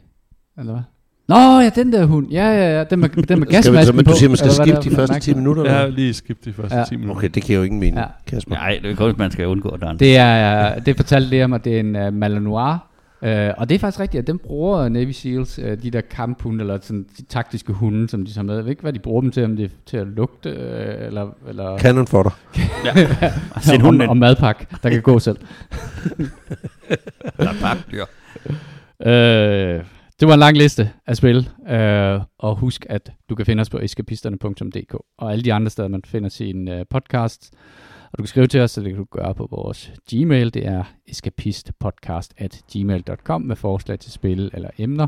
[0.58, 0.82] eller hvad?
[1.28, 2.30] Nå, ja, den der hund.
[2.30, 4.10] Ja, ja, ja, den med, den med Skal vi, gasmasken på.
[4.10, 5.22] du siger, man skal der de første mærkeligt.
[5.22, 5.62] 10 minutter?
[5.62, 5.86] Eller?
[5.88, 6.84] lige skiftet de første Ja.
[6.84, 7.16] 10 minutter.
[7.16, 8.04] Okay, det giver jo ingen mening, Ja.
[8.26, 8.54] Kasper.
[8.54, 9.98] Nej, det er godt, man skal undgå den.
[9.98, 12.78] Det er, det fortalte det om, at det er en uh, Malinois
[13.22, 13.28] Uh,
[13.58, 16.78] og det er faktisk rigtigt, at dem bruger Navy Seals, uh, de der kamphunde, eller
[16.82, 18.54] sådan, de taktiske hunde, som de tager med.
[18.54, 21.06] Jeg ved ikke, hvad de bruger dem til, om det er til at lugte, uh,
[21.06, 21.30] eller...
[21.48, 22.32] eller Canon for dig.
[22.84, 23.32] Ja.
[23.54, 25.36] Og Send og, og madpakke, der kan gå selv.
[27.38, 28.04] Der er pakdyr.
[29.06, 29.84] Øh,
[30.20, 33.70] det var en lang liste af spil, øh, og husk, at du kan finde os
[33.70, 37.54] på eskapisterne.dk og alle de andre steder, man finder sin øh, podcast.
[38.16, 40.54] Og du kan skrive til os, så det kan du gøre på vores Gmail.
[40.54, 45.06] Det er escapistpodcast.gmail.com med forslag til spil eller emner.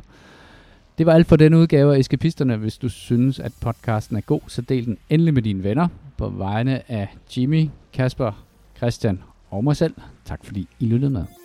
[0.98, 2.56] Det var alt for denne udgave af Eskapisterne.
[2.56, 6.28] Hvis du synes, at podcasten er god, så del den endelig med dine venner på
[6.28, 8.44] vegne af Jimmy, Kasper,
[8.76, 9.94] Christian og mig selv.
[10.24, 11.37] Tak fordi I lyttede med.